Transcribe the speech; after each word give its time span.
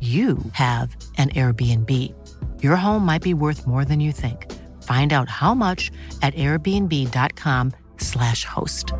you 0.00 0.38
have 0.52 0.94
an 1.16 1.30
Airbnb. 1.30 1.92
Your 2.62 2.76
home 2.76 3.04
might 3.04 3.22
be 3.22 3.34
worth 3.34 3.66
more 3.66 3.84
than 3.84 3.98
you 3.98 4.12
think. 4.12 4.46
Find 4.84 5.12
out 5.12 5.28
how 5.28 5.54
much 5.54 5.90
at 6.22 6.36
airbnb.com/slash 6.36 8.44
host. 8.44 8.92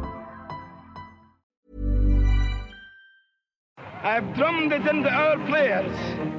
I've 4.02 4.34
drummed 4.34 4.72
it 4.72 4.84
into 4.86 5.08
our 5.08 5.36
players 5.46 5.92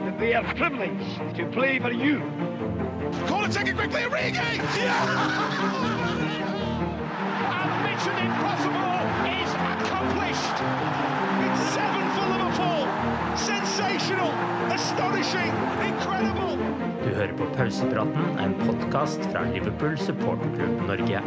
that 0.05 0.19
they 0.19 0.33
are 0.33 0.43
privileged 0.55 1.35
to 1.35 1.45
play 1.51 1.79
for 1.79 1.91
you. 1.91 2.19
Call 3.27 3.45
it 3.45 3.53
second 3.53 3.77
quickly, 3.77 4.01
Origi! 4.01 4.39
And 4.39 4.61
Mission 7.85 8.17
Impossible 8.17 9.29
is 9.29 9.53
accomplished. 9.53 11.18
Du 13.39 13.45
hører 17.15 17.31
på 17.39 17.45
Pausepraten, 17.55 18.25
en 18.43 18.55
podkast 18.59 19.23
fra 19.31 19.45
Liverpool 19.53 19.95
supporterklubb 20.01 20.81
Norge. 20.89 21.21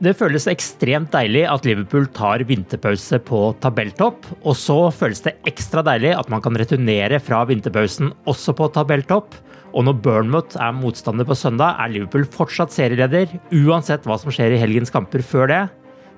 Det 0.00 0.14
føles 0.16 0.48
ekstremt 0.48 1.12
deilig 1.12 1.44
at 1.48 1.68
Liverpool 1.68 2.08
tar 2.16 2.46
vinterpause 2.48 3.20
på 3.28 3.42
tabelltopp, 3.60 4.24
og 4.40 4.56
så 4.56 4.78
føles 4.96 5.20
det 5.28 5.36
ekstra 5.48 5.84
deilig 5.84 6.16
at 6.16 6.32
man 6.32 6.40
kan 6.44 6.56
returnere 6.56 7.20
fra 7.20 7.44
vinterpausen 7.52 8.16
også 8.24 8.56
på 8.56 8.72
tabelltopp. 8.72 9.36
Og 9.76 9.84
når 9.84 10.00
Burnmouth 10.00 10.56
er 10.56 10.72
motstander 10.72 11.28
på 11.28 11.36
søndag, 11.36 11.76
er 11.76 11.92
Liverpool 11.92 12.24
fortsatt 12.32 12.72
serieleder, 12.72 13.28
uansett 13.52 14.08
hva 14.08 14.16
som 14.20 14.32
skjer 14.32 14.56
i 14.56 14.60
helgens 14.64 14.92
kamper 14.94 15.20
før 15.20 15.50
det. 15.52 15.64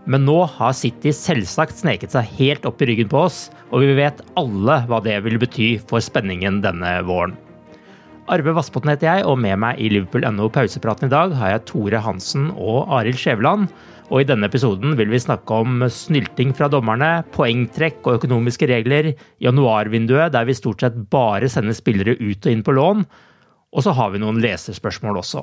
Men 0.06 0.22
nå 0.22 0.37
har 0.55 0.75
City 0.78 1.11
selvsagt 1.15 1.81
sneket 1.81 2.15
seg 2.15 2.28
helt 2.39 2.67
opp 2.69 2.83
i 2.83 2.87
ryggen 2.93 3.11
på 3.11 3.25
oss, 3.27 3.49
og 3.75 3.83
vi 3.83 3.97
vet 3.99 4.22
alle 4.39 4.78
hva 4.87 5.00
det 5.03 5.17
vil 5.25 5.41
bety 5.43 5.72
for 5.91 6.03
spenningen 6.05 6.61
denne 6.62 6.93
våren. 7.09 7.34
Arve 8.31 8.55
Vassbotn 8.56 8.91
heter 8.91 9.06
jeg, 9.06 9.27
og 9.27 9.39
med 9.39 9.59
meg 9.62 9.78
i 9.78 9.91
Liverpool.no 9.91 10.49
pausepraten 10.55 11.06
i 11.06 11.12
dag 11.12 11.34
har 11.39 11.53
jeg 11.53 11.66
Tore 11.71 12.00
Hansen 12.03 12.49
og 12.55 12.91
Arild 12.95 13.19
Skjæveland. 13.21 13.69
Og 14.06 14.22
i 14.22 14.27
denne 14.27 14.47
episoden 14.47 14.95
vil 14.99 15.11
vi 15.11 15.19
snakke 15.22 15.61
om 15.62 15.83
snylting 15.91 16.53
fra 16.55 16.69
dommerne, 16.71 17.25
poengtrekk 17.34 18.06
og 18.06 18.21
økonomiske 18.21 18.69
regler, 18.71 19.12
januarvinduet 19.43 20.34
der 20.34 20.47
vi 20.47 20.59
stort 20.59 20.83
sett 20.83 20.99
bare 21.11 21.50
sender 21.50 21.75
spillere 21.75 22.15
ut 22.19 22.47
og 22.47 22.53
inn 22.53 22.66
på 22.66 22.75
lån, 22.75 23.06
og 23.75 23.87
så 23.87 23.95
har 23.95 24.15
vi 24.15 24.22
noen 24.22 24.39
leserspørsmål 24.43 25.22
også. 25.22 25.43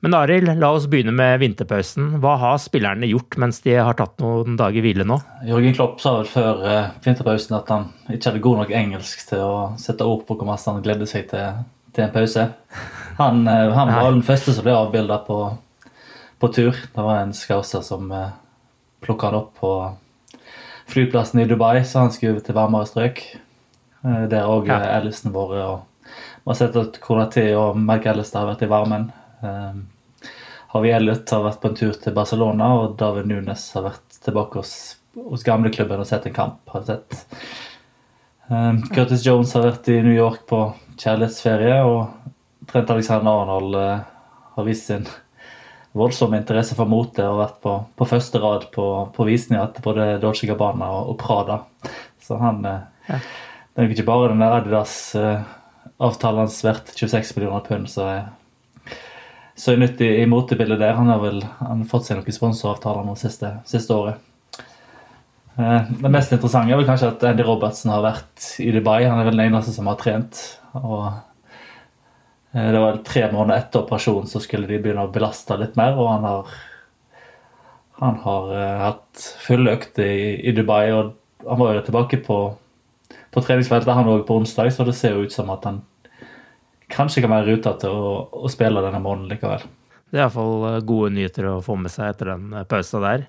Men 0.00 0.14
Arild, 0.14 0.48
la 0.56 0.70
oss 0.72 0.86
begynne 0.88 1.12
med 1.12 1.42
vinterpausen. 1.42 2.14
Hva 2.22 2.38
har 2.40 2.60
spillerne 2.62 3.08
gjort 3.10 3.36
mens 3.42 3.58
de 3.60 3.74
har 3.76 3.98
tatt 3.98 4.16
noen 4.22 4.56
dager 4.56 4.80
hvile 4.80 5.04
nå? 5.04 5.18
Jørgen 5.44 5.76
Klopp 5.76 6.00
sa 6.00 6.14
vel 6.16 6.30
før 6.30 6.62
uh, 6.64 6.86
vinterpausen 7.04 7.58
at 7.58 7.68
han 7.68 7.90
ikke 8.08 8.30
hadde 8.30 8.42
god 8.46 8.62
nok 8.62 8.72
engelsk 8.80 9.26
til 9.28 9.44
å 9.44 9.58
sette 9.80 10.06
ord 10.08 10.22
på 10.24 10.38
hvor 10.40 10.48
masse 10.48 10.72
han 10.72 10.80
gledde 10.86 11.08
seg 11.10 11.28
til, 11.28 11.60
til 11.92 12.06
en 12.06 12.14
pause. 12.16 12.46
Han, 13.20 13.44
uh, 13.44 13.74
han 13.76 13.92
var 13.92 14.08
den 14.08 14.24
første 14.24 14.56
som 14.56 14.64
ble 14.64 14.78
avbilda 14.78 15.20
på, 15.28 15.38
på, 16.40 16.52
tur. 16.56 16.72
Det 16.72 17.06
var 17.10 17.20
en 17.20 17.36
skauser 17.36 17.84
som 17.84 18.08
eh, 18.16 18.32
plukka 19.04 19.28
han 19.28 19.40
opp 19.42 19.52
på 19.60 19.74
flyplassen 20.88 21.44
i 21.44 21.48
Dubai, 21.50 21.84
så 21.84 22.06
han 22.06 22.16
skulle 22.16 22.40
til 22.40 22.56
varmere 22.56 22.88
strøk. 22.88 23.20
Der 24.00 24.48
òg 24.48 24.72
ja. 24.72 24.80
Ellison 24.96 25.36
vår 25.36 25.56
og 25.60 25.78
vi 26.40 26.48
har 26.48 26.56
sett 26.56 26.76
at 26.80 26.96
Konaté 27.04 27.50
og 27.52 27.76
Mark 27.76 28.06
Ellestad 28.08 28.40
har 28.40 28.54
vært 28.54 28.64
i 28.64 28.70
varmen. 28.70 29.10
Um, 29.40 29.86
Harvey 30.70 30.92
Elliot 30.94 31.30
har 31.34 31.42
vært 31.42 31.60
på 31.62 31.70
en 31.70 31.78
tur 31.78 31.96
til 31.98 32.14
Barcelona, 32.14 32.68
og 32.78 32.96
David 33.00 33.30
Nunes 33.30 33.64
har 33.74 33.88
vært 33.88 34.20
tilbake 34.22 34.60
hos, 34.60 34.74
hos 35.18 35.46
gamleklubben 35.46 36.02
og 36.02 36.06
sett 36.06 36.28
en 36.28 36.36
kamp. 36.36 36.60
har 36.70 36.84
sett. 36.86 37.24
Um, 38.50 38.82
Curtis 38.90 39.24
Jones 39.26 39.54
har 39.56 39.66
vært 39.66 39.90
i 39.90 39.98
New 40.04 40.14
York 40.14 40.44
på 40.50 40.62
kjærlighetsferie, 41.00 41.80
og 41.86 42.70
Trent 42.70 42.92
Alexander 42.94 43.42
Arnold 43.42 43.76
uh, 43.78 44.06
har 44.56 44.66
vist 44.68 44.90
sin 44.90 45.08
voldsom 45.98 46.36
interesse 46.38 46.76
for 46.78 46.86
mote 46.86 47.24
og 47.26 47.40
vært 47.40 47.58
på, 47.64 47.74
på 47.98 48.06
første 48.06 48.38
rad 48.38 48.68
på, 48.74 48.86
på 49.14 49.26
visninger 49.26 49.72
til 49.74 49.86
både 49.88 50.10
Dolce 50.22 50.46
Gabbana 50.46 50.90
og, 51.00 51.14
og 51.14 51.18
Prada. 51.18 51.62
Så 52.22 52.38
han 52.38 52.62
uh, 52.66 52.84
ja. 53.10 53.18
Det 53.70 53.84
er 53.84 53.86
jo 53.86 53.94
ikke 53.94 54.08
bare 54.10 54.30
den 54.32 54.42
der 54.42 54.54
Adidas-avtalen 54.58 56.40
uh, 56.40 56.44
hans 56.44 56.58
verdt 56.66 56.90
26 56.94 57.36
millioner 57.36 57.62
pund, 57.64 57.86
så 57.90 58.06
er 58.06 58.22
så 59.60 59.74
i 59.74 59.88
i, 60.04 60.08
i 60.22 60.26
motebildet 60.26 60.80
der. 60.80 60.96
Han 60.96 61.10
har 61.12 61.20
vel 61.20 61.42
han 61.58 61.82
har 61.82 61.88
fått 61.88 62.08
seg 62.08 62.16
noen 62.16 62.32
sponsoravtaler 62.32 63.04
nå 63.04 63.16
siste, 63.20 63.58
siste 63.68 63.92
året. 63.92 64.22
Eh, 65.60 65.90
det 66.00 66.12
mest 66.12 66.32
interessante 66.32 66.72
er 66.72 66.80
vel 66.80 66.88
kanskje 66.88 67.10
at 67.12 67.26
Andy 67.28 67.44
Robertsen 67.44 67.92
har 67.92 68.04
vært 68.04 68.46
i 68.62 68.70
Dubai. 68.72 69.02
Han 69.04 69.20
er 69.20 69.28
vel 69.28 69.36
den 69.36 69.50
eneste 69.50 69.74
som 69.76 69.90
har 69.90 69.98
trent. 70.00 70.40
og 70.80 71.10
eh, 72.54 72.70
Det 72.72 72.80
var 72.86 73.02
tre 73.06 73.26
måneder 73.34 73.58
etter 73.58 73.84
operasjonen 73.84 74.30
så 74.30 74.40
skulle 74.40 74.70
de 74.70 74.80
begynne 74.80 75.04
å 75.04 75.12
belaste 75.12 75.58
litt 75.60 75.76
mer. 75.80 75.98
og 75.98 76.08
han 76.14 76.26
har, 76.28 76.56
han 78.00 78.18
har 78.24 78.50
uh, 78.54 78.80
hatt 78.86 79.28
fulle 79.44 79.76
økter 79.76 80.08
i, 80.08 80.32
i, 80.40 80.56
Dubai. 80.56 80.88
og 80.96 81.12
Han 81.44 81.60
var 81.60 81.76
jo 81.76 81.84
tilbake 81.90 82.22
på, 82.24 82.40
på 83.30 83.44
treningsfeltet 83.44 83.92
han 83.96 84.08
òg 84.08 84.24
på 84.28 84.40
onsdag, 84.40 84.72
så 84.72 84.88
det 84.88 84.96
ser 84.96 85.18
jo 85.18 85.28
ut 85.28 85.36
som 85.36 85.52
at 85.52 85.68
han 85.68 85.82
kanskje 86.92 87.24
kan 87.24 87.32
være 87.32 87.54
ruta 87.54 87.76
til 87.80 87.94
å, 87.94 88.16
å 88.44 88.50
spille 88.52 88.82
denne 88.84 89.02
måneden 89.02 89.30
likevel. 89.32 89.64
Det 90.10 90.18
er 90.18 90.26
iallfall 90.26 90.66
eh, 90.72 90.82
gode 90.86 91.14
nyheter 91.14 91.48
å 91.52 91.62
få 91.64 91.78
med 91.78 91.92
seg 91.94 92.12
etter 92.12 92.34
den 92.34 92.52
eh, 92.52 92.66
pausa 92.68 93.02
der. 93.04 93.26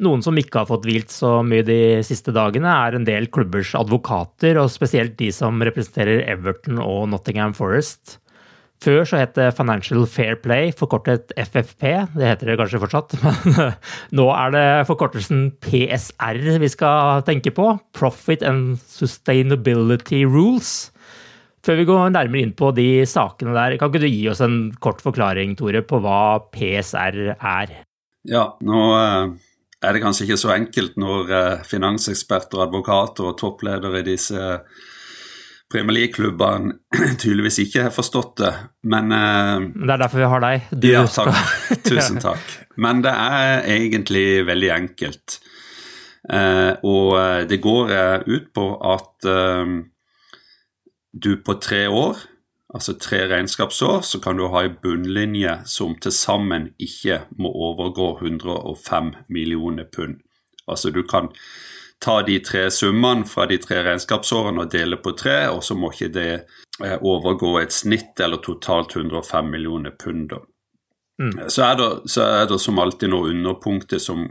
Noen 0.00 0.22
som 0.24 0.38
ikke 0.40 0.62
har 0.62 0.70
fått 0.70 0.86
hvilt 0.88 1.12
så 1.12 1.40
mye 1.44 1.64
de 1.66 1.80
siste 2.06 2.32
dagene, 2.32 2.70
er 2.70 2.96
en 2.96 3.04
del 3.04 3.28
klubbers 3.34 3.74
advokater, 3.76 4.56
og 4.62 4.72
spesielt 4.72 5.18
de 5.18 5.28
som 5.34 5.60
representerer 5.60 6.24
Everton 6.30 6.80
og 6.80 7.10
Nottingham 7.12 7.52
Forest. 7.56 8.16
Før 8.80 9.02
så 9.04 9.18
het 9.20 9.34
det 9.36 9.50
Financial 9.58 10.06
Fair 10.08 10.38
Play, 10.40 10.70
forkortet 10.72 11.34
FFP. 11.36 11.84
Det 12.14 12.30
heter 12.30 12.48
det 12.48 12.56
kanskje 12.62 12.80
fortsatt, 12.80 13.12
men 13.20 13.74
nå 14.16 14.30
er 14.32 14.54
det 14.54 14.64
forkortelsen 14.88 15.50
PSR 15.60 16.40
vi 16.62 16.70
skal 16.72 17.20
tenke 17.28 17.52
på. 17.52 17.74
Profit 17.92 18.46
and 18.46 18.78
Sustainability 18.88 20.22
Rules. 20.24 20.88
Før 21.66 21.76
vi 21.76 21.86
går 21.88 22.12
nærmere 22.14 22.46
inn 22.46 22.54
på 22.56 22.70
de 22.76 22.88
sakene 23.08 23.52
der, 23.56 23.76
kan 23.80 23.92
ikke 23.92 24.02
du 24.02 24.08
gi 24.08 24.28
oss 24.32 24.40
en 24.44 24.70
kort 24.80 25.02
forklaring, 25.04 25.52
Tore, 25.58 25.82
på 25.84 26.00
hva 26.00 26.40
PSR 26.54 27.34
er? 27.36 27.74
Ja, 28.28 28.46
nå 28.64 28.84
eh, 28.96 29.34
er 29.80 29.96
det 29.96 30.02
kanskje 30.04 30.26
ikke 30.26 30.40
så 30.40 30.54
enkelt 30.54 30.96
når 31.00 31.34
eh, 31.36 31.66
finanseksperter, 31.68 32.64
advokater 32.66 33.28
og 33.30 33.36
toppledere 33.40 34.00
i 34.00 34.08
disse 34.08 34.54
Premier 35.70 35.94
League-klubbene 36.00 36.74
tydeligvis 37.20 37.60
ikke 37.66 37.86
har 37.86 37.94
forstått 37.94 38.34
det, 38.42 38.54
men 38.90 39.12
eh, 39.14 39.68
Det 39.76 39.94
er 39.94 40.02
derfor 40.06 40.24
vi 40.24 40.32
har 40.32 40.44
deg. 40.46 40.72
Du 40.72 40.90
ja, 40.90 41.04
takk. 41.06 41.54
Tusen 41.90 42.20
takk. 42.24 42.58
Men 42.80 43.04
det 43.04 43.12
er 43.12 43.68
egentlig 43.76 44.26
veldig 44.48 44.74
enkelt. 44.80 45.40
Eh, 46.28 46.72
og 46.84 47.16
eh, 47.20 47.40
det 47.48 47.60
går 47.64 47.94
eh, 47.96 48.28
ut 48.28 48.50
på 48.56 48.66
at 48.96 49.28
eh, 49.28 49.78
du 51.12 51.36
på 51.36 51.54
tre 51.62 51.86
år 51.88 52.16
altså 52.74 52.94
tre 52.98 53.24
regnskapsår, 53.28 54.00
så 54.00 54.20
kan 54.20 54.36
du 54.36 54.46
ha 54.46 54.62
en 54.64 54.76
bunnlinje 54.82 55.56
som 55.66 55.96
til 55.98 56.14
sammen 56.14 56.70
ikke 56.78 57.24
må 57.38 57.50
overgå 57.50 58.12
105 58.20 59.14
millioner 59.28 59.88
pund. 59.90 60.20
Altså 60.70 60.90
du 60.94 61.02
kan 61.02 61.30
ta 62.00 62.20
de 62.22 62.38
tre 62.44 62.68
summene 62.70 63.26
fra 63.28 63.46
de 63.50 63.58
tre 63.60 63.82
regnskapsårene 63.84 64.64
og 64.64 64.72
dele 64.72 65.00
på 65.02 65.12
tre, 65.18 65.48
og 65.50 65.64
så 65.64 65.74
må 65.76 65.90
ikke 65.92 66.12
det 66.14 66.30
eh, 66.84 66.96
overgå 66.96 67.58
et 67.60 67.74
snitt 67.74 68.20
eller 68.20 68.40
totalt 68.44 68.96
105 68.96 69.50
millioner 69.50 69.90
pund. 69.90 70.32
Mm. 71.20 71.48
Så, 71.48 71.64
er 71.66 71.74
det, 71.76 71.90
så 72.08 72.28
er 72.40 72.46
det 72.48 72.60
som 72.62 72.78
alltid 72.78 73.12
noe 73.12 73.34
underpunktet 73.34 74.00
som 74.00 74.24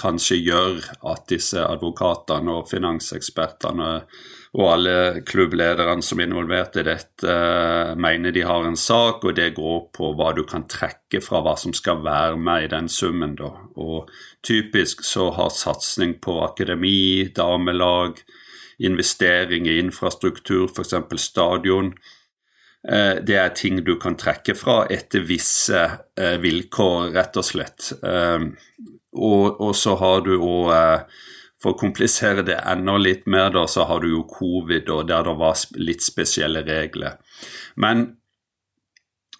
kanskje 0.00 0.40
gjør 0.42 0.80
at 1.12 1.28
disse 1.30 1.60
advokatene 1.62 2.58
og 2.60 2.70
finansekspertene 2.70 3.90
og 4.54 4.68
alle 4.70 5.22
klubblederne 5.26 6.02
som 6.04 6.20
er 6.20 6.28
involvert 6.28 6.76
i 6.78 6.84
dette, 6.86 7.26
uh, 7.26 7.94
mener 7.98 8.30
de 8.34 8.44
har 8.46 8.66
en 8.68 8.78
sak, 8.78 9.24
og 9.26 9.34
det 9.34 9.50
går 9.56 9.80
på 9.94 10.12
hva 10.14 10.30
du 10.36 10.44
kan 10.46 10.68
trekke 10.70 11.18
fra 11.24 11.40
hva 11.42 11.56
som 11.58 11.74
skal 11.74 12.04
være 12.04 12.38
med 12.38 12.68
i 12.68 12.70
den 12.70 12.88
summen. 12.88 13.34
Da. 13.40 13.50
Og 13.82 14.12
typisk 14.46 15.02
så 15.06 15.32
har 15.34 15.50
satsing 15.50 16.20
på 16.22 16.38
akademi, 16.46 17.26
damelag, 17.34 18.22
investering 18.78 19.66
i 19.66 19.80
infrastruktur, 19.82 20.68
f.eks. 20.70 20.94
stadion, 21.18 21.90
uh, 22.86 23.18
det 23.26 23.40
er 23.40 23.56
ting 23.58 23.82
du 23.82 23.96
kan 23.98 24.14
trekke 24.14 24.54
fra 24.54 24.84
etter 24.86 25.26
visse 25.26 25.82
uh, 25.82 26.36
vilkår, 26.46 27.10
rett 27.18 27.42
og 27.42 27.50
slett. 27.50 27.90
Og, 29.14 29.60
og, 29.60 29.72
så 29.78 29.94
har 30.00 30.24
du 30.26 30.34
òg 30.36 31.06
for 31.62 31.72
å 31.72 31.80
komplisere 31.80 32.44
det 32.44 32.58
enda 32.60 32.98
litt 33.00 33.24
mer, 33.30 33.48
da, 33.54 33.64
så 33.70 33.86
har 33.88 34.02
du 34.02 34.10
jo 34.10 34.26
covid, 34.28 34.90
og 34.92 35.08
der 35.08 35.24
det 35.24 35.34
var 35.40 35.62
litt 35.80 36.04
spesielle 36.04 36.64
regler. 36.66 37.16
Men 37.80 38.04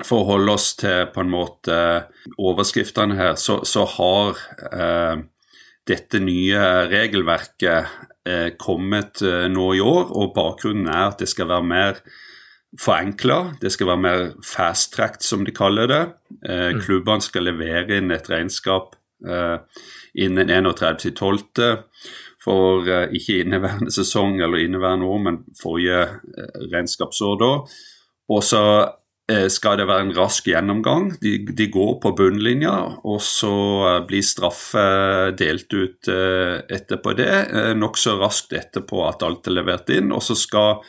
for 0.02 0.22
å 0.22 0.30
holde 0.32 0.56
oss 0.56 0.72
til 0.80 1.04
på 1.14 1.22
en 1.22 1.30
måte 1.30 1.76
overskriftene 2.40 3.18
her, 3.18 3.36
så, 3.38 3.60
så 3.68 3.84
har 3.96 4.40
eh, 4.72 5.22
dette 5.86 6.20
nye 6.24 6.64
regelverket 6.90 7.92
eh, 8.26 8.50
kommet 8.58 9.22
eh, 9.22 9.46
nå 9.52 9.68
i 9.76 9.84
år, 9.84 10.10
og 10.10 10.34
bakgrunnen 10.36 10.88
er 10.88 11.12
at 11.12 11.22
det 11.22 11.30
skal 11.30 11.50
være 11.52 11.68
mer 11.70 12.00
forenkla. 12.80 13.38
Det 13.60 13.70
skal 13.72 13.92
være 13.92 14.02
mer 14.02 14.26
fast-tracked, 14.42 15.22
som 15.22 15.44
de 15.46 15.54
kaller 15.54 15.90
det. 15.90 16.02
Eh, 16.42 16.70
mm. 16.74 16.82
Klubbene 16.86 17.24
skal 17.24 17.46
levere 17.52 18.00
inn 18.00 18.14
et 18.14 18.30
regnskap 18.32 18.96
eh, 18.96 19.00
innen 20.14 20.50
31.12. 20.50 21.72
For 22.44 22.84
uh, 22.84 23.06
ikke 23.14 23.40
inneværende 23.44 23.92
sesong 23.94 24.36
eller 24.42 24.64
inneværende 24.64 25.08
år, 25.08 25.22
men 25.28 25.40
forrige 25.60 26.02
uh, 26.04 26.60
regnskapsår 26.72 27.40
da. 27.40 27.54
Og 28.34 28.44
så 28.44 28.60
skal 29.48 29.78
det 29.80 29.86
være 29.88 30.04
en 30.04 30.10
rask 30.18 30.44
gjennomgang. 30.50 31.06
De, 31.22 31.30
de 31.56 31.66
går 31.72 31.94
på 32.02 32.10
bunnlinja, 32.12 32.74
og 33.08 33.22
så 33.24 33.52
blir 34.04 34.20
straffe 34.20 34.82
delt 35.40 35.72
ut 35.72 36.10
etterpå 36.12 37.14
det. 37.16 37.30
Nokså 37.80 38.18
raskt 38.20 38.52
etterpå 38.52 39.00
at 39.08 39.24
alt 39.24 39.48
er 39.48 39.56
levert 39.56 39.88
inn. 39.96 40.12
Og 40.12 40.20
så 40.26 40.36
skal 40.36 40.82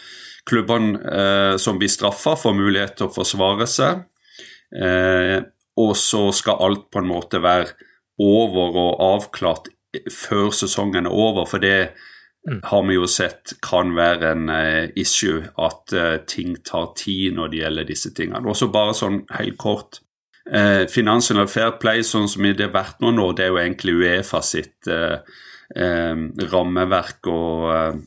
klubbene 0.52 1.56
som 1.64 1.80
blir 1.80 1.94
straffa, 1.94 2.36
få 2.36 2.52
mulighet 2.60 2.98
til 3.00 3.08
å 3.08 3.16
forsvare 3.16 3.70
seg. 3.72 4.04
og 5.80 5.96
så 5.96 6.26
skal 6.36 6.60
alt 6.68 6.90
på 6.92 7.06
en 7.06 7.12
måte 7.16 7.40
være 7.40 7.72
over 8.22 8.78
og 8.80 9.02
avklart 9.04 9.70
før 10.12 10.52
sesongen 10.56 11.08
er 11.08 11.16
over, 11.16 11.46
for 11.48 11.64
det 11.64 11.92
mm. 12.48 12.62
har 12.70 12.84
vi 12.88 12.98
jo 12.98 13.08
sett 13.10 13.56
kan 13.64 13.96
være 13.96 14.32
en 14.32 14.50
uh, 14.52 14.88
issue 15.00 15.44
at 15.62 15.96
uh, 15.96 16.18
ting 16.28 16.58
tar 16.66 16.92
tid 17.00 17.36
når 17.36 17.52
det 17.52 17.62
gjelder 17.64 17.90
disse 17.92 18.14
tingene. 18.16 18.50
Også 18.52 18.72
bare 18.74 18.96
sånn 18.98 19.24
helt 19.38 19.58
kort. 19.62 20.02
Eh, 20.46 20.86
Financial 20.86 21.40
Fair 21.50 21.72
Play, 21.82 22.04
sånn 22.06 22.28
som 22.30 22.44
det 22.46 22.68
har 22.68 22.76
vært 22.76 23.00
nå, 23.02 23.32
det 23.34 23.48
er 23.48 23.50
jo 23.50 23.58
egentlig 23.58 23.96
Uefa 23.98 24.44
sitt 24.46 24.86
rammeverk 25.74 27.26
og 27.34 28.04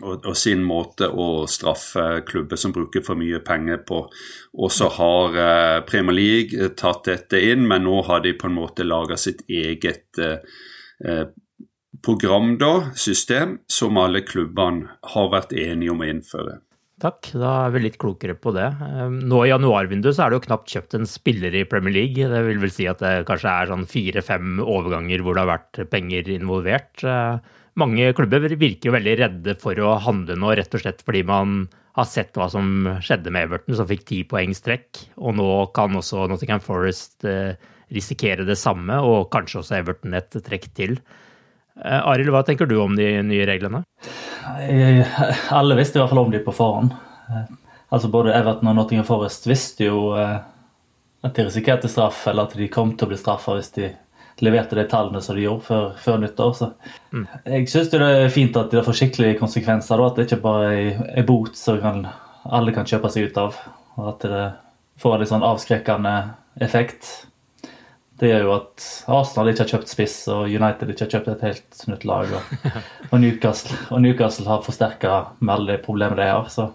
og, 0.00 0.24
og, 0.24 0.32
sin 0.38 0.62
måte 0.64 1.08
å 1.08 1.44
straffe 1.50 2.22
klubber 2.28 2.58
som 2.60 2.72
bruker 2.74 3.04
for 3.04 3.18
mye 3.20 3.42
penger 3.44 3.82
på. 3.88 4.00
Og 4.58 4.72
så 4.72 4.88
har 4.96 5.38
eh, 5.44 5.78
Premier 5.88 6.16
League 6.16 6.72
tatt 6.80 7.04
dette 7.10 7.40
inn, 7.52 7.66
men 7.68 7.84
nå 7.86 8.00
har 8.08 8.24
de 8.24 8.34
på 8.38 8.48
en 8.48 8.56
måte 8.56 8.88
laga 8.88 9.18
sitt 9.20 9.44
eget 9.50 10.18
eh, 10.22 10.40
eh, 11.04 11.24
program, 12.02 12.56
da, 12.58 12.74
system, 12.98 13.58
som 13.70 14.00
alle 14.00 14.24
klubbene 14.26 14.98
har 15.14 15.32
vært 15.32 15.52
enige 15.54 15.92
om 15.92 16.02
å 16.02 16.08
innføre. 16.08 16.58
Takk, 17.02 17.32
da 17.34 17.52
er 17.64 17.72
vi 17.74 17.80
litt 17.82 17.98
klokere 17.98 18.36
på 18.38 18.52
det. 18.54 18.68
Eh, 18.86 19.08
nå 19.10 19.40
i 19.42 19.50
januarvinduet 19.50 20.14
så 20.14 20.24
er 20.24 20.32
det 20.32 20.38
jo 20.38 20.46
knapt 20.46 20.70
kjøpt 20.70 20.98
en 20.98 21.08
spiller 21.08 21.54
i 21.58 21.64
Premier 21.68 21.96
League. 21.96 22.28
Det 22.30 22.42
vil 22.46 22.62
vel 22.62 22.74
si 22.74 22.86
at 22.90 23.02
det 23.02 23.24
kanskje 23.28 23.54
er 23.54 23.72
sånn 23.72 23.88
fire-fem 23.90 24.60
overganger 24.62 25.24
hvor 25.24 25.34
det 25.34 25.42
har 25.42 25.50
vært 25.50 25.82
penger 25.90 26.30
involvert. 26.36 27.02
Eh, 27.02 27.58
mange 27.78 28.10
klubber 28.16 28.44
virker 28.50 28.90
jo 28.90 28.96
veldig 28.96 29.14
redde 29.20 29.54
for 29.60 29.78
å 29.80 29.94
handle 30.04 30.36
nå, 30.38 30.52
rett 30.58 30.74
og 30.76 30.82
slett 30.82 31.00
fordi 31.06 31.22
man 31.28 31.62
har 31.96 32.08
sett 32.08 32.36
hva 32.36 32.48
som 32.52 32.86
skjedde 33.04 33.32
med 33.32 33.48
Everton, 33.48 33.76
som 33.76 33.88
fikk 33.88 34.06
ti 34.08 34.22
poengs 34.28 34.62
trekk. 34.64 35.02
Og 35.20 35.36
nå 35.36 35.48
kan 35.76 35.92
også 35.98 36.26
Nottingham 36.30 36.62
Forest 36.64 37.26
eh, 37.28 37.58
risikere 37.92 38.46
det 38.48 38.56
samme, 38.60 38.96
og 39.04 39.28
kanskje 39.32 39.60
også 39.60 39.76
Everton 39.80 40.16
et 40.16 40.38
trekk 40.44 40.70
til. 40.76 40.96
Eh, 41.76 41.98
Arild, 41.98 42.32
hva 42.32 42.44
tenker 42.48 42.68
du 42.68 42.78
om 42.80 42.96
de 42.96 43.10
nye 43.26 43.48
reglene? 43.48 43.82
Alle 44.42 45.76
visste 45.78 46.00
i 46.00 46.02
hvert 46.02 46.14
fall 46.14 46.24
om 46.24 46.32
de 46.32 46.40
på 46.44 46.56
forhånd. 46.56 46.96
Eh, 47.28 47.52
altså 47.92 48.12
Både 48.12 48.32
Everton 48.38 48.72
og 48.72 48.78
Nottingham 48.80 49.08
Forest 49.08 49.48
visste 49.50 49.90
jo 49.90 50.08
at 50.16 51.36
de 51.36 51.44
risikerte 51.44 51.92
straff, 51.92 52.24
eller 52.26 52.48
at 52.48 52.56
de 52.56 52.72
kom 52.72 52.96
til 52.96 53.06
å 53.06 53.12
bli 53.12 53.20
straffa 53.20 53.58
hvis 53.58 53.74
de 53.76 53.92
leverte 54.40 54.78
de 54.78 54.84
tallene 54.88 55.20
som 55.22 55.36
de 55.36 55.44
gjorde 55.44 55.66
før, 55.66 55.88
før 56.00 56.20
nyttår. 56.22 56.54
Så. 56.58 56.70
Mm. 57.12 57.26
Jeg 57.44 57.68
syns 57.72 57.90
det 57.92 58.00
er 58.06 58.32
fint 58.32 58.56
at 58.58 58.72
det 58.72 58.84
får 58.86 58.98
skikkelige 59.00 59.40
konsekvenser. 59.40 60.00
Da, 60.00 60.08
at 60.08 60.20
det 60.20 60.28
ikke 60.28 60.44
bare 60.44 60.70
er 60.72 61.02
en 61.20 61.28
bot 61.28 61.58
som 61.58 61.80
kan, 61.82 62.06
alle 62.44 62.74
kan 62.76 62.88
kjøpe 62.88 63.10
seg 63.12 63.30
ut 63.30 63.42
av. 63.42 63.58
Og 63.98 64.08
at 64.14 64.24
det 64.28 64.46
får 65.02 65.14
en 65.14 65.22
litt 65.22 65.32
sånn 65.32 65.46
avskrekkende 65.46 66.16
effekt. 66.64 67.10
Det 68.22 68.28
gjør 68.30 68.44
jo 68.46 68.50
at 68.54 68.84
Arsenal 69.10 69.50
ikke 69.50 69.64
har 69.64 69.72
kjøpt 69.72 69.90
spiss, 69.90 70.16
og 70.30 70.44
United 70.46 70.92
ikke 70.92 71.08
har 71.08 71.14
kjøpt 71.16 71.30
et 71.32 71.46
helt 71.48 71.80
nytt 71.90 72.04
lag. 72.06 72.34
Og, 72.38 72.66
og, 73.10 73.16
Newcastle, 73.18 73.78
og 73.90 74.04
Newcastle, 74.04 74.46
har 74.46 74.62
forsterka 74.62 75.16
med 75.40 75.54
alle 75.56 75.74
de 75.74 75.82
problemene 75.82 76.20
de 76.20 76.28
har. 76.30 76.50
Så 76.52 76.68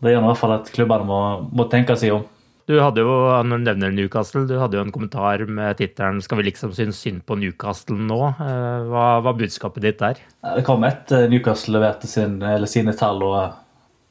det 0.00 0.14
gjør 0.14 0.22
i 0.22 0.28
hvert 0.30 0.40
fall 0.40 0.54
at 0.56 0.70
klubbene 0.72 1.08
må, 1.08 1.20
må 1.52 1.66
tenke 1.72 1.96
seg 2.00 2.16
om. 2.16 2.24
Du 2.70 2.76
hadde 2.78 3.02
jo, 3.02 3.14
når 3.42 3.58
du 3.58 3.64
nevner 3.66 3.90
Newcastle, 3.90 4.44
du 4.46 4.52
hadde 4.60 4.76
jo 4.78 4.84
en 4.84 4.92
kommentar 4.94 5.42
med 5.50 5.74
tittelen 5.80 6.20
'Skal 6.22 6.38
vi 6.38 6.44
liksom 6.46 6.70
synes 6.72 7.00
synd 7.02 7.24
på 7.26 7.34
Newcastle 7.34 7.96
nå'? 7.98 8.28
Eh, 8.30 8.84
hva 8.86 9.06
var 9.24 9.34
budskapet 9.34 9.82
ditt 9.82 9.98
der? 9.98 10.20
Det 10.54 10.62
kom 10.64 10.86
et 10.86 11.10
eh, 11.10 11.26
Newcastle 11.26 11.74
leverte 11.74 12.06
sin, 12.06 12.38
sine 12.70 12.94
tall 12.94 13.24
og, 13.26 13.58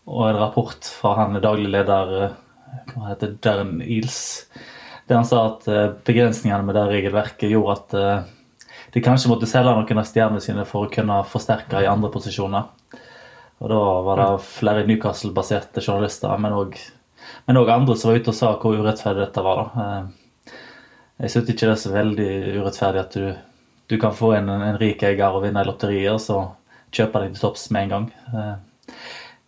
og, 0.08 0.26
en 0.28 0.42
rapport 0.42 0.76
fra 0.84 1.16
han 1.22 1.40
daglig 1.40 1.72
leder 1.72 2.14
eh, 2.26 2.36
hva 2.98 3.14
heter 3.14 3.38
Darren 3.40 3.80
Eels. 3.80 4.50
Der 5.08 5.22
han 5.22 5.26
sa 5.32 5.46
at 5.54 5.64
begrensningene 6.04 6.66
med 6.68 6.76
det 6.76 6.86
regelverket 6.92 7.50
gjorde 7.50 7.80
at 7.80 8.28
de 8.92 9.02
kanskje 9.02 9.32
måtte 9.32 9.48
selge 9.48 9.72
noen 9.72 10.04
av 10.04 10.06
stjernene 10.06 10.44
sine 10.44 10.68
for 10.68 10.86
å 10.86 10.92
kunne 10.92 11.24
forsterke 11.24 11.80
i 11.80 11.88
andre 11.88 12.12
posisjoner. 12.12 12.68
Og 13.64 13.70
Da 13.70 13.82
var 14.04 14.20
det 14.20 14.30
flere 14.44 14.86
Newcastle-baserte 14.86 15.82
journalister, 15.82 16.38
men 16.38 16.60
òg 16.60 16.78
men 17.50 17.58
òg 17.58 17.70
andre 17.74 17.96
som 17.98 18.12
var 18.12 18.20
ute 18.22 18.30
og 18.30 18.38
sa 18.38 18.52
hvor 18.62 18.78
urettferdig 18.78 19.24
dette 19.24 19.42
var. 19.42 19.62
da. 19.74 19.86
Eh, 19.86 20.54
jeg 21.24 21.34
syns 21.34 21.50
ikke 21.50 21.66
det 21.66 21.72
er 21.74 21.80
så 21.82 21.94
veldig 21.96 22.32
urettferdig 22.62 23.00
at 23.02 23.16
du, 23.18 23.24
du 23.90 23.96
kan 24.00 24.14
få 24.14 24.36
en, 24.38 24.52
en 24.54 24.78
rik 24.78 25.02
eier 25.04 25.34
og 25.34 25.42
vinne 25.48 25.64
i 25.66 25.68
lotteriet, 25.68 26.14
og 26.14 26.22
så 26.22 26.38
kjøpe 26.94 27.24
deg 27.24 27.34
til 27.34 27.42
topps 27.42 27.64
med 27.74 27.88
en 27.88 27.96
gang. 27.96 28.06
Eh, 28.30 28.54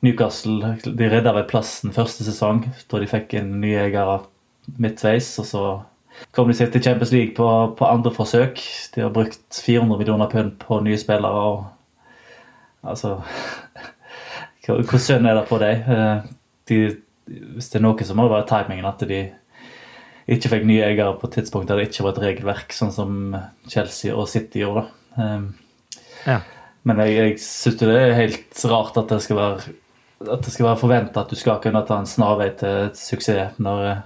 Newcastle 0.01 0.73
de 0.81 1.11
redda 1.11 1.35
vel 1.35 1.45
plassen 1.49 1.93
første 1.93 2.25
sesong. 2.25 2.63
da 2.89 3.03
de 3.03 3.09
fikk 3.11 3.35
en 3.37 3.53
ny 3.61 3.75
eier 3.83 4.25
midtveis. 4.81 5.29
Og 5.43 5.45
så 5.51 5.63
kom 6.33 6.49
de 6.49 6.57
seg 6.57 6.73
til 6.73 6.83
Champions 6.83 7.13
League 7.13 7.35
på, 7.37 7.47
på, 7.77 7.85
andre 7.85 8.13
forsøk. 8.17 8.57
De 8.95 9.05
har 9.05 9.13
brukt 9.13 9.61
400 9.61 10.01
millioner 10.01 10.33
pund 10.33 10.57
på 10.65 10.81
nye 10.81 10.97
spillere. 10.97 11.45
og 11.53 12.81
altså 12.81 13.19
Hvor 14.65 14.97
synd 14.97 15.29
er 15.29 15.37
det 15.37 15.47
på 15.49 15.61
dem? 15.61 15.85
Eh, 15.85 16.27
de 16.69 16.81
hvis 17.55 17.71
det 17.71 17.79
er 17.79 17.85
noe 17.85 18.07
som 18.07 18.19
må 18.19 18.27
være 18.31 18.49
timingen, 18.49 18.87
at 18.89 19.03
de, 19.07 19.23
ikke 20.31 20.51
fikk 20.53 20.67
nye 20.69 20.85
eiere 20.85 21.15
på 21.19 21.27
et 21.27 21.39
tidspunkt 21.39 21.71
der 21.71 21.81
det 21.81 21.89
ikke 21.89 22.05
var 22.05 22.15
et 22.15 22.23
regelverk, 22.25 22.75
sånn 22.75 22.93
som 22.95 23.19
Chelsea 23.69 24.13
og 24.15 24.29
City 24.31 24.63
gjorde. 24.63 24.87
Um, 25.17 25.51
Ja. 26.27 26.41
Men 26.87 27.01
jeg, 27.03 27.13
jeg 27.17 27.37
syns 27.43 27.79
det 27.81 27.93
er 27.93 28.17
helt 28.17 28.63
rart 28.69 28.97
at 28.99 29.11
det 29.11 29.21
skal 29.25 29.39
være 29.39 29.75
at 30.21 30.45
det 30.45 30.53
skal 30.53 30.67
være 30.67 30.77
forventa 30.77 31.23
at 31.23 31.31
du 31.33 31.37
skal 31.37 31.61
kunne 31.63 31.81
ta 31.87 31.97
en 31.97 32.09
snarvei 32.09 32.51
til 32.57 32.91
suksess 32.97 33.57
når, 33.61 34.03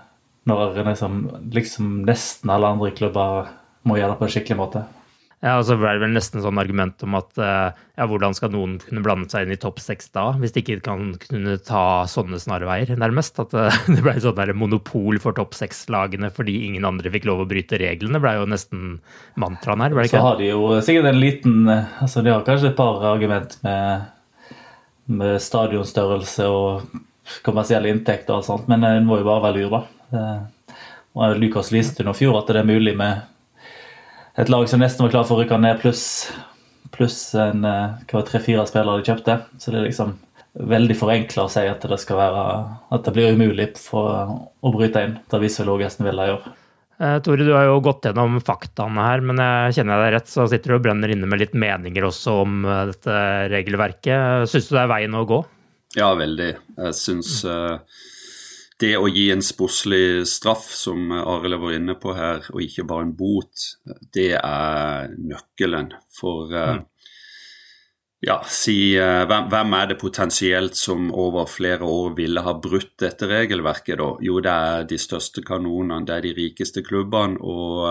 når 0.47 0.77
liksom, 0.77 1.17
liksom 1.51 1.89
nesten 2.07 2.53
alle 2.53 2.69
andre 2.71 2.93
klubber 2.95 3.49
må 3.83 3.97
gjøre 3.99 4.13
det 4.13 4.19
på 4.21 4.27
en 4.27 4.31
skikkelig 4.31 4.59
måte. 4.59 4.83
Ja, 5.45 5.59
og 5.59 5.67
så 5.67 5.75
ble 5.77 5.91
det 5.93 6.01
vel 6.01 6.15
nesten 6.15 6.41
sånn 6.41 6.57
argument 6.57 7.03
om 7.05 7.13
at 7.19 7.37
eh, 7.37 7.75
ja, 7.99 8.05
hvordan 8.09 8.33
skal 8.33 8.49
noen 8.55 8.79
kunne 8.81 9.03
blande 9.05 9.29
seg 9.29 9.45
inn 9.45 9.53
i 9.53 9.59
topp 9.61 9.77
seks 9.83 10.07
da, 10.15 10.31
hvis 10.41 10.55
de 10.55 10.63
ikke 10.63 10.79
kan 10.87 11.11
kunne 11.21 11.59
ta 11.61 11.83
sånne 12.09 12.39
snarveier, 12.41 12.95
nærmest. 12.97 13.37
At 13.43 13.53
eh, 13.53 13.77
det 13.93 14.01
ble 14.01 14.15
sånn 14.23 14.39
der 14.39 14.55
monopol 14.57 15.19
for 15.21 15.37
topp 15.37 15.53
seks-lagene 15.53 16.31
fordi 16.33 16.55
ingen 16.65 16.87
andre 16.89 17.11
fikk 17.13 17.27
lov 17.29 17.43
å 17.43 17.49
bryte 17.51 17.77
reglene. 17.77 18.21
Ble 18.23 18.33
jo 18.39 18.47
nesten 18.49 18.97
mantraen 19.37 19.85
her, 19.85 19.93
ble 19.93 20.07
det 20.07 20.09
ikke? 20.09 20.23
Så 20.23 20.31
har 20.31 20.41
de 20.41 20.49
jo 20.49 20.71
sikkert 20.87 21.11
en 21.11 21.21
liten 21.21 21.69
altså 21.69 22.25
De 22.25 22.33
har 22.33 22.47
kanskje 22.47 22.71
et 22.71 22.79
par 22.79 23.05
argument 23.11 23.53
med, 23.67 24.09
med 25.21 25.37
stadionstørrelse 25.45 26.49
og 26.49 26.89
kommersielle 27.45 27.93
inntekter 27.93 28.39
og 28.39 28.49
sånt, 28.49 28.65
men 28.71 28.81
den 28.81 29.05
må 29.05 29.21
jo 29.21 29.29
bare 29.29 29.45
være 29.45 29.61
lur, 29.61 29.77
da. 29.77 30.25
Og 31.15 31.37
Lukas 31.37 31.69
viste 31.73 32.03
nå 32.05 32.17
i 32.17 32.21
fjor 32.23 32.41
at 32.41 32.49
det 32.49 32.63
er 32.63 32.73
mulig 32.73 32.97
med 32.97 33.34
et 34.41 34.51
lag 34.51 34.67
som 34.69 34.81
nesten 34.83 35.05
var 35.05 35.13
klar 35.13 35.25
for 35.27 35.37
å 35.37 35.43
rykke 35.43 35.61
ned, 35.61 35.79
pluss 35.83 36.05
pluss 36.95 37.35
en 37.35 37.65
eh, 37.65 37.95
tre-fire 38.07 38.65
spillere 38.69 39.01
de 39.01 39.09
kjøpte. 39.09 39.39
Så 39.59 39.71
det 39.71 39.81
er 39.81 39.87
liksom 39.89 40.15
veldig 40.55 40.95
forenkla 40.95 41.47
å 41.47 41.51
si 41.51 41.65
at 41.67 41.83
det 41.83 41.97
skal 41.99 42.19
være 42.21 42.43
at 42.95 43.07
det 43.07 43.13
blir 43.15 43.35
umulig 43.35 43.73
for 43.79 44.37
å 44.63 44.71
bryte 44.75 45.03
inn. 45.03 45.17
Det 45.31 45.41
viser 45.41 45.65
vel 45.65 45.75
òg 45.75 45.87
Aston 45.89 46.07
Villa 46.07 46.29
i 46.29 46.35
år. 46.37 46.45
Eh, 46.95 47.17
Tore, 47.25 47.43
du 47.43 47.51
har 47.51 47.67
jo 47.67 47.81
gått 47.83 48.07
gjennom 48.07 48.37
faktaene 48.39 49.09
her, 49.09 49.23
men 49.25 49.41
jeg 49.41 49.79
kjenner 49.79 49.97
jeg 49.97 50.05
deg 50.05 50.15
rett, 50.15 50.31
så 50.31 50.47
sitter 50.51 50.71
du 50.71 50.77
og 50.77 50.85
brenner 50.85 51.11
inne 51.11 51.27
med 51.27 51.41
litt 51.43 51.57
meninger 51.59 52.07
også 52.07 52.39
om 52.45 52.63
eh, 52.63 52.85
dette 52.93 53.19
regelverket. 53.51 54.47
Syns 54.51 54.71
du 54.71 54.77
det 54.77 54.85
er 54.85 54.93
veien 54.93 55.19
å 55.19 55.25
gå? 55.27 55.41
Ja, 55.95 56.13
veldig. 56.17 56.53
Jeg 56.79 56.95
syns 56.97 57.37
eh, 57.47 57.99
det 58.81 58.95
å 58.99 59.07
gi 59.07 59.29
en 59.31 59.43
sportslig 59.45 60.25
straff, 60.27 60.65
som 60.75 61.11
Arild 61.15 61.61
var 61.61 61.77
inne 61.77 61.95
på 61.99 62.15
her, 62.17 62.43
og 62.51 62.63
ikke 62.63 62.87
bare 62.87 63.07
en 63.07 63.15
bot, 63.15 63.69
det 64.15 64.33
er 64.35 65.13
nøkkelen. 65.15 65.93
For 66.15 66.51
eh, 66.51 66.81
ja, 68.25 68.39
si 68.49 68.95
eh, 68.97 69.23
hvem, 69.29 69.47
hvem 69.51 69.77
er 69.77 69.91
det 69.91 69.99
potensielt 70.01 70.75
som 70.79 71.07
over 71.13 71.47
flere 71.51 71.87
år 71.87 72.15
ville 72.17 72.43
ha 72.43 72.55
brutt 72.59 72.95
dette 73.03 73.29
regelverket, 73.29 73.99
da? 74.01 74.09
Jo, 74.27 74.39
det 74.43 74.55
er 74.67 74.87
de 74.89 74.99
største 74.99 75.43
kanonene, 75.45 76.03
det 76.07 76.15
er 76.15 76.27
de 76.27 76.35
rikeste 76.39 76.83
klubbene. 76.83 77.39
og 77.39 77.85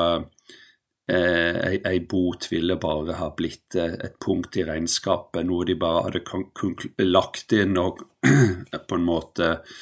eh, 1.06 1.60
ei, 1.70 1.78
ei 1.84 2.00
bot 2.08 2.48
ville 2.50 2.76
bare 2.80 3.16
ha 3.20 3.30
blitt 3.36 3.76
eh, 3.80 3.96
et 4.08 4.18
punkt 4.20 4.56
i 4.56 4.66
regnskapet, 4.68 5.44
noe 5.46 5.68
de 5.68 5.78
bare 5.80 6.08
hadde 6.08 7.04
lagt 7.08 7.56
inn 7.56 7.78
og 7.80 8.04
på 8.88 8.98
en 8.98 9.06
måte 9.06 9.52
eh, 9.52 9.78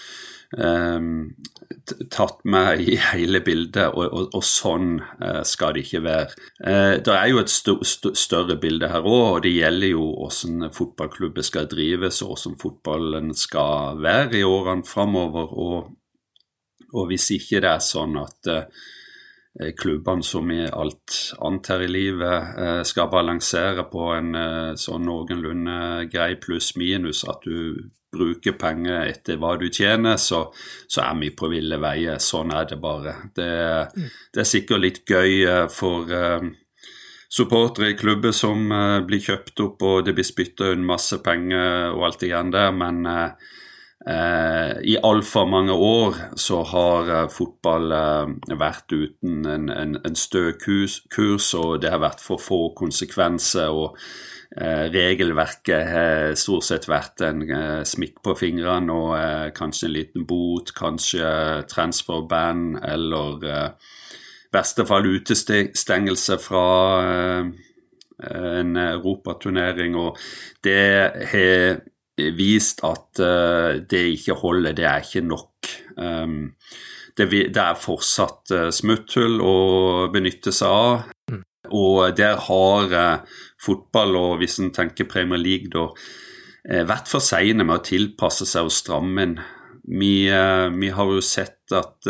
tatt 2.11 2.45
med 2.45 2.81
i 2.81 2.97
hele 2.97 3.41
bildet, 3.41 3.95
og, 3.95 4.05
og, 4.13 4.29
og 4.37 4.45
sånn 4.47 4.95
eh, 5.01 5.43
skal 5.47 5.75
det 5.75 5.87
ikke 5.87 6.03
være. 6.05 6.47
Eh, 6.65 6.95
det 7.05 7.15
er 7.17 7.29
jo 7.31 7.43
et 7.43 7.53
større 7.53 8.57
bilde 8.61 8.91
her 8.93 9.03
òg, 9.03 9.27
og 9.27 9.43
det 9.47 9.55
gjelder 9.55 9.93
jo 9.95 10.07
hvordan 10.21 10.71
fotballklubben 10.77 11.47
skal 11.47 11.71
drives, 11.71 12.23
og 12.23 12.35
hvordan 12.35 12.59
fotballen 12.63 13.35
skal 13.39 14.01
være 14.03 14.41
i 14.41 14.47
årene 14.47 14.87
framover. 14.89 15.55
Og, 15.67 15.93
og 16.93 17.07
hvis 17.11 17.31
ikke 17.39 17.63
det 17.65 17.73
er 17.73 17.87
sånn 17.87 18.19
at 18.21 18.53
eh, 18.53 19.73
klubbene 19.79 20.25
som 20.25 20.53
i 20.53 20.63
alt 20.65 21.19
annet 21.45 21.73
her 21.73 21.83
i 21.85 21.91
livet 21.91 22.87
skal 22.89 23.11
balansere 23.13 23.85
på 23.91 24.07
en 24.15 24.31
sånn 24.81 25.05
noenlunde 25.05 26.07
grei 26.09 26.39
pluss-minus, 26.41 27.21
at 27.29 27.45
du 27.45 27.91
bruker 28.13 28.57
penger 28.61 29.07
etter 29.09 29.39
hva 29.41 29.55
du 29.61 29.69
tjener, 29.73 30.19
så, 30.21 30.45
så 30.89 31.05
er 31.07 31.21
vi 31.21 31.33
på 31.37 31.49
ville 31.53 31.79
veier. 31.81 32.21
Sånn 32.23 32.53
er 32.55 32.69
det 32.69 32.81
bare. 32.83 33.17
Det, 33.35 33.53
det 34.35 34.45
er 34.45 34.49
sikkert 34.49 34.85
litt 34.85 35.01
gøy 35.09 35.41
eh, 35.49 35.65
for 35.73 36.13
uh, 36.13 36.45
supportere 37.33 37.93
i 37.93 37.97
klubber 37.99 38.35
som 38.37 38.69
uh, 38.73 39.01
blir 39.07 39.23
kjøpt 39.25 39.65
opp 39.65 39.89
og 39.89 40.05
det 40.07 40.17
blir 40.17 40.29
spytta 40.29 40.73
inn 40.75 40.85
masse 40.87 41.23
penger 41.25 41.97
og 41.97 42.07
alt 42.09 42.21
det 42.21 42.33
greiene 42.33 42.55
der, 42.55 42.77
men 42.77 43.07
uh, 43.09 43.53
I 44.83 44.97
altfor 44.99 45.47
mange 45.47 45.73
år 45.73 46.17
så 46.35 46.65
har 46.67 47.31
fotball 47.31 47.93
vært 48.59 48.91
uten 48.91 49.47
en, 49.47 49.69
en, 49.71 49.93
en 50.03 50.19
stø 50.19 50.51
kurs, 50.59 51.53
og 51.55 51.85
det 51.85 51.93
har 51.95 52.03
vært 52.03 52.25
for 52.25 52.43
få 52.43 52.73
konsekvenser. 52.75 53.71
og 53.71 53.95
Regelverket 54.55 55.87
har 55.89 56.35
stort 56.37 56.67
sett 56.67 56.85
vært 56.91 57.23
en 57.25 57.41
eh, 57.47 57.83
smikk 57.89 58.19
på 58.25 58.35
fingrene 58.37 58.93
og 58.93 59.15
eh, 59.17 59.47
kanskje 59.57 59.89
en 59.89 59.95
liten 59.95 60.27
bot, 60.29 60.75
kanskje 60.77 61.25
transferband 61.71 62.83
eller 62.85 63.47
eh, 63.49 63.71
i 63.73 64.53
verste 64.53 64.85
fall 64.85 65.09
utestengelse 65.09 66.37
fra 66.43 66.67
eh, 67.07 67.49
en 68.29 68.77
europaturnering. 68.77 69.97
og 69.97 70.21
det 70.63 70.85
har 71.33 71.81
vist 72.37 72.85
at 72.85 73.19
det 73.89 74.03
ikke 74.13 74.37
holder, 74.37 74.77
det 74.77 74.85
er 74.85 75.01
ikke 75.01 75.25
nok. 75.27 75.71
Det, 77.17 77.57
er 77.57 77.81
fortsatt 77.81 78.53
smutthull 78.77 79.41
å 79.43 79.57
benytte 80.13 80.53
seg 80.55 80.71
av. 80.71 81.09
Og 81.73 82.13
der 82.17 82.39
har 82.49 82.93
uh, 82.93 83.41
fotball, 83.63 84.17
og 84.19 84.39
hvis 84.43 84.59
en 84.63 84.73
tenker 84.75 85.09
Premier 85.11 85.41
League, 85.41 85.71
da, 85.73 85.89
uh, 85.89 86.85
vært 86.89 87.11
for 87.11 87.25
seine 87.25 87.67
med 87.67 87.81
å 87.81 87.85
tilpasse 87.87 88.49
seg 88.49 88.69
og 88.69 88.75
stramme 88.75 89.27
inn. 89.27 89.37
Vi, 89.83 90.15
uh, 90.31 90.69
vi 90.75 90.93
har 90.95 91.11
jo 91.11 91.23
sett 91.25 91.73
at 91.73 92.05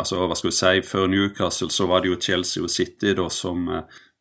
altså 0.00 0.16
hva 0.24 0.36
skal 0.38 0.48
vi 0.48 0.54
si, 0.56 0.70
Før 0.88 1.10
Newcastle 1.12 1.68
så 1.72 1.84
var 1.90 2.00
det 2.00 2.08
jo 2.08 2.16
Chelsea 2.24 2.62
og 2.64 2.72
City 2.72 3.12
da, 3.16 3.26
som 3.28 3.68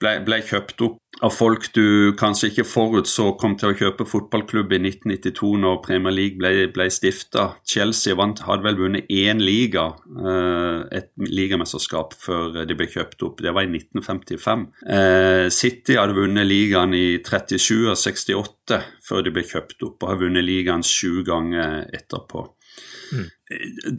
ble, 0.05 0.19
ble 0.27 0.39
kjøpt 0.45 0.85
opp 0.85 1.01
av 1.23 1.31
folk 1.31 1.69
du 1.75 2.11
kanskje 2.19 2.49
ikke 2.49 2.65
forutså 2.67 3.29
kom 3.39 3.53
til 3.59 3.71
å 3.71 3.77
kjøpe 3.77 4.07
fotballklubb 4.09 4.73
i 4.75 4.79
1992 4.81 5.51
når 5.63 5.77
Premier 5.85 6.15
League 6.15 6.39
ble, 6.39 6.67
ble 6.75 6.87
stifta. 6.91 7.45
Chelsea 7.67 8.17
vant, 8.19 8.41
hadde 8.43 8.65
vel 8.65 8.79
vunnet 8.81 9.11
én 9.11 9.39
liga, 9.43 9.87
eh, 10.19 10.81
et 10.99 11.11
ligamesterskap, 11.15 12.17
før 12.19 12.65
de 12.67 12.75
ble 12.75 12.89
kjøpt 12.91 13.23
opp. 13.27 13.43
Det 13.43 13.53
var 13.55 13.63
i 13.63 13.71
1955. 13.71 14.67
Eh, 14.83 15.47
City 15.55 15.95
hadde 15.95 16.17
vunnet 16.17 16.47
ligaen 16.47 16.95
i 16.97 17.19
37 17.23 17.87
og 17.93 17.95
68 17.95 18.81
før 19.05 19.23
de 19.23 19.31
ble 19.31 19.45
kjøpt 19.47 19.87
opp, 19.87 20.03
og 20.03 20.09
har 20.11 20.19
vunnet 20.19 20.43
ligaen 20.43 20.83
sju 20.83 21.23
ganger 21.23 21.85
etterpå. 21.95 22.49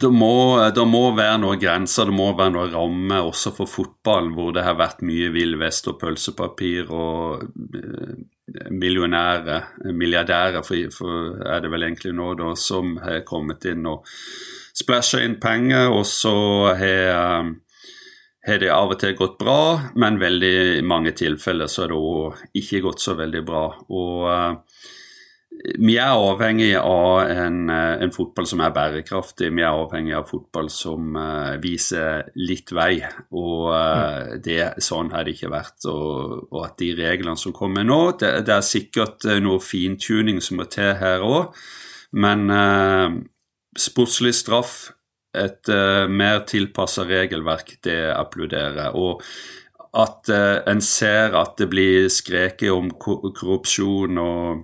Det 0.01 0.09
må, 0.11 0.59
det 0.75 0.83
må 0.85 1.03
være 1.15 1.39
noen 1.39 1.59
grenser, 1.61 2.09
det 2.09 2.15
må 2.17 2.27
være 2.35 2.51
noen 2.53 2.73
rammer 2.73 3.29
også 3.29 3.53
for 3.55 3.71
fotballen, 3.71 4.33
hvor 4.35 4.51
det 4.53 4.65
har 4.67 4.75
vært 4.77 5.05
mye 5.07 5.31
vill 5.33 5.55
vest 5.61 5.87
og 5.87 5.95
pølsepapir 6.01 6.91
og 6.91 7.47
millionære, 7.47 8.71
millionærer, 8.71 9.93
milliardærer 9.93 10.67
for, 10.67 10.91
for 10.93 11.39
er 11.47 11.63
det 11.63 11.71
vel 11.71 11.87
egentlig 11.87 12.13
nå, 12.15 12.33
da, 12.39 12.51
som 12.59 12.97
har 13.03 13.23
kommet 13.27 13.65
inn 13.71 13.87
og 13.87 14.05
splæsja 14.77 15.23
inn 15.25 15.39
penger, 15.41 15.89
og 15.91 16.05
så 16.07 16.35
har 16.77 17.53
eh, 18.47 18.59
det 18.61 18.71
av 18.71 18.93
og 18.93 18.99
til 19.01 19.15
gått 19.17 19.39
bra, 19.41 19.61
men 19.99 20.19
veldig 20.21 20.83
mange 20.87 21.15
tilfeller 21.17 21.71
så 21.71 21.85
har 21.85 21.91
det 21.91 21.99
òg 21.99 22.61
ikke 22.61 22.83
gått 22.85 23.03
så 23.03 23.17
veldig 23.19 23.43
bra. 23.47 23.65
Og 23.89 24.27
eh, 24.31 24.85
vi 25.57 25.95
er 25.97 26.13
avhengig 26.13 26.73
av 26.77 27.29
en, 27.31 27.69
eh, 27.69 28.01
en 28.03 28.11
fotball 28.13 28.47
som 28.47 28.61
er 28.61 28.73
bærekraftig. 28.75 29.49
Vi 29.55 29.63
er 29.63 29.73
avhengig 29.73 30.13
av 30.17 30.27
fotball 30.29 30.69
som 30.69 31.15
uh, 31.15 31.57
viser 31.61 32.29
litt 32.35 32.71
vei. 32.75 32.99
Og 33.31 33.71
uh, 33.73 34.37
det, 34.43 34.77
sånn 34.83 35.11
har 35.13 35.25
det 35.25 35.35
ikke 35.35 35.51
vært. 35.53 35.87
Og, 35.89 36.47
og 36.51 36.61
at 36.65 36.77
de 36.81 36.91
reglene 36.97 37.37
som 37.39 37.55
kommer 37.55 37.87
nå, 37.87 37.99
det, 38.21 38.31
det 38.47 38.55
er 38.57 38.65
sikkert 38.65 39.27
noe 39.41 39.63
fintuning 39.63 40.41
som 40.43 40.61
må 40.61 40.67
til 40.71 40.93
her 40.99 41.25
òg. 41.25 41.57
Men 42.17 42.47
uh, 42.53 43.17
sportslig 43.77 44.35
straff, 44.37 44.77
et 45.37 45.69
mer 46.09 46.39
tilpassa 46.49 47.03
regelverk, 47.05 47.75
det 47.85 48.07
applauderer. 48.09 48.95
Og 48.97 49.21
at 49.93 50.31
en 50.31 50.79
ser 50.81 51.35
at 51.37 51.59
det 51.59 51.67
blir 51.69 52.07
skreket 52.09 52.73
om 52.73 52.89
korrupsjon 52.97 54.17
og 54.17 54.63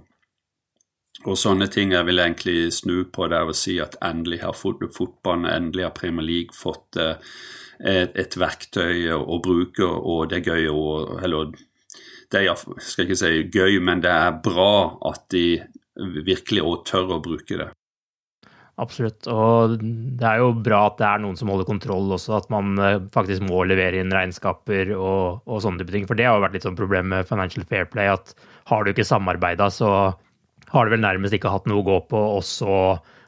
og 1.30 1.40
sånne 1.40 1.70
ting 1.72 1.94
jeg 1.94 2.08
vil 2.08 2.22
egentlig 2.22 2.72
snu 2.76 3.04
på 3.14 3.28
der 3.32 3.50
og 3.50 3.58
si 3.58 3.78
at 3.82 3.98
endelig 4.04 4.42
har 4.44 4.56
fot 4.58 4.82
fotballen, 4.96 5.50
endelig 5.50 5.88
har 5.88 5.96
Premier 5.98 6.28
League 6.28 6.58
fått 6.58 7.00
eh, 7.00 7.16
et, 7.80 8.16
et 8.16 8.38
verktøy 8.40 9.12
å, 9.16 9.38
bruke, 9.44 9.86
og 9.86 10.30
det 10.32 10.42
er 10.42 10.52
gøy 10.54 10.68
å 10.72 10.84
Eller 11.24 11.54
det 12.34 12.42
er 12.42 12.58
skal 12.82 13.06
ikke 13.06 13.20
si 13.20 13.32
gøy, 13.54 13.80
men 13.84 14.02
det 14.02 14.12
er 14.12 14.42
bra 14.44 14.98
at 15.12 15.28
de 15.34 15.62
virkelig 16.26 16.64
òg 16.66 16.86
tør 16.90 17.18
å 17.18 17.22
bruke 17.22 17.60
det. 17.60 17.70
Absolutt. 18.82 19.28
Og 19.30 19.76
det 19.78 20.26
er 20.26 20.40
jo 20.42 20.48
bra 20.66 20.88
at 20.88 20.98
det 20.98 21.06
er 21.06 21.22
noen 21.22 21.38
som 21.38 21.52
holder 21.54 21.68
kontroll 21.70 22.10
også, 22.16 22.40
at 22.40 22.50
man 22.54 22.74
eh, 22.82 23.04
faktisk 23.14 23.46
må 23.46 23.62
levere 23.70 24.02
inn 24.02 24.14
regnskaper 24.14 24.96
og, 24.98 25.44
og 25.46 25.62
sånne 25.62 25.84
type 25.84 25.94
ting. 25.94 26.08
For 26.10 26.18
det 26.18 26.26
har 26.26 26.40
jo 26.40 26.46
vært 26.48 26.58
litt 26.58 26.66
sånn 26.66 26.80
problem 26.80 27.12
med 27.14 27.30
Financial 27.30 27.68
Fair 27.70 27.86
Play, 27.92 28.10
at 28.10 28.34
har 28.72 28.82
du 28.82 28.90
ikke 28.90 29.06
samarbeida, 29.06 29.70
så 29.70 29.92
har 30.74 30.86
det 30.86 30.96
vel 30.96 31.04
nærmest 31.04 31.36
ikke 31.38 31.52
hatt 31.54 31.68
noe 31.70 31.84
å 31.84 31.88
gå 31.88 32.00
på, 32.12 32.22
og 32.38 32.44
så 32.46 32.78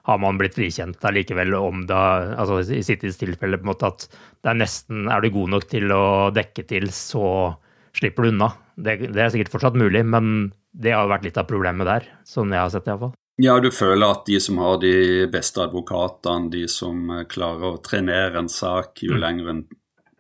har 0.06 0.22
man 0.22 0.38
blitt 0.38 0.58
frikjent 0.58 1.02
allikevel 1.06 1.56
om 1.58 1.86
det 1.90 1.98
altså 1.98 2.60
I 2.76 2.84
Citys 2.86 3.18
tilfelle 3.18 3.58
på 3.58 3.66
en 3.66 3.72
måte 3.72 3.90
at 3.90 4.06
det 4.46 4.52
er 4.52 4.60
nesten 4.60 5.08
Er 5.10 5.24
du 5.24 5.32
god 5.34 5.56
nok 5.56 5.66
til 5.72 5.90
å 5.94 6.30
dekke 6.34 6.66
til, 6.70 6.92
så 6.94 7.56
slipper 7.96 8.28
du 8.28 8.34
unna. 8.34 8.52
Det, 8.76 9.00
det 9.08 9.22
er 9.24 9.32
sikkert 9.34 9.54
fortsatt 9.54 9.78
mulig, 9.80 10.04
men 10.06 10.52
det 10.76 10.94
har 10.94 11.10
vært 11.10 11.26
litt 11.26 11.40
av 11.40 11.48
problemet 11.50 11.88
der, 11.88 12.10
sånn 12.28 12.54
jeg 12.54 12.62
har 12.62 12.74
sett 12.74 12.86
det 12.86 12.94
iallfall. 12.94 13.16
Ja, 13.42 13.58
du 13.60 13.68
føler 13.74 14.14
at 14.14 14.28
de 14.30 14.38
som 14.40 14.60
har 14.64 14.78
de 14.80 15.26
beste 15.32 15.64
advokatene, 15.64 16.52
de 16.54 16.66
som 16.72 17.10
eh, 17.12 17.26
klarer 17.32 17.74
å 17.74 17.82
trenere 17.84 18.40
en 18.40 18.52
sak 18.52 19.04
jo 19.04 19.16
mm. 19.16 19.22
lenger 19.24 19.64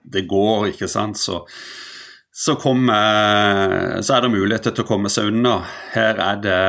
det 0.05 0.25
går, 0.29 0.69
ikke 0.73 0.89
sant, 0.91 1.17
så, 1.17 1.41
så, 2.29 2.57
kommer, 2.61 4.01
så 4.05 4.17
er 4.17 4.25
det 4.25 4.33
muligheter 4.35 4.75
til 4.75 4.85
å 4.85 4.89
komme 4.89 5.11
seg 5.11 5.31
unna. 5.31 5.57
Her 5.95 6.19
er 6.21 6.41
det, 6.43 6.59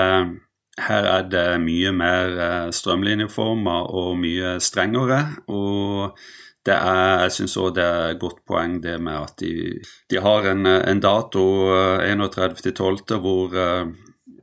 her 0.78 1.06
er 1.08 1.28
det 1.32 1.44
mye 1.62 1.92
mer 1.96 2.34
strømlinjeformer 2.36 2.72
strømlinjeforma 2.74 3.76
og 3.96 4.18
mye 4.20 4.56
strengere. 4.60 5.22
og 5.48 6.18
er, 6.74 7.22
jeg 7.22 7.32
syns 7.32 7.56
òg 7.62 7.76
det 7.76 7.84
er 7.84 8.08
et 8.10 8.20
godt 8.20 8.40
poeng 8.44 8.80
det 8.82 8.96
med 9.00 9.14
at 9.14 9.36
de, 9.38 9.78
de 10.10 10.18
har 10.18 10.48
en, 10.50 10.66
en 10.66 11.00
dato 11.00 11.44
31.12. 12.02 13.14
Eh, 13.14 13.20
hvor 13.22 13.54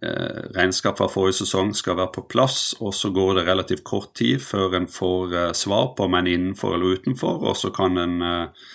Eh, 0.03 0.39
regnskap 0.57 0.97
fra 0.99 1.07
forrige 1.07 1.37
sesong 1.37 1.69
skal 1.77 1.95
være 1.95 2.11
på 2.17 2.25
plass, 2.27 2.73
og 2.83 2.91
så 2.91 3.11
går 3.13 3.37
det 3.37 3.45
relativt 3.47 3.83
kort 3.87 4.09
tid 4.19 4.41
før 4.43 4.75
en 4.75 4.87
får 4.91 5.35
eh, 5.39 5.51
svar 5.55 5.93
på 5.95 6.09
om 6.09 6.17
en 6.17 6.27
er 6.27 6.35
innenfor 6.35 6.73
eller 6.75 6.97
utenfor, 6.97 7.39
og 7.47 7.55
så 7.55 7.71
kan 7.71 7.95
en 8.01 8.17
eh, 8.19 8.65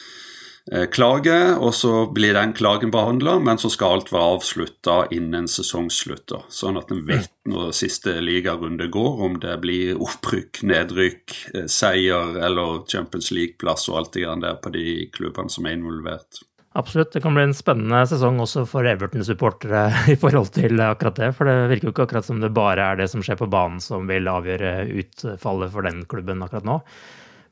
klage, 0.92 1.36
og 1.56 1.72
så 1.76 1.92
blir 2.12 2.36
den 2.36 2.52
klagen 2.56 2.90
behandla, 2.92 3.38
men 3.40 3.60
så 3.60 3.70
skal 3.72 3.98
alt 3.98 4.12
være 4.12 4.34
avslutta 4.34 4.96
innen 5.14 5.48
sesongslutter. 5.48 6.44
Sånn 6.52 6.76
at 6.80 6.92
en 6.92 7.04
vet 7.08 7.32
når 7.48 7.72
siste 7.76 8.18
ligarunde 8.20 8.90
går, 8.92 9.22
om 9.24 9.38
det 9.40 9.54
blir 9.62 10.00
opprykk, 10.02 10.62
nedrykk, 10.68 11.38
seier 11.72 12.36
eller 12.44 12.84
Champions 12.90 13.32
League-plass 13.32 13.88
og 13.88 14.02
alt 14.02 14.12
det 14.16 14.26
grann 14.26 14.44
der 14.44 14.60
på 14.60 14.74
de 14.74 14.86
klubbene 15.14 15.52
som 15.52 15.68
er 15.68 15.78
involvert. 15.78 16.42
Absolutt. 16.78 17.12
Det 17.12 17.20
kan 17.20 17.34
bli 17.34 17.42
en 17.48 17.56
spennende 17.56 18.04
sesong 18.06 18.38
også 18.44 18.62
for 18.68 18.86
Everton-supportere 18.86 19.86
i 20.12 20.18
forhold 20.20 20.52
til 20.54 20.78
akkurat 20.84 21.16
det. 21.18 21.30
For 21.34 21.48
det 21.48 21.70
virker 21.72 21.88
jo 21.88 21.94
ikke 21.94 22.04
akkurat 22.06 22.28
som 22.28 22.42
det 22.42 22.52
bare 22.54 22.92
er 22.92 23.00
det 23.00 23.08
som 23.10 23.24
skjer 23.24 23.40
på 23.40 23.48
banen 23.50 23.80
som 23.82 24.06
vil 24.10 24.28
avgjøre 24.30 24.74
utfallet 25.00 25.72
for 25.74 25.88
den 25.88 26.04
klubben 26.10 26.44
akkurat 26.44 26.68
nå. 26.68 26.78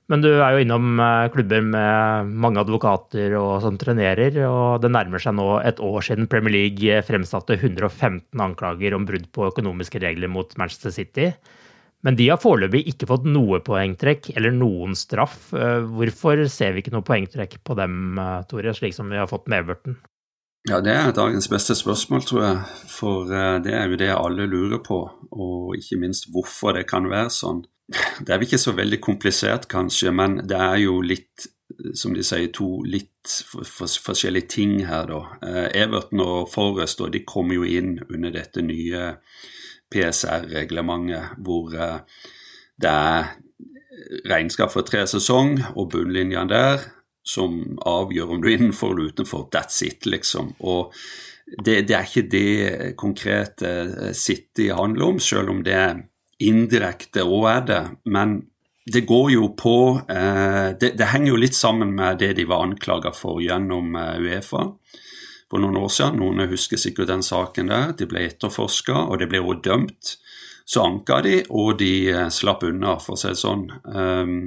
Men 0.06 0.22
du 0.22 0.28
er 0.30 0.54
jo 0.54 0.62
innom 0.62 1.00
eh, 1.02 1.26
klubber 1.34 1.64
med 1.66 2.30
mange 2.44 2.62
advokater 2.62 3.34
og 3.40 3.58
som 3.64 3.78
trenerer, 3.80 4.38
og 4.46 4.84
det 4.84 4.92
nærmer 4.94 5.22
seg 5.22 5.34
nå 5.34 5.48
et 5.66 5.82
år 5.82 6.04
siden 6.06 6.28
Premier 6.30 6.54
League 6.54 7.00
fremsatte 7.08 7.58
115 7.58 8.22
anklager 8.44 8.94
om 8.94 9.06
brudd 9.08 9.26
på 9.34 9.48
økonomiske 9.50 10.02
regler 10.04 10.30
mot 10.30 10.54
Manchester 10.60 10.94
City. 10.94 11.32
Men 12.06 12.14
de 12.14 12.28
har 12.30 12.38
foreløpig 12.38 12.84
ikke 12.92 13.08
fått 13.10 13.26
noe 13.26 13.58
poengtrekk 13.66 14.30
eller 14.36 14.54
noen 14.54 14.94
straff. 14.94 15.48
Eh, 15.58 15.82
hvorfor 15.98 16.44
ser 16.54 16.76
vi 16.76 16.84
ikke 16.84 16.94
noe 16.94 17.06
poengtrekk 17.06 17.58
på 17.66 17.74
dem, 17.78 18.20
eh, 18.22 18.44
Tore, 18.46 18.76
slik 18.78 18.94
som 18.94 19.10
vi 19.10 19.18
har 19.18 19.26
fått 19.30 19.50
med 19.50 19.64
Everton? 19.64 19.98
Ja, 20.68 20.80
Det 20.80 20.92
er 20.92 21.12
dagens 21.12 21.46
beste 21.48 21.74
spørsmål, 21.74 22.22
tror 22.26 22.42
jeg. 22.42 22.62
For 22.90 23.30
eh, 23.30 23.58
det 23.62 23.74
er 23.74 23.86
jo 23.86 23.96
det 23.96 24.08
alle 24.10 24.46
lurer 24.50 24.80
på, 24.82 24.98
og 25.30 25.76
ikke 25.78 26.00
minst 26.00 26.26
hvorfor 26.34 26.74
det 26.74 26.88
kan 26.90 27.06
være 27.10 27.30
sånn. 27.30 27.60
Det 28.18 28.32
er 28.32 28.40
vel 28.40 28.48
ikke 28.48 28.58
så 28.58 28.74
veldig 28.74 28.98
komplisert, 29.00 29.68
kanskje, 29.70 30.10
men 30.10 30.40
det 30.42 30.58
er 30.58 30.80
jo 30.82 30.96
litt, 31.06 31.46
som 31.94 32.16
de 32.16 32.24
sier, 32.26 32.50
to 32.50 32.82
litt 32.82 33.30
forskjellige 33.62 34.48
ting 34.56 34.80
her, 34.88 35.06
da. 35.06 35.20
Everton 35.70 36.24
og 36.24 36.50
Forrest 36.50 37.04
de 37.14 37.22
kommer 37.22 37.60
jo 37.60 37.62
inn 37.62 38.00
under 38.10 38.34
dette 38.34 38.62
nye 38.66 39.12
PSR-reglementet, 39.94 41.38
hvor 41.46 41.78
eh, 41.78 42.00
det 42.82 42.90
er 42.90 43.30
regnskap 44.26 44.74
for 44.74 44.82
tre 44.82 45.06
sesong 45.06 45.60
og 45.76 45.92
bunnlinjene 45.94 46.50
der 46.50 46.90
som 47.26 47.78
avgjør 47.82 48.36
om 48.36 48.42
du 48.42 48.50
er 48.50 48.58
innenfor 48.58 48.94
eller 48.94 49.12
utenfor. 49.12 49.48
That's 49.52 49.82
it, 49.86 50.06
liksom. 50.06 50.54
Og 50.62 50.94
det, 51.46 51.80
det 51.88 51.96
er 51.96 52.06
ikke 52.06 52.28
det 52.30 52.92
konkrete 52.98 53.72
eh, 53.86 54.12
City 54.14 54.70
handler 54.74 55.12
om, 55.12 55.22
selv 55.22 55.50
om 55.54 55.64
det 55.66 55.80
indirekte 56.42 57.24
òg 57.24 57.48
er 57.50 57.66
det. 57.70 57.82
Men 58.12 58.38
det 58.86 59.06
går 59.08 59.30
jo 59.34 59.48
på 59.58 59.76
eh, 60.08 60.76
det, 60.78 60.92
det, 60.98 61.10
henger 61.10 61.32
jo 61.32 61.40
litt 61.42 61.58
sammen 61.58 61.94
med 61.96 62.20
det 62.22 62.34
de 62.38 62.46
var 62.46 62.66
anklaga 62.66 63.10
for 63.14 63.40
gjennom 63.42 63.96
eh, 63.98 64.20
Uefa 64.22 64.68
for 65.50 65.62
noen 65.62 65.78
år 65.80 65.90
siden. 65.90 66.20
Noen 66.22 66.46
husker 66.50 66.78
sikkert 66.78 67.10
den 67.10 67.24
saken 67.26 67.72
der. 67.72 67.96
De 67.98 68.06
ble 68.10 68.26
etterforska, 68.28 69.06
og 69.10 69.18
det 69.22 69.30
ble 69.32 69.42
også 69.42 69.64
dømt. 69.66 70.14
Så 70.66 70.82
anka 70.82 71.20
de, 71.22 71.40
og 71.54 71.76
de 71.82 71.92
eh, 72.10 72.28
slapp 72.34 72.64
unna, 72.66 72.96
for 73.02 73.14
å 73.14 73.20
si 73.20 73.30
det 73.30 73.38
sånn. 73.38 73.68
Um, 73.86 74.38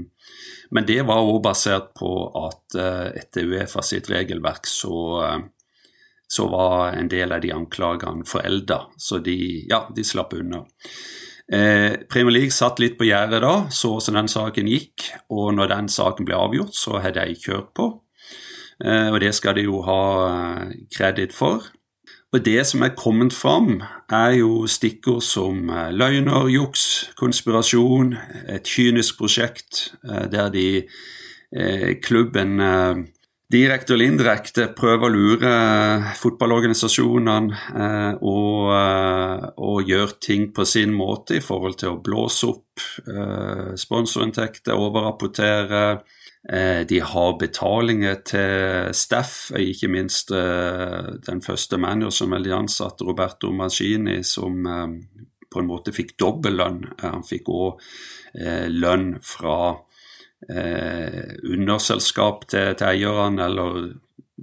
men 0.75 0.85
det 0.85 1.01
var 1.07 1.21
også 1.23 1.43
basert 1.45 1.93
på 1.97 2.11
at 2.45 2.77
uh, 2.77 3.07
etter 3.17 3.47
Uefa 3.49 3.81
sitt 3.85 4.09
regelverk 4.11 4.69
så, 4.69 4.97
uh, 5.23 5.39
så 6.29 6.45
var 6.51 6.93
en 6.93 7.09
del 7.09 7.33
av 7.33 7.41
de 7.41 7.53
anklagene 7.55 8.27
forelda, 8.29 8.83
så 8.97 9.21
de, 9.23 9.39
ja, 9.69 9.85
de 9.95 10.05
slapp 10.05 10.35
unna. 10.37 10.65
Eh, 11.51 11.93
Premier 12.09 12.31
League 12.31 12.53
satt 12.53 12.79
litt 12.79 12.97
på 12.99 13.07
gjerdet 13.07 13.41
da, 13.41 13.53
så 13.73 13.95
hvordan 13.95 14.21
den 14.21 14.29
saken 14.29 14.69
gikk. 14.69 15.07
Og 15.33 15.49
når 15.57 15.71
den 15.73 15.89
saken 15.89 16.27
ble 16.27 16.37
avgjort, 16.37 16.77
så 16.77 16.99
hadde 17.01 17.25
de 17.25 17.39
kjørt 17.39 17.73
på. 17.77 17.89
Eh, 18.85 19.09
og 19.09 19.19
det 19.23 19.33
skal 19.35 19.57
de 19.57 19.65
jo 19.65 19.81
ha 19.87 20.01
eh, 20.27 20.75
kreditt 20.93 21.33
for. 21.35 21.65
Og 22.29 22.43
det 22.45 22.61
som 22.69 22.83
er 22.85 22.93
kommet 22.97 23.33
fram, 23.33 23.79
er 24.13 24.35
jo 24.37 24.67
stikkord 24.69 25.23
som 25.25 25.69
eh, 25.73 25.89
løgner, 25.95 26.49
juks, 26.53 26.83
konspirasjon, 27.17 28.13
et 28.47 28.69
kynisk 28.69 29.17
prosjekt 29.17 29.95
der 30.03 30.51
de 30.53 30.83
klubben 32.05 32.59
direkte 33.49 33.95
eller 33.95 34.05
indirekte 34.05 34.67
prøver 34.77 35.07
å 35.07 35.09
lure 35.09 35.53
fotballorganisasjonene 36.19 37.57
og, 38.21 38.69
og 39.57 39.89
gjøre 39.89 40.19
ting 40.21 40.45
på 40.53 40.67
sin 40.69 40.93
måte 40.93 41.39
i 41.39 41.41
forhold 41.41 41.79
til 41.81 41.95
å 41.95 42.01
blåse 42.05 42.51
opp 42.51 42.85
sponsorinntekter, 43.81 44.77
overrapportere 44.77 45.81
Eh, 45.89 46.18
de 46.89 46.99
har 47.05 47.35
betalinger 47.37 48.15
til 48.25 48.93
staff, 48.97 49.51
ikke 49.53 49.87
minst 49.93 50.31
eh, 50.33 51.11
den 51.27 51.43
første 51.45 51.77
manager 51.77 52.15
som 52.15 52.33
vel 52.33 52.49
ansatt, 52.55 53.03
Roberto 53.05 53.51
Mancini, 53.53 54.23
som 54.23 54.65
eh, 54.65 54.87
på 55.49 55.61
en 55.61 55.69
måte 55.69 55.93
fikk 55.93 56.15
dobbel 56.17 56.57
lønn. 56.57 56.81
Han 57.03 57.25
fikk 57.25 57.49
òg 57.53 57.85
lønn 58.69 59.15
fra 59.25 59.77
underselskap 60.49 62.45
til, 62.53 62.77
eierne, 62.85 63.47
eller 63.49 63.79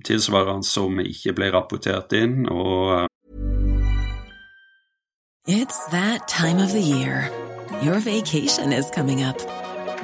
tilsvarende, 0.05 0.67
som 0.67 0.99
ikke 1.01 1.33
ble 1.39 1.53
rapportert 1.55 2.13
inn. 2.19 2.49
og 2.51 3.07
It's 5.47 5.79
that 5.93 6.27
time 6.27 6.59
of 6.59 6.73
the 6.73 6.83
year. 6.83 7.31
Your 7.83 8.01
vacation 8.01 8.73
is. 8.73 8.91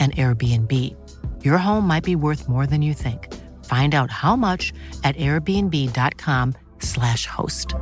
an 0.00 0.12
Airbnb. 0.12 0.96
Your 1.44 1.58
home 1.58 1.86
might 1.86 2.04
be 2.04 2.16
worth 2.16 2.48
more 2.48 2.66
than 2.66 2.80
you 2.80 2.94
think. 2.94 3.28
Find 3.66 3.94
out 3.94 4.10
how 4.10 4.36
much 4.36 4.72
at 5.04 5.14
airbnb.com/slash 5.16 7.26
host. 7.26 7.74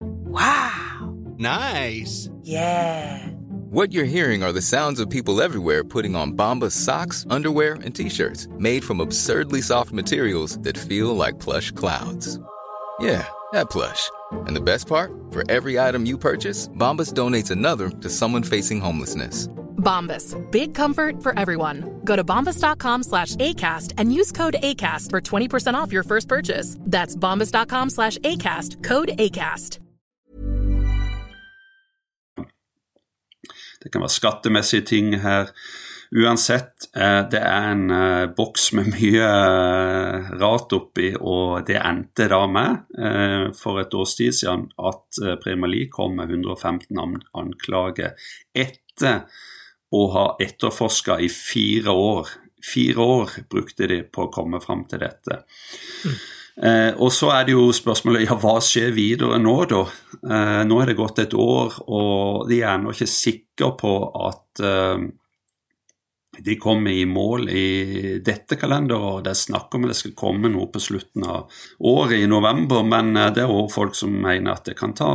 Wow. 0.00 1.16
Nice. 1.38 2.30
Yeah. 2.42 3.26
What 3.70 3.92
you're 3.92 4.04
hearing 4.04 4.42
are 4.42 4.52
the 4.52 4.60
sounds 4.60 5.00
of 5.00 5.08
people 5.08 5.40
everywhere 5.40 5.82
putting 5.82 6.14
on 6.14 6.34
Bombas 6.34 6.72
socks, 6.72 7.24
underwear, 7.30 7.74
and 7.84 7.94
t-shirts 7.94 8.48
made 8.58 8.84
from 8.84 9.00
absurdly 9.00 9.62
soft 9.62 9.92
materials 9.92 10.58
that 10.58 10.76
feel 10.76 11.16
like 11.16 11.38
plush 11.38 11.70
clouds. 11.72 12.38
Yeah, 13.00 13.26
that 13.52 13.70
plush. 13.70 14.10
And 14.46 14.54
the 14.54 14.60
best 14.60 14.86
part? 14.86 15.10
For 15.30 15.42
every 15.50 15.80
item 15.80 16.04
you 16.06 16.18
purchase, 16.18 16.68
Bombas 16.68 17.14
donates 17.14 17.50
another 17.50 17.88
to 17.88 18.10
someone 18.10 18.42
facing 18.42 18.80
homelessness. 18.80 19.48
Bombas. 19.82 20.36
Big 20.50 20.74
comfort 20.74 21.22
for 21.22 21.38
everyone. 21.38 22.00
Go 22.04 22.16
to 22.16 22.24
bombas.com 22.24 23.02
slash 23.02 23.36
ACAST 23.36 23.92
and 23.98 24.12
use 24.12 24.32
code 24.32 24.56
ACAST 24.62 25.10
for 25.10 25.20
20% 25.20 25.74
off 25.74 25.92
your 25.92 26.04
first 26.04 26.28
purchase. 26.28 26.76
That's 26.80 27.16
bombas.com 27.16 27.90
slash 27.90 28.18
ACAST. 28.18 28.82
Code 28.82 29.08
ACAST. 29.18 29.78
Det 33.82 33.90
kan 33.92 34.04
være 34.04 34.14
skattemessige 34.14 34.84
ting 34.86 35.14
her. 35.20 35.50
Uansett, 36.12 36.90
eh, 36.96 37.22
det 37.32 37.40
er 37.40 37.70
en 37.72 37.90
eh, 37.90 38.26
boks 38.36 38.72
med 38.76 38.90
mye 38.92 39.26
rat 39.26 40.42
rart 40.42 40.74
oppi, 40.76 41.14
og 41.16 41.64
det 41.66 41.78
endte 41.80 42.28
da 42.28 42.42
med 42.46 43.56
for 43.56 43.80
et 43.80 43.94
års 43.96 44.14
tid 44.18 44.36
siden 44.36 44.68
at 44.76 45.22
Premier 45.42 45.72
League 45.72 45.90
kom 45.96 46.18
med 46.20 46.30
115 46.30 47.00
anklager 47.34 48.12
etter 48.54 49.24
å 49.92 50.04
ha 50.14 50.26
etterforska 50.40 51.18
i 51.20 51.28
fire 51.32 51.92
år. 51.92 52.30
Fire 52.62 53.08
år 53.16 53.34
brukte 53.50 53.88
de 53.90 54.02
på 54.08 54.26
å 54.26 54.32
komme 54.32 54.60
fram 54.62 54.86
til 54.90 55.02
dette. 55.02 55.42
Mm. 56.06 56.20
Eh, 56.52 56.90
og 57.00 57.08
så 57.14 57.30
er 57.32 57.46
det 57.48 57.54
jo 57.54 57.70
spørsmålet 57.72 58.26
ja, 58.26 58.36
hva 58.36 58.58
skjer 58.62 58.92
videre 58.92 59.38
nå, 59.40 59.56
da? 59.70 59.82
Eh, 60.20 60.60
nå 60.68 60.80
er 60.82 60.92
det 60.92 60.98
gått 60.98 61.22
et 61.22 61.34
år, 61.34 61.80
og 61.88 62.46
de 62.50 62.60
er 62.60 62.74
ennå 62.74 62.92
ikke 62.92 63.08
sikre 63.08 63.72
på 63.80 63.92
at 64.28 64.62
eh, 64.64 65.06
de 66.38 66.56
kommer 66.56 66.92
i 66.96 67.04
mål 67.08 67.48
i 67.52 68.18
dette 68.24 68.56
kalenderåret. 68.56 69.24
Det 69.26 69.32
er 69.32 69.40
snakk 69.42 69.74
om 69.76 69.84
at 69.84 69.92
det 69.92 69.98
skal 69.98 70.14
komme 70.16 70.52
noe 70.52 70.70
på 70.72 70.80
slutten 70.80 71.26
av 71.28 71.50
året, 71.88 72.18
i 72.20 72.28
november, 72.30 72.84
men 72.84 73.16
eh, 73.16 73.32
det 73.34 73.44
er 73.44 73.52
òg 73.52 73.72
folk 73.72 73.96
som 73.96 74.14
mener 74.14 74.54
at 74.54 74.68
det 74.68 74.76
kan 74.78 74.94
ta 74.96 75.10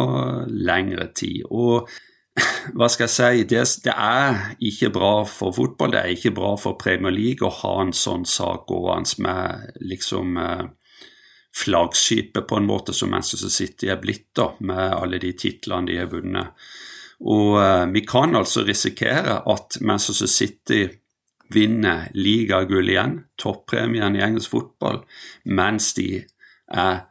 lengre 0.49 1.09
tid. 1.17 1.45
Og 1.49 1.89
hva 2.78 2.88
skal 2.91 3.08
jeg 3.08 3.13
si, 3.13 3.45
det, 3.50 3.62
det, 3.86 3.93
er 3.93 4.58
ikke 4.69 4.91
bra 4.93 5.12
for 5.30 5.56
fotball, 5.56 5.93
det 5.93 6.02
er 6.02 6.13
ikke 6.13 6.36
bra 6.38 6.52
for 6.60 6.78
Premier 6.80 7.13
League 7.13 7.45
å 7.45 7.54
ha 7.63 7.78
en 7.82 7.93
sånn 7.95 8.28
sak 8.30 8.67
gående 8.69 9.23
med 9.26 9.80
liksom 9.82 10.38
eh, 10.41 10.67
flaggskipet 11.58 12.45
på 12.50 12.60
en 12.60 12.69
måte 12.69 12.93
som 12.93 13.12
Manchester 13.13 13.54
City 13.54 13.89
er 13.89 14.02
blitt, 14.02 14.30
da, 14.38 14.52
med 14.60 14.93
alle 15.00 15.21
de 15.23 15.34
titlene 15.38 15.89
de 15.89 15.97
har 16.02 16.12
vunnet. 16.12 16.69
Og 17.26 17.58
eh, 17.63 17.86
vi 17.95 18.06
kan 18.06 18.38
altså 18.38 18.65
risikere 18.67 19.41
at 19.41 19.80
Manchester 19.82 20.30
City 20.30 20.84
vinner 21.54 22.10
ligagull 22.13 22.91
igjen, 22.91 23.21
toppremien 23.39 24.17
i 24.17 24.23
engelsk 24.26 24.54
fotball, 24.54 25.02
mens 25.47 25.93
de 25.97 26.26
er 26.67 27.06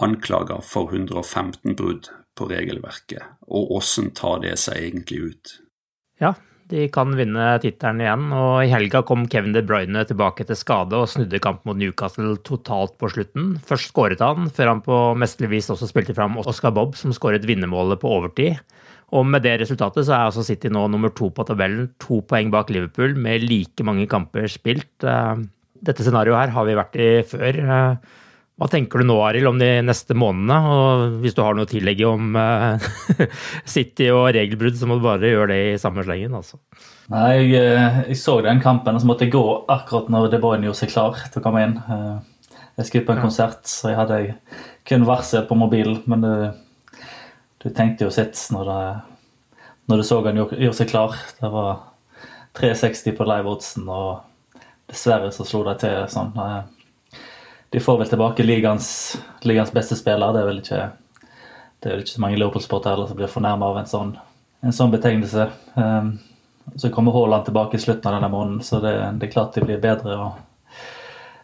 anklaga 0.00 0.60
for 0.62 0.92
115 0.92 1.74
brudd 1.74 2.12
på 2.40 2.48
regelverket. 2.50 3.36
Og 3.52 3.76
åssen 3.78 4.14
tar 4.16 4.40
det 4.44 4.56
seg 4.62 4.80
egentlig 4.88 5.20
ut? 5.30 5.58
Ja, 6.20 6.34
de 6.70 6.86
kan 6.92 7.16
vinne 7.18 7.56
tittelen 7.62 8.02
igjen, 8.04 8.28
og 8.36 8.60
i 8.62 8.70
helga 8.70 9.02
kom 9.06 9.24
Kevin 9.30 9.54
De 9.56 9.62
Bruyne 9.66 10.04
tilbake 10.06 10.44
til 10.46 10.58
skade 10.58 10.98
og 10.98 11.08
snudde 11.10 11.40
kamp 11.42 11.64
mot 11.66 11.78
Newcastle 11.78 12.36
totalt 12.46 12.94
på 13.00 13.10
slutten. 13.10 13.56
Først 13.66 13.90
skåret 13.90 14.22
han, 14.22 14.46
før 14.54 14.74
han 14.74 14.84
på 14.84 15.00
mesterlig 15.18 15.56
vis 15.56 15.70
også 15.74 15.88
spilte 15.90 16.14
fram 16.14 16.38
Oscar 16.40 16.74
Bob, 16.76 16.94
som 16.98 17.14
skåret 17.16 17.46
vinnermålet 17.48 18.00
på 18.02 18.12
overtid. 18.20 18.60
Og 19.10 19.26
med 19.26 19.42
det 19.42 19.56
resultatet 19.64 20.06
så 20.06 20.14
er 20.14 20.28
altså 20.28 20.44
City 20.46 20.70
nå 20.70 20.84
nummer 20.92 21.10
to 21.10 21.32
på 21.34 21.46
tabellen, 21.48 21.90
to 21.98 22.20
poeng 22.30 22.52
bak 22.54 22.70
Liverpool, 22.70 23.16
med 23.18 23.48
like 23.50 23.82
mange 23.86 24.06
kamper 24.10 24.46
spilt. 24.52 24.92
Eh, 25.02 25.42
dette 25.82 26.06
scenarioet 26.06 26.44
her 26.44 26.54
har 26.54 26.68
vi 26.68 26.78
vært 26.78 27.00
i 27.00 27.10
før. 27.26 27.58
Eh, 28.60 28.62
hva 28.62 28.68
tenker 28.68 29.00
du 29.00 29.08
nå, 29.08 29.16
Arild, 29.24 29.48
om 29.48 29.60
de 29.60 29.68
neste 29.82 30.14
månedene? 30.14 30.58
Og 30.68 31.20
hvis 31.22 31.34
du 31.36 31.40
har 31.42 31.56
noe 31.56 31.64
å 31.64 31.70
tillegge 31.70 32.08
om 32.08 32.36
uh, 32.36 32.90
City 33.74 34.10
og 34.12 34.34
regelbrudd, 34.36 34.76
så 34.76 34.88
må 34.88 34.98
du 34.98 35.06
bare 35.06 35.32
gjøre 35.32 35.54
det 35.54 35.60
i 35.70 35.78
samme 35.80 36.04
slengen, 36.04 36.36
altså. 36.36 36.60
Nei, 37.10 37.50
jeg, 37.50 37.78
jeg, 38.06 38.18
så 38.20 38.36
den 38.44 38.60
kampen, 38.62 38.94
og 38.94 39.02
så 39.02 39.08
måtte 39.08 39.26
jeg 39.26 39.34
gå 39.34 39.44
akkurat 39.72 40.10
når 40.12 40.28
De 40.30 40.42
Bruyne 40.42 40.68
gjorde 40.68 40.82
seg 40.82 40.92
klar 40.92 41.16
til 41.24 41.40
å 41.40 41.44
komme 41.44 41.64
inn. 41.64 41.78
Jeg 42.76 42.86
skulle 42.86 43.06
på 43.08 43.12
en 43.12 43.20
ja. 43.20 43.24
konsert, 43.24 43.64
så 43.66 43.90
jeg 43.90 43.98
hadde 43.98 44.20
kun 44.88 45.06
varsel 45.08 45.46
på 45.48 45.58
mobilen. 45.58 46.02
Men 46.08 46.22
du, 46.24 46.34
du 47.64 47.68
tenkte 47.74 48.06
jo 48.06 48.12
sitt 48.14 48.38
når, 48.54 48.70
det, 48.70 49.64
når 49.90 50.00
du 50.00 50.06
så 50.06 50.20
han 50.24 50.38
gjorde, 50.38 50.76
seg 50.78 50.92
klar. 50.92 51.16
Det 51.40 51.50
var 51.50 51.80
360 52.60 53.16
på 53.18 53.26
live-oddsen, 53.26 53.88
og 53.90 54.62
dessverre 54.90 55.32
så 55.34 55.48
slo 55.48 55.64
de 55.66 55.74
til 55.82 56.06
sånn. 56.12 56.30
Eh, 56.44 56.79
de 57.70 57.80
får 57.80 57.98
vel 57.98 58.08
tilbake 58.10 58.46
ligaens, 58.46 59.18
ligaens 59.46 59.72
beste 59.72 59.96
spiller. 59.96 60.32
Det 60.34 60.42
er 60.42 60.48
vel 60.48 60.60
ikke, 60.62 60.80
er 61.84 61.92
vel 61.94 62.02
ikke 62.02 62.16
så 62.16 62.24
mange 62.24 62.40
Liverpool-sportere 62.40 63.06
som 63.06 63.18
blir 63.18 63.30
fornærma 63.30 63.70
av 63.70 63.78
en 63.80 63.90
sånn, 63.90 64.14
en 64.66 64.74
sånn 64.74 64.90
betegnelse. 64.90 65.46
Um, 65.76 66.16
så 66.76 66.90
kommer 66.94 67.14
Haaland 67.14 67.46
tilbake 67.46 67.78
i 67.78 67.82
slutten 67.82 68.10
av 68.10 68.18
denne 68.18 68.32
måneden, 68.32 68.64
så 68.66 68.82
det, 68.82 68.94
det 69.20 69.28
er 69.28 69.32
klart 69.32 69.54
de 69.54 69.62
blir 69.64 69.82
bedre. 69.82 70.18
og 70.18 70.80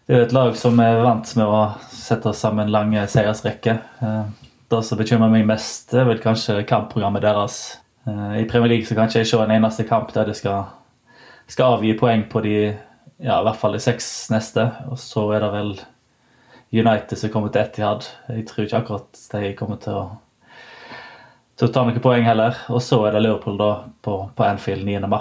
Det 0.06 0.14
er 0.14 0.20
jo 0.20 0.26
et 0.26 0.34
lag 0.34 0.58
som 0.58 0.82
er 0.82 1.00
vant 1.06 1.36
med 1.38 1.46
å 1.46 1.62
sette 1.94 2.34
sammen 2.34 2.74
lange 2.74 3.06
seiersrekker. 3.10 3.80
Uh, 4.02 4.26
det 4.70 4.82
som 4.82 4.98
bekymrer 4.98 5.30
meg 5.30 5.46
mest, 5.46 5.94
er 5.94 6.08
vel 6.08 6.22
kanskje 6.22 6.64
kampprogrammet 6.66 7.22
deres. 7.22 7.60
Eh, 8.06 8.40
I 8.42 8.48
Premier 8.50 8.72
League 8.74 8.86
så 8.86 8.96
kan 8.98 9.06
ikke 9.06 9.22
jeg 9.22 9.30
se 9.30 9.38
en 9.42 9.54
eneste 9.54 9.86
kamp 9.86 10.10
der 10.14 10.26
de 10.26 10.34
skal, 10.34 10.64
skal 11.46 11.76
avgi 11.76 11.94
poeng 11.98 12.26
på 12.30 12.42
de 12.42 12.56
ja, 13.22 13.38
i 13.38 13.44
hvert 13.46 13.60
fall 13.60 13.76
de 13.76 13.82
seks 13.82 14.08
neste. 14.34 14.66
Og 14.90 14.98
så 14.98 15.28
er 15.36 15.44
det 15.44 15.52
vel 15.54 15.76
United 16.74 17.18
som 17.18 17.32
kommer 17.32 17.52
til 17.52 17.62
Etihad. 17.62 18.06
Jeg 18.32 18.46
tror 18.48 18.66
ikke 18.66 18.80
akkurat 18.82 19.20
de 19.32 19.52
kommer 19.58 19.78
til 19.82 19.98
å, 19.98 20.06
til 21.56 21.68
å 21.68 21.72
ta 21.72 21.84
noen 21.86 22.02
poeng 22.02 22.26
heller. 22.26 22.58
Og 22.72 22.82
så 22.84 22.98
er 23.06 23.16
det 23.16 23.22
Liverpool 23.24 23.58
da 23.60 23.70
på, 24.02 24.18
på 24.34 24.46
Anfield 24.46 24.86
9.3. 24.88 25.20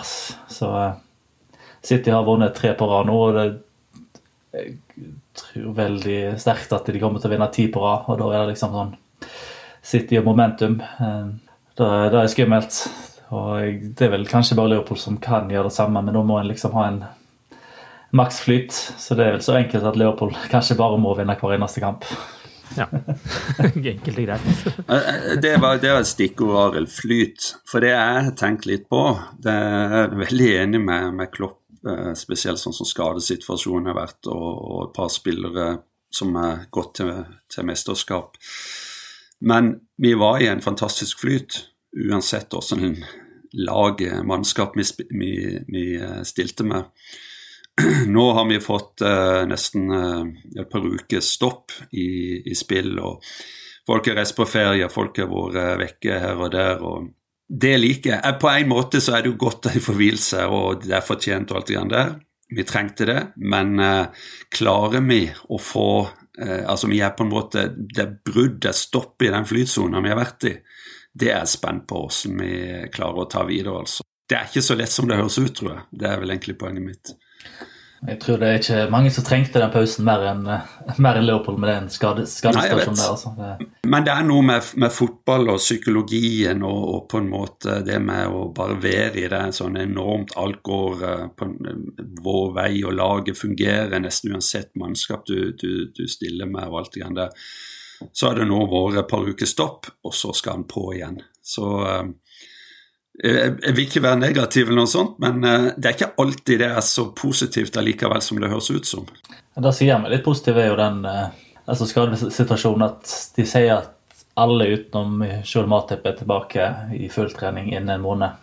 Så 0.51 0.71
uh, 0.71 1.67
City 1.85 2.11
har 2.13 2.25
vunnet 2.25 2.55
tre 2.57 2.73
på 2.77 2.89
rad 2.89 3.11
nå. 3.11 3.21
og 3.27 3.37
det 3.37 3.47
jeg 4.55 4.77
tror 5.35 5.73
veldig 5.75 6.19
sterkt 6.39 6.73
at 6.75 6.87
de 6.87 7.01
kommer 7.01 7.19
til 7.19 7.29
å 7.29 7.33
vinne 7.33 7.49
ti 7.53 7.67
på 7.71 7.81
rad. 7.83 8.05
Og 8.11 8.19
da 8.21 8.29
er 8.31 8.43
det 8.43 8.53
liksom 8.53 8.75
sånn 8.75 8.93
City 9.85 10.19
og 10.19 10.29
momentum. 10.29 10.79
Eh, 10.81 11.27
det, 11.77 11.89
det 12.13 12.21
er 12.21 12.31
skummelt. 12.31 12.79
Og 13.35 13.83
det 13.97 14.07
er 14.07 14.13
vel 14.13 14.27
kanskje 14.29 14.57
bare 14.57 14.71
Liverpool 14.75 14.99
som 15.01 15.19
kan 15.21 15.49
gjøre 15.51 15.69
det 15.69 15.75
samme, 15.75 16.01
men 16.05 16.15
da 16.15 16.23
må 16.25 16.39
en 16.39 16.49
liksom 16.49 16.75
ha 16.77 16.87
en 16.87 17.01
maksflyt. 18.15 18.73
Så 18.73 19.17
det 19.17 19.27
er 19.27 19.35
vel 19.35 19.43
så 19.45 19.57
enkelt 19.59 19.85
at 19.87 19.99
Leopold 19.99 20.37
kanskje 20.53 20.79
bare 20.79 20.99
må 21.01 21.13
vinne 21.17 21.37
hver 21.39 21.57
eneste 21.57 21.83
kamp. 21.83 22.07
Ja. 22.75 22.87
Enkelt 23.61 24.17
og 24.17 24.25
greit. 24.25 24.47
det 25.43 25.51
var, 25.61 25.77
det 25.79 25.91
var 25.93 26.01
et 26.01 26.09
stikkord, 26.09 26.55
Arild. 26.63 26.89
Flyt. 26.91 27.51
For 27.69 27.83
det 27.83 27.93
jeg 27.93 28.23
har 28.27 28.33
tenkt 28.39 28.65
litt 28.69 28.87
på, 28.91 29.03
det 29.43 29.53
er 29.53 29.99
jeg 29.99 30.23
veldig 30.23 30.49
enig 30.63 30.81
med, 30.83 31.11
med 31.19 31.31
Klopp, 31.33 31.61
spesielt 32.17 32.57
sånn 32.57 32.73
som 32.73 32.87
skadesituasjonen 32.89 33.91
har 33.91 33.99
vært, 33.99 34.25
og, 34.33 34.47
og 34.57 34.79
et 34.87 34.95
par 34.95 35.11
spillere 35.13 35.67
som 36.15 36.33
har 36.39 36.65
gått 36.73 36.95
til, 36.97 37.11
til 37.51 37.67
mesterskap. 37.69 38.39
Men 39.45 39.75
vi 40.01 40.15
var 40.17 40.41
i 40.41 40.49
en 40.49 40.63
fantastisk 40.65 41.21
flyt, 41.21 41.59
uansett 42.09 42.49
hvordan 42.55 42.97
lag, 43.61 44.01
mannskap 44.25 44.73
vi, 44.75 44.83
vi, 45.11 45.31
vi 45.69 45.85
stilte 46.27 46.65
med. 46.67 46.89
Nå 48.07 48.31
har 48.33 48.47
vi 48.47 48.59
fått 48.63 49.01
uh, 49.03 49.43
nesten 49.49 49.91
uh, 49.91 50.23
et 50.55 50.69
par 50.71 50.85
uker 50.85 51.23
stopp 51.23 51.73
i, 51.91 52.41
i, 52.47 52.55
spill, 52.55 52.93
og 52.99 53.23
folk 53.87 54.07
har 54.07 54.21
reist 54.21 54.37
på 54.37 54.47
ferie, 54.47 54.87
folk 54.91 55.19
har 55.19 55.31
vært 55.31 55.81
vekke 55.81 56.19
her 56.23 56.39
og 56.39 56.53
der. 56.55 56.83
og 56.85 57.09
Det 57.47 57.75
liker 57.81 58.15
jeg. 58.15 58.37
På 58.41 58.51
en 58.53 58.71
måte 58.71 59.03
så 59.03 59.17
er 59.17 59.25
det 59.25 59.33
jo 59.33 59.41
godt 59.43 59.67
får 59.83 59.99
seg, 60.23 60.55
og 60.55 60.85
det 60.85 60.95
er 60.95 61.05
fortjent 61.05 61.51
og 61.51 61.59
alt 61.59 61.73
det 61.73 61.83
der. 61.91 62.15
Vi 62.55 62.63
trengte 62.63 63.09
det, 63.09 63.21
men 63.43 63.75
uh, 63.81 64.29
klarer 64.53 65.03
vi 65.05 65.25
å 65.49 65.61
få 65.61 65.89
Altså, 66.35 66.89
vi 66.91 66.97
er 66.99 67.13
på 67.15 67.23
en 67.23 67.29
måte 67.31 67.61
Det 67.71 68.03
brudd, 68.27 68.57
det 68.65 68.73
stopp 68.75 69.23
i 69.23 69.29
den 69.31 69.45
flytsonen 69.47 70.03
vi 70.03 70.09
har 70.11 70.17
vært 70.19 70.43
i, 70.49 70.51
det 71.15 71.29
er 71.29 71.37
jeg 71.37 71.51
spent 71.53 71.85
på 71.87 72.01
hvordan 72.01 72.41
vi 72.41 72.57
klarer 72.91 73.21
å 73.23 73.29
ta 73.31 73.45
videre, 73.47 73.77
altså. 73.85 74.03
Det 74.27 74.35
er 74.35 74.49
ikke 74.49 74.65
så 74.65 74.75
lett 74.75 74.91
som 74.91 75.07
det 75.07 75.15
høres 75.15 75.37
ut, 75.39 75.53
tror 75.55 75.69
jeg. 75.71 75.85
Det 76.01 76.09
er 76.09 76.19
vel 76.19 76.33
egentlig 76.33 76.57
poenget 76.59 76.83
mitt. 76.83 77.13
Jeg 78.05 78.19
tror 78.21 78.37
det 78.37 78.47
er 78.47 78.59
ikke 78.59 78.81
mange 78.93 79.09
som 79.13 79.25
trengte 79.25 79.61
den 79.61 79.71
pausen 79.73 80.05
mer 80.05 80.21
enn 80.29 80.43
mer 80.45 81.17
en 81.17 81.25
Leopold 81.25 81.57
med 81.61 81.71
den 81.71 81.87
skade, 81.89 82.25
skadestasjonen 82.29 82.99
der. 82.99 83.07
Altså. 83.09 83.31
Det... 83.37 83.67
Men 83.89 84.05
det 84.05 84.13
er 84.13 84.27
noe 84.27 84.43
med, 84.45 84.67
med 84.81 84.93
fotball 84.93 85.49
og 85.55 85.61
psykologien 85.61 86.61
og, 86.67 86.81
og, 86.91 86.99
på 87.09 87.21
en 87.23 87.31
måte 87.31 87.79
det 87.87 87.97
med 88.03 88.29
å 88.29 88.43
bare 88.55 88.77
være 88.83 89.23
i 89.23 89.29
det 89.31 89.41
sånn 89.57 89.79
enormt 89.81 90.35
Alt 90.37 90.61
går 90.65 91.01
uh, 91.01 91.23
på 91.33 91.49
vår 92.25 92.51
vei, 92.59 92.73
og 92.85 92.97
laget 92.99 93.39
fungerer 93.39 93.97
nesten 94.03 94.35
uansett 94.35 94.75
mannskap 94.77 95.25
du, 95.25 95.55
du, 95.57 95.87
du 95.95 96.05
stiller 96.11 96.51
med 96.51 96.67
og 96.69 96.83
alt 96.83 96.99
det 96.99 97.09
der. 97.15 97.49
Så 98.11 98.29
har 98.29 98.37
det 98.37 98.45
nå 98.49 98.59
vært 98.69 99.01
et 99.01 99.09
par 99.09 99.25
uker 99.25 99.49
stopp, 99.49 99.89
og 100.05 100.13
så 100.13 100.35
skal 100.35 100.59
han 100.59 100.69
på 100.69 100.91
igjen. 100.93 101.21
Så 101.41 101.71
jeg 103.23 103.75
vil 103.75 103.85
ikke 103.85 104.03
være 104.03 104.19
negativ, 104.19 104.67
eller 104.67 104.83
noe 104.83 104.91
sånt, 104.91 105.17
men 105.23 105.43
eh, 105.47 105.69
det 105.77 105.87
er 105.87 105.95
ikke 105.95 106.13
alltid 106.21 106.59
det 106.59 106.67
er 106.67 106.83
så 106.83 107.07
positivt 107.15 107.77
allikevel 107.79 108.23
som 108.23 108.41
det 108.41 108.51
høres 108.51 108.71
ut 108.71 108.89
som. 108.89 109.05
Det 109.55 109.71
sier 109.75 110.01
meg 110.03 110.11
litt 110.11 110.25
positiv, 110.25 110.59
er 110.59 110.73
jo 110.73 110.79
den 110.79 111.05
eh, 111.07 111.29
altså 111.65 111.87
skadesituasjonen 111.87 112.89
at 112.89 113.13
de 113.37 113.47
sier 113.47 113.77
at 113.77 113.91
alle 114.35 114.67
utenom 114.75 115.23
Sjol 115.47 115.69
Matip 115.71 116.03
er 116.03 116.17
tilbake 116.19 116.67
i 116.97 117.07
full 117.11 117.31
trening 117.31 117.71
innen 117.71 117.93
en 117.95 118.03
måned. 118.03 118.35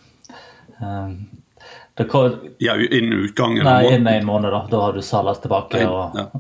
Eh, 0.80 2.06
kan, 2.08 2.38
ja, 2.58 2.78
innen 2.80 3.26
utgangen 3.26 3.66
Nei, 3.68 3.92
innen 3.92 4.08
en 4.08 4.26
måned. 4.26 4.50
Da 4.54 4.64
Da 4.70 4.86
har 4.86 4.96
du 4.96 5.02
Salas 5.04 5.42
tilbake 5.42 5.84
og 5.84 6.16
ja. 6.16 6.30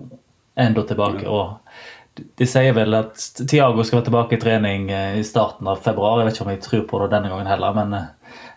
Endo 0.56 0.82
tilbake. 0.88 1.26
Ja. 1.26 1.30
og 1.30 2.22
de 2.36 2.44
sier 2.48 2.74
vel 2.76 2.92
at 2.96 3.20
Tiago 3.48 3.84
skal 3.84 3.98
være 3.98 4.08
tilbake 4.08 4.36
i 4.36 4.40
trening 4.40 4.90
i 4.90 5.22
starten 5.24 5.68
av 5.68 5.84
februar. 5.84 6.18
Jeg 6.20 6.26
vet 6.28 6.36
ikke 6.36 6.44
om 6.44 6.50
jeg 6.52 6.64
tror 6.64 6.82
på 6.88 6.98
det 7.02 7.12
denne 7.14 7.30
gangen 7.32 7.48
heller, 7.48 7.76
men 7.76 7.94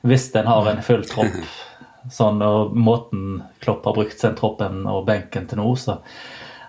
hvis 0.06 0.30
en 0.36 0.48
har 0.48 0.70
en 0.70 0.82
full 0.86 1.04
tropp, 1.10 1.38
sånn, 2.13 2.41
og 2.46 2.76
måten 2.78 3.44
Klopp 3.63 3.86
har 3.89 3.98
brukt 3.98 4.22
den 4.22 4.38
troppen 4.38 4.84
og 4.89 5.06
benken 5.08 5.48
til 5.50 5.62
nå, 5.62 5.70
så 5.80 6.00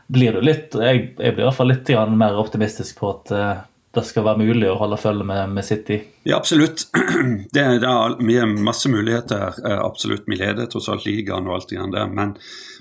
blir 0.07 0.37
du 0.37 0.45
litt 0.45 0.75
Jeg, 0.79 1.01
jeg 1.19 1.35
blir 1.35 1.43
i 1.43 1.49
hvert 1.49 1.59
fall 1.59 1.73
litt 1.73 1.91
mer 2.15 2.39
optimistisk 2.41 3.01
på 3.01 3.11
at 3.11 3.33
uh, 3.35 3.65
det 3.97 4.05
skal 4.05 4.27
være 4.27 4.45
mulig 4.45 4.69
å 4.69 4.77
holde 4.77 4.99
følge 5.01 5.25
med, 5.25 5.55
med 5.57 5.65
City. 5.65 5.97
Ja, 6.29 6.37
absolutt. 6.37 6.85
Det, 7.55 7.63
det 7.81 7.89
er 7.89 8.51
masse 8.61 8.91
muligheter. 8.93 9.57
Eh, 9.65 9.79
absolutt. 9.81 10.27
Vi 10.29 10.37
leder 10.37 10.69
tross 10.69 10.91
alt 10.93 11.07
ligaen 11.09 11.49
og 11.49 11.55
alt 11.57 11.71
det 11.73 11.87
der. 11.95 12.11
Men, 12.13 12.35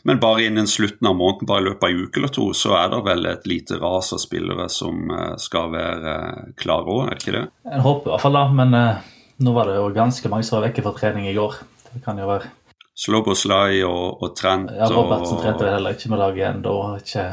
men, 0.03 0.19
bare 0.19 0.43
innen 0.49 0.67
slutten 0.67 1.07
av 1.07 1.15
måneden, 1.15 1.47
bare 1.47 1.63
i 1.63 1.67
løpet 1.69 1.87
av 1.87 1.93
en 1.93 2.03
uke 2.03 2.19
eller 2.19 2.33
to, 2.35 2.49
så 2.51 2.75
er 2.81 2.91
det 2.91 3.01
vel 3.07 3.29
et 3.31 3.47
lite 3.47 3.79
ras 3.79 4.11
av 4.11 4.19
spillere 4.25 4.67
som 4.73 5.07
uh, 5.07 5.37
skal 5.39 5.71
være 5.71 6.15
klare 6.59 6.83
òg, 6.83 7.05
er 7.05 7.15
det 7.15 7.23
ikke 7.23 7.37
det? 7.37 7.45
Jeg 7.71 7.85
håper 7.87 8.09
i 8.09 8.13
hvert 8.13 8.25
fall 8.25 8.39
det, 8.41 8.45
men 8.59 8.75
uh, 8.75 9.14
nå 9.37 9.55
var 9.55 9.69
det 9.69 9.79
jo 9.79 9.89
ganske 9.95 10.29
mange 10.31 10.47
som 10.47 10.59
var 10.59 10.69
vekke 10.69 10.83
fra 10.85 10.93
trening 10.95 11.27
i 11.27 11.35
går. 11.35 11.57
Det 11.93 12.03
kan 12.05 12.19
jo 12.19 12.29
være 12.29 12.51
Sloboslai 12.95 13.81
og, 13.83 14.21
og 14.23 14.35
Trent 14.39 14.71
Ja, 14.71 14.87
Robertsen 14.91 15.35
og... 15.35 15.41
trente 15.43 15.67
heller 15.67 15.97
ikke 15.97 16.11
med 16.13 16.21
laget 16.21 16.47
ennå. 16.53 16.75
Ikke 17.01 17.25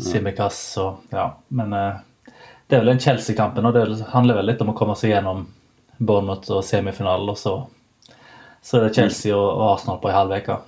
Simikaz 0.00 0.60
og 0.80 1.12
Ja, 1.12 1.30
men 1.52 1.74
uh, 1.76 2.00
det 2.68 2.76
er 2.76 2.84
vel 2.84 2.94
den 2.94 3.02
Chelsea-kampen, 3.02 3.64
og 3.64 3.76
det 3.76 4.08
handler 4.12 4.40
vel 4.40 4.50
litt 4.50 4.62
om 4.64 4.72
å 4.72 4.76
komme 4.76 4.96
seg 4.96 5.14
gjennom 5.14 5.46
Bournemouth 5.98 6.52
og 6.52 6.64
semifinalen, 6.64 7.30
og 7.32 7.38
så, 7.40 7.54
så 8.64 8.78
er 8.78 8.86
det 8.86 8.96
Chelsea 8.96 9.32
og, 9.36 9.46
og 9.46 9.70
Arsenal 9.70 10.00
på 10.02 10.10
ei 10.10 10.16
halv 10.16 10.36
uke. 10.36 10.58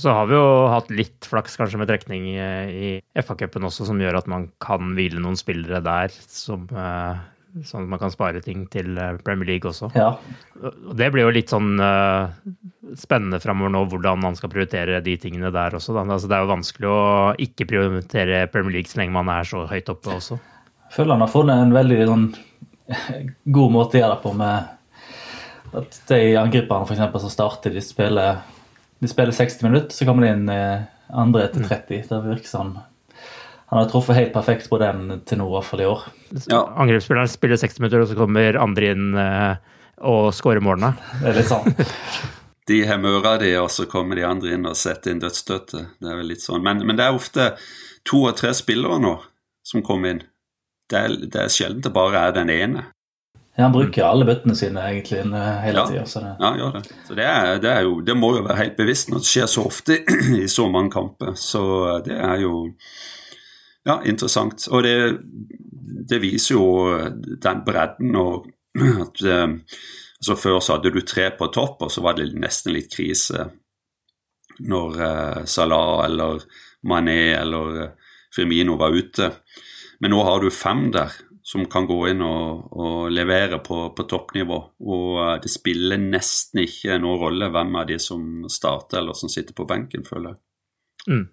Så 0.00 0.10
har 0.10 0.26
vi 0.26 0.34
jo 0.34 0.46
hatt 0.72 0.88
litt 0.90 1.28
flaks 1.28 1.54
kanskje 1.60 1.78
med 1.78 1.88
trekning 1.88 2.24
i 2.32 2.88
FA-cupen 3.20 3.68
også, 3.68 3.86
som 3.86 4.00
gjør 4.00 4.18
at 4.18 4.30
man 4.30 4.48
kan 4.62 4.96
hvile 4.96 5.20
noen 5.22 5.38
spillere 5.38 5.78
der 5.84 6.16
som 6.16 6.64
uh, 6.72 7.20
Sånn 7.62 7.84
at 7.84 7.90
man 7.92 8.00
kan 8.02 8.10
spare 8.10 8.40
ting 8.42 8.64
til 8.72 8.96
eh, 8.98 9.18
Premier 9.22 9.52
League 9.52 9.70
også. 9.70 9.92
Ja. 9.94 10.08
Det 10.98 11.06
blir 11.14 11.28
jo 11.28 11.34
litt 11.34 11.52
sånn 11.52 11.76
uh, 11.78 12.32
spennende 12.98 13.38
framover 13.42 13.70
nå 13.70 13.84
hvordan 13.92 14.24
man 14.24 14.38
skal 14.38 14.50
prioritere 14.50 14.98
de 15.04 15.14
tingene 15.22 15.52
der 15.54 15.76
også. 15.78 15.94
Altså, 16.02 16.26
det 16.30 16.34
er 16.34 16.42
jo 16.42 16.50
vanskelig 16.50 16.90
å 16.90 17.04
ikke 17.46 17.68
prioritere 17.70 18.48
Premier 18.50 18.80
League 18.80 18.90
så 18.90 18.98
lenge 18.98 19.14
man 19.14 19.30
er 19.30 19.46
så 19.46 19.62
høyt 19.70 19.92
oppe 19.92 20.16
også. 20.16 20.40
Jeg 20.88 20.96
føler 20.96 21.14
han 21.14 21.22
har 21.26 21.30
funnet 21.30 21.62
en 21.62 21.76
veldig 21.76 22.00
sånn, 22.10 22.26
god 23.58 23.76
måte 23.76 23.98
å 23.98 24.02
gjøre 24.02 24.16
det 24.16 24.24
på 24.24 24.34
med 24.40 25.78
at 25.78 26.00
de 26.10 26.20
angriperne 26.38 26.88
f.eks. 26.88 27.22
som 27.22 27.32
starter, 27.32 27.74
de 27.74 27.82
spiller, 27.82 28.42
de 29.02 29.10
spiller 29.10 29.34
60 29.34 29.68
minutter, 29.68 29.94
så 29.94 30.06
kommer 30.08 30.26
de 30.26 30.34
inn 30.34 30.50
eh, 30.50 30.84
andre 31.14 31.46
etter 31.48 31.62
30. 31.66 32.02
Mm. 32.02 32.10
Det 32.10 32.20
virker 32.28 32.50
sånn 32.50 32.74
han 33.74 33.82
har 33.82 33.88
truffet 33.90 34.14
helt 34.14 34.32
perfekt 34.32 34.68
på 34.70 34.78
den 34.78 35.08
til 35.26 35.40
nå, 35.40 35.48
i 35.48 35.54
hvert 35.56 35.66
fall 35.66 35.80
i 35.82 35.86
år. 35.90 36.02
Ja. 36.46 36.60
Angrepsspilleren 36.78 37.26
spiller 37.26 37.58
60 37.58 37.80
minutter, 37.82 38.04
og 38.04 38.06
så 38.06 38.14
kommer 38.14 38.58
andre 38.62 38.90
inn 38.94 39.08
eh, 39.18 39.56
og 40.06 40.28
skårer 40.30 40.62
målene. 40.62 40.92
Det 41.18 41.32
er 41.32 41.38
litt 41.40 41.48
sånn. 41.48 41.74
de 42.70 42.76
har 42.86 43.00
møra 43.02 43.32
de, 43.42 43.48
og 43.58 43.66
så 43.74 43.88
kommer 43.90 44.14
de 44.14 44.28
andre 44.28 44.52
inn 44.54 44.68
og 44.70 44.78
setter 44.78 45.10
inn 45.10 45.24
dødsstøtet. 45.24 45.88
Det 45.98 46.06
er 46.06 46.20
vel 46.20 46.30
litt 46.30 46.44
sånn. 46.44 46.62
Men, 46.62 46.84
men, 46.86 46.94
det 47.00 47.08
er 47.08 47.18
ofte 47.18 47.48
to 48.06 48.20
og 48.28 48.36
tre 48.38 48.52
spillere 48.54 49.00
nå 49.02 49.16
som 49.66 49.82
kommer 49.82 50.14
inn. 50.14 50.22
Det 50.86 51.00
er, 51.00 51.16
det 51.24 51.42
er 51.42 51.50
sjelden 51.50 51.82
det 51.82 51.92
bare 51.96 52.28
er 52.28 52.36
den 52.36 52.52
ene. 52.54 52.84
Ja, 53.56 53.64
Han 53.64 53.74
bruker 53.74 54.06
alle 54.06 54.28
bøttene 54.28 54.54
sine 54.54 54.84
egentlig 54.86 55.24
hele 55.24 55.82
ja. 55.82 55.88
tida. 56.06 56.36
Ja, 56.38 56.52
gjør 56.60 56.78
det. 56.78 56.84
Så 57.08 57.18
det, 57.18 57.26
er, 57.26 57.58
det, 57.58 57.74
er 57.74 57.88
jo, 57.88 57.98
det 58.06 58.14
må 58.18 58.36
jo 58.38 58.46
være 58.46 58.60
helt 58.60 58.78
bevisst 58.78 59.10
når 59.10 59.26
det 59.26 59.30
skjer 59.32 59.50
så 59.50 59.66
ofte 59.66 59.98
i 60.44 60.46
så 60.46 60.68
mange 60.70 60.94
kamper. 60.94 61.34
Så 61.34 61.64
det 62.06 62.22
er 62.22 62.46
jo 62.46 62.70
ja, 63.84 63.98
interessant. 64.08 64.66
Og 64.72 64.84
det, 64.86 64.96
det 66.08 66.20
viser 66.22 66.56
jo 66.56 66.66
den 67.40 67.64
bredden 67.66 68.16
og 68.20 68.50
at 68.74 69.22
eh, 69.22 69.48
altså 70.18 70.36
Før 70.40 70.60
så 70.60 70.76
hadde 70.76 70.90
du 70.94 71.02
tre 71.06 71.28
på 71.36 71.50
topp, 71.52 71.84
og 71.84 71.92
så 71.92 72.02
var 72.02 72.16
det 72.18 72.32
nesten 72.34 72.74
litt 72.74 72.90
krise 72.94 73.44
når 74.64 75.00
eh, 75.02 75.44
Salah 75.50 76.06
eller 76.06 76.42
Mané 76.88 77.34
eller 77.36 77.82
eh, 77.82 77.92
Firmino 78.34 78.78
var 78.80 78.96
ute. 78.96 79.30
Men 80.00 80.14
nå 80.14 80.24
har 80.26 80.42
du 80.42 80.50
fem 80.50 80.88
der 80.94 81.12
som 81.44 81.66
kan 81.70 81.84
gå 81.86 81.98
inn 82.08 82.22
og, 82.24 82.72
og 82.72 83.12
levere 83.12 83.60
på, 83.62 83.90
på, 83.94 84.06
toppnivå. 84.08 84.58
Og 84.80 85.42
det 85.44 85.52
spiller 85.52 86.00
nesten 86.00 86.64
ikke 86.64 86.96
noen 86.98 87.20
rolle 87.20 87.50
hvem 87.52 87.76
av 87.78 87.86
de 87.90 87.98
som 88.00 88.46
starter 88.50 89.02
eller 89.02 89.18
som 89.18 89.30
sitter 89.30 89.54
på 89.54 89.66
benken, 89.68 90.06
føler 90.08 90.32
jeg. 90.32 90.40
Mm. 91.12 91.26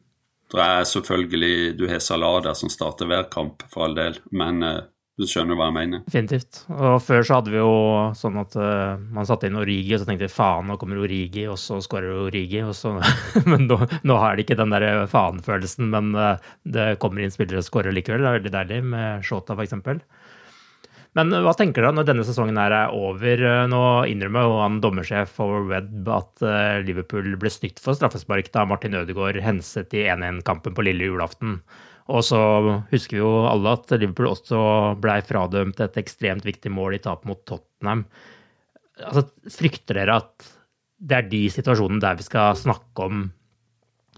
Det 0.52 0.64
er 0.64 0.88
selvfølgelig 0.88 1.78
Du 1.80 1.86
har 1.90 2.02
Salada 2.04 2.56
som 2.58 2.72
starter 2.72 3.08
hver 3.10 3.30
kamp, 3.32 3.64
for 3.72 3.88
all 3.88 3.96
del, 3.96 4.20
men 4.36 4.64
uh, 4.66 4.82
du 5.20 5.28
skjønner 5.30 5.58
hva 5.60 5.68
jeg 5.70 5.76
mener. 5.76 6.02
Definitivt. 6.08 6.64
Og 6.72 6.96
før 7.04 7.26
så 7.28 7.38
hadde 7.38 7.52
vi 7.54 7.60
jo 7.60 7.74
sånn 8.18 8.40
at 8.42 8.56
uh, 8.58 9.00
man 9.14 9.28
satte 9.28 9.48
inn 9.48 9.60
Origi, 9.60 9.94
og 9.96 10.02
så 10.02 10.08
tenkte 10.08 10.26
vi 10.26 10.34
faen, 10.34 10.68
nå 10.72 10.78
kommer 10.82 11.02
Origi, 11.04 11.46
og 11.52 11.60
så 11.62 11.78
skårer 11.84 12.24
Origi. 12.26 12.64
Og 12.66 12.74
så, 12.78 12.96
men 13.52 13.68
nå, 13.70 13.78
nå 14.08 14.18
har 14.24 14.36
de 14.36 14.46
ikke 14.46 14.58
den 14.60 14.74
der 14.74 15.06
faen-følelsen, 15.12 15.92
men 15.94 16.16
uh, 16.18 16.42
det 16.64 16.96
kommer 17.04 17.24
inn 17.24 17.34
spillere 17.34 17.62
og 17.62 17.68
skårer 17.68 17.96
likevel. 17.96 18.24
Det 18.24 18.32
er 18.32 18.40
veldig 18.40 18.56
deilig 18.58 18.82
med 18.96 19.28
Shota, 19.28 19.58
f.eks. 19.60 19.78
Men 21.20 21.34
hva 21.44 21.52
tenker 21.60 21.84
dere 21.84 21.96
når 21.98 22.08
denne 22.08 22.24
sesongen 22.24 22.58
er 22.62 22.74
over? 22.96 23.42
Nå 23.68 23.82
innrømmer 24.08 24.46
jo 24.48 24.60
han 24.62 24.80
dommersjef 24.84 25.34
for 25.42 25.66
Webb 25.68 26.08
at 26.08 26.44
eh, 26.48 26.80
Liverpool 26.88 27.34
ble 27.40 27.52
snytt 27.52 27.82
for 27.84 27.98
straffespark 27.98 28.48
da 28.54 28.64
Martin 28.70 28.96
Ødegaard 28.96 29.42
henset 29.44 29.92
i 29.98 30.06
1-1-kampen 30.08 30.78
på 30.78 30.86
lille 30.88 31.10
julaften. 31.10 31.60
Og 32.12 32.24
så 32.28 32.40
husker 32.94 33.18
vi 33.18 33.22
jo 33.22 33.34
alle 33.50 33.76
at 33.76 33.92
Liverpool 33.98 34.32
også 34.32 34.62
blei 35.04 35.20
fradømt 35.28 35.84
et 35.84 36.00
ekstremt 36.00 36.48
viktig 36.48 36.72
mål 36.72 36.96
i 36.96 37.04
tap 37.04 37.28
mot 37.28 37.44
Tottenham. 37.48 38.06
Altså, 39.02 39.28
frykter 39.52 40.00
dere 40.00 40.18
at 40.24 40.50
det 41.02 41.18
er 41.18 41.30
de 41.32 41.44
situasjonene 41.52 42.02
der 42.04 42.20
vi 42.20 42.28
skal 42.28 42.56
snakke 42.56 43.08
om 43.08 43.24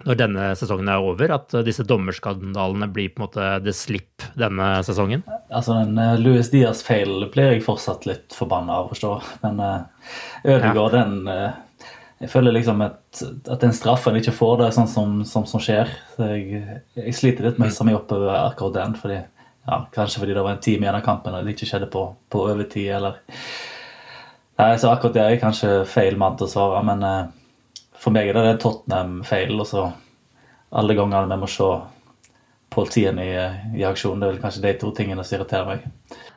når 0.04 0.18
denne 0.20 0.46
sesongen 0.60 0.90
er 0.92 1.04
over, 1.04 1.32
at 1.36 1.54
disse 1.66 1.86
dommerskandalene 1.88 2.90
blir 2.92 3.12
på 3.14 3.22
en 3.22 3.26
måte 3.26 3.50
the 3.64 3.74
slip 3.76 4.26
denne 4.40 4.70
sesongen? 4.86 5.24
Altså, 5.50 5.78
den 5.80 6.00
uh, 6.00 6.16
Louis 6.20 6.50
Diaz-feil 6.52 7.28
blir 7.34 7.54
jeg 7.54 7.66
fortsatt 7.66 8.08
litt 8.10 8.36
forbanna 8.36 8.80
av 8.80 8.88
å 8.88 8.94
forstå. 8.94 9.12
Men 9.46 9.62
uh, 9.64 10.10
Ødegaard, 10.44 10.98
ja. 10.98 11.04
den 11.04 11.30
uh, 11.30 11.92
Jeg 12.24 12.32
føler 12.32 12.56
liksom 12.56 12.82
at, 12.86 13.22
at 13.52 13.60
den 13.64 13.76
straffen 13.76 14.16
ikke 14.20 14.36
får 14.36 14.58
det 14.62 14.72
sånn 14.76 14.90
som, 14.92 15.20
som, 15.28 15.48
som 15.50 15.64
skjer. 15.64 15.92
Så 16.16 16.32
jeg, 16.32 16.64
jeg, 17.00 17.16
sliter 17.16 17.48
litt 17.48 17.60
med 17.60 17.68
å 17.68 17.72
hisse 17.72 17.88
meg 17.88 18.00
opp 18.00 18.12
over 18.16 18.34
akkurat 18.40 18.80
den. 18.80 18.98
fordi 19.00 19.20
ja, 19.20 19.84
Kanskje 19.96 20.24
fordi 20.24 20.36
det 20.36 20.44
var 20.44 20.56
en 20.56 20.64
time 20.64 20.88
igjen 20.88 21.00
av 21.00 21.06
kampen 21.06 21.36
og 21.36 21.46
det 21.46 21.56
ikke 21.56 21.70
skjedde 21.70 21.92
på, 21.92 22.10
på 22.32 22.48
overtid, 22.50 22.90
eller 22.98 23.22
Nei, 24.54 24.76
så 24.78 24.92
akkurat 24.92 25.16
det 25.16 25.22
er 25.24 25.32
jeg 25.34 25.40
kanskje 25.42 25.70
feil 25.90 26.14
mann 26.22 26.36
til 26.38 26.46
å 26.46 26.52
svare, 26.52 26.84
men 26.86 27.02
for 28.04 28.16
meg 28.16 28.30
er 28.30 28.38
det 28.38 28.46
en 28.52 28.62
Tottenham-feil. 28.62 29.56
Og 29.56 29.70
så 29.70 29.88
alle 30.76 30.96
gangene 30.98 31.32
vi 31.32 31.44
må 31.44 31.50
se 31.52 31.72
politien 32.74 33.20
i, 33.22 33.32
i 33.78 33.84
aksjon. 33.88 34.20
Det 34.20 34.28
er 34.28 34.34
vel 34.34 34.44
kanskje 34.44 34.64
de 34.66 34.78
to 34.82 34.92
tingene 34.98 35.24
som 35.24 35.38
irriterer 35.38 35.70
meg. 35.70 35.86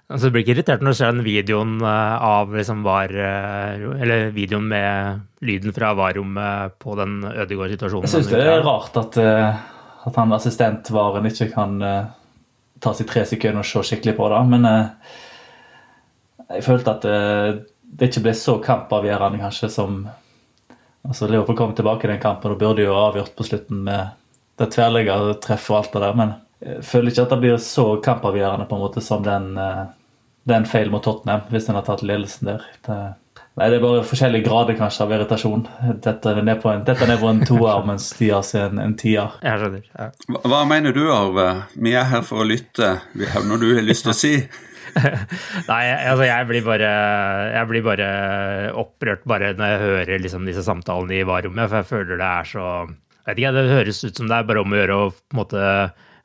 Altså, 0.06 0.28
du 0.28 0.34
blir 0.34 0.44
ikke 0.44 0.54
irritert 0.54 0.84
når 0.84 0.94
du 0.94 0.98
ser 1.00 1.14
den 1.14 1.26
videoen 1.26 1.80
eh, 1.82 2.26
av 2.28 2.52
liksom 2.54 2.84
var 2.86 3.10
eh, 3.10 3.86
Eller 4.04 4.28
videoen 4.30 4.68
med 4.70 5.24
lyden 5.42 5.74
fra 5.74 5.90
var-rommet 5.98 6.76
på 6.82 6.94
den 7.00 7.16
Ødegaard-situasjonen? 7.26 8.06
Jeg 8.06 8.12
syns 8.12 8.30
det 8.30 8.44
er 8.44 8.62
rart 8.62 9.00
at, 9.00 9.18
eh, 9.18 9.64
at 10.06 10.20
han 10.20 10.36
assistentvaren 10.36 11.26
ikke 11.26 11.48
kan 11.56 11.80
ta 12.84 12.92
seg 12.94 13.08
tre 13.10 13.24
sekunder 13.26 13.64
og 13.64 13.66
se 13.66 13.82
skikkelig 13.88 14.14
på 14.20 14.28
det. 14.30 14.44
Men 14.52 14.68
jeg 16.52 16.62
følte 16.62 16.92
at 16.92 17.06
det 17.96 18.10
ikke 18.10 18.22
ble 18.28 18.34
så 18.36 18.58
kampavgjørende 18.62 19.40
kanskje 19.42 19.72
som 19.72 20.04
Altså 21.08 21.28
Liverpool 21.30 21.56
kom 21.56 21.74
tilbake 21.74 22.06
i 22.06 22.10
den 22.10 22.22
kampen 22.22 22.54
og 22.54 22.60
burde 22.60 22.84
jo 22.84 22.96
avgjort 22.96 23.36
på 23.36 23.46
slutten 23.46 23.84
med 23.86 24.14
det 24.56 24.70
tverrliggende 24.72 25.36
treffet 25.44 25.72
og 25.72 25.78
alt 25.78 25.92
det 25.92 26.02
der, 26.02 26.16
men 26.16 26.34
jeg 26.64 26.86
føler 26.88 27.12
ikke 27.12 27.26
at 27.26 27.34
det 27.34 27.42
blir 27.42 27.60
så 27.60 27.84
kampavgjørende 28.04 28.66
på 28.68 28.78
en 28.78 28.82
måte 28.82 29.02
som 29.04 29.22
den, 29.24 29.52
eh, 29.60 29.84
den 30.48 30.66
feil 30.66 30.90
mot 30.90 31.04
Tottenham, 31.04 31.44
hvis 31.52 31.68
en 31.68 31.76
har 31.76 31.84
tatt 31.86 32.04
ledelsen 32.06 32.48
der. 32.48 32.64
Det, 32.86 32.96
nei, 33.60 33.68
det 33.68 33.76
er 33.76 33.84
bare 33.84 34.06
forskjellige 34.08 34.46
grader 34.48 34.78
kanskje 34.78 35.04
av 35.04 35.12
irritasjon. 35.12 35.66
Dette 36.06 36.32
er 36.32 36.40
ned 36.40 36.62
på 36.62 36.72
en, 36.72 36.86
dette 36.88 37.04
er 37.04 37.12
ned 37.12 37.20
på 37.20 37.28
en 37.28 37.44
toer, 37.44 37.84
mens 37.90 38.08
de 38.16 38.30
har 38.32 38.46
sin 38.48 38.80
en 38.82 38.96
tier. 38.96 39.36
Jeg 39.44 39.62
skjønner. 39.62 39.90
Ja. 39.92 40.08
Hva, 40.30 40.42
hva 40.54 40.62
mener 40.72 40.96
du, 40.96 41.04
Arve? 41.12 41.50
Vi 41.76 41.92
er 41.92 42.08
her 42.14 42.24
for 42.24 42.42
å 42.42 42.48
lytte. 42.48 42.96
Vi 43.12 43.28
har 43.34 43.44
noe 43.44 43.60
du 43.60 43.68
har 43.74 43.84
lyst 43.84 44.08
til 44.08 44.14
å 44.14 44.16
si? 44.16 44.34
Nei, 45.70 45.82
altså 46.08 46.24
jeg 46.26 46.48
blir 46.48 46.64
bare 46.64 46.90
Jeg 47.52 47.68
blir 47.70 47.84
bare 47.84 48.08
opprørt 48.78 49.26
bare 49.28 49.52
når 49.58 49.72
jeg 49.72 49.82
hører 49.84 50.22
liksom 50.24 50.48
disse 50.48 50.64
samtalene 50.66 51.20
i 51.20 51.26
varerommet, 51.28 51.68
for 51.68 51.82
jeg 51.82 51.90
føler 51.90 52.20
det 52.20 52.28
er 52.28 52.50
så 52.50 52.66
vet 53.26 53.40
ikke, 53.40 53.54
Det 53.56 53.64
høres 53.72 54.02
ut 54.06 54.20
som 54.20 54.30
det 54.30 54.38
er 54.38 54.48
bare 54.48 54.62
om 54.62 54.74
å 54.74 54.80
gjøre 54.80 54.98
å 54.98 55.08
på 55.12 55.36
en 55.36 55.40
måte 55.42 55.64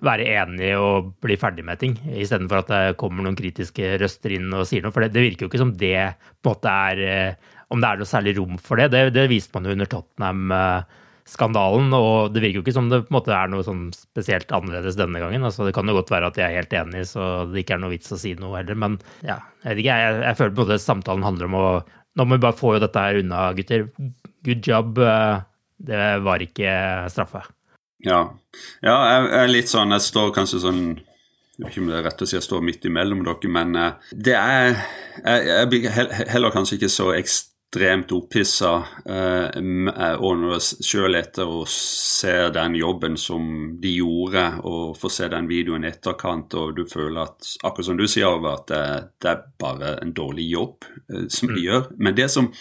være 0.02 0.26
enig 0.34 0.72
og 0.82 1.12
bli 1.22 1.36
ferdig 1.38 1.64
med 1.66 1.78
ting, 1.82 1.94
istedenfor 2.10 2.64
at 2.64 2.72
det 2.72 2.98
kommer 2.98 3.26
noen 3.26 3.38
kritiske 3.38 4.00
røster 4.02 4.34
inn 4.34 4.48
og 4.50 4.66
sier 4.66 4.82
noe. 4.82 4.94
For 4.96 5.06
det, 5.06 5.12
det 5.14 5.26
virker 5.28 5.46
jo 5.46 5.52
ikke 5.52 5.62
som 5.62 5.76
det 5.78 5.94
på 6.42 6.50
en 6.50 6.56
måte 6.56 6.74
er 6.74 7.36
Om 7.72 7.80
det 7.80 7.88
er 7.88 8.02
noe 8.02 8.10
særlig 8.10 8.34
rom 8.36 8.58
for 8.60 8.82
det. 8.82 8.90
Det, 8.92 9.04
det 9.16 9.30
viste 9.32 9.54
man 9.56 9.70
jo 9.70 9.76
under 9.78 9.88
Tottenham. 9.88 10.42
Uh, 10.52 11.01
skandalen. 11.32 11.92
Og 11.96 12.34
det 12.34 12.44
virker 12.44 12.60
jo 12.60 12.66
ikke 12.66 12.76
som 12.76 12.90
det 12.92 13.04
på 13.06 13.14
en 13.14 13.18
måte 13.20 13.36
er 13.36 13.52
noe 13.52 13.66
sånn 13.66 13.86
spesielt 13.96 14.52
annerledes 14.56 15.00
denne 15.00 15.22
gangen. 15.24 15.46
altså 15.48 15.68
Det 15.68 15.76
kan 15.78 15.90
jo 15.90 15.98
godt 15.98 16.14
være 16.14 16.32
at 16.32 16.42
jeg 16.42 16.48
er 16.50 16.62
helt 16.62 16.76
enig, 16.82 17.06
så 17.10 17.32
det 17.52 17.64
ikke 17.64 17.78
er 17.78 17.84
noe 17.86 17.94
vits 17.94 18.12
å 18.14 18.20
si 18.22 18.34
noe 18.40 18.60
heller. 18.60 18.80
Men 18.84 19.00
ja, 19.28 19.40
jeg 19.64 19.72
vet 19.72 19.84
ikke, 19.86 20.02
jeg, 20.04 20.20
jeg 20.28 20.40
føler 20.42 20.56
på 20.56 20.62
en 20.62 20.66
måte 20.66 20.84
samtalen 20.84 21.28
handler 21.28 21.52
om 21.52 21.60
å 21.62 21.66
Nå 22.20 22.26
må 22.28 22.36
vi 22.36 22.44
bare 22.44 22.60
få 22.60 22.74
jo 22.76 22.80
dette 22.84 23.00
her 23.00 23.22
unna, 23.22 23.54
gutter. 23.56 23.86
Good 24.44 24.66
job. 24.68 24.98
Det 25.80 26.00
var 26.26 26.44
ikke 26.44 26.74
straffe. 27.08 27.40
Ja. 28.04 28.18
ja 28.84 28.96
jeg 29.06 29.30
er 29.38 29.48
litt 29.48 29.72
sånn 29.72 29.96
Jeg 29.96 30.04
står 30.04 30.34
kanskje 30.36 30.60
sånn 30.66 30.82
jeg 31.62 31.68
vet 31.68 31.76
ikke 31.76 31.82
om 31.84 31.90
det 31.92 31.98
er 32.00 32.06
rett 32.08 32.24
å 32.24 32.28
si 32.28 32.36
jeg 32.36 32.44
står 32.44 32.64
midt 32.66 32.86
imellom 32.90 33.22
dere, 33.24 33.50
men 33.54 33.76
eh, 33.78 34.12
det 34.12 34.34
er 34.34 34.72
Jeg, 34.72 35.48
jeg 35.48 35.70
blir 35.70 35.88
heller 36.34 36.52
kanskje 36.52 36.80
ikke 36.80 36.92
så 36.92 37.12
ekstremt 37.14 37.51
ekstremt 37.72 38.12
opphissa. 38.12 38.84
Eh, 39.06 40.18
og 40.20 40.60
sjøl 40.60 41.16
etter 41.16 41.48
å 41.48 41.64
se 41.68 42.50
den 42.52 42.76
jobben 42.76 43.18
som 43.18 43.78
de 43.82 43.96
gjorde, 43.96 44.62
og 44.64 44.98
får 44.98 45.10
se 45.10 45.28
den 45.32 45.48
videoen 45.48 45.86
i 45.86 45.92
etterkant, 45.92 46.54
og 46.54 46.76
du 46.76 46.86
føler 46.86 47.24
at 47.24 47.56
akkurat 47.64 47.86
som 47.86 47.98
du 47.98 48.08
sier, 48.08 48.28
Arve, 48.28 48.54
at 48.54 48.68
det, 48.68 48.84
det, 49.22 49.32
er 49.32 49.44
bare 49.60 49.98
en 50.02 50.14
dårlig 50.14 50.50
jobb 50.52 50.86
eh, 51.14 51.28
som 51.30 51.48
de 51.48 51.60
mm. 51.60 51.64
gjør. 51.64 51.88
Men 51.98 52.16
det 52.16 52.30
som 52.32 52.52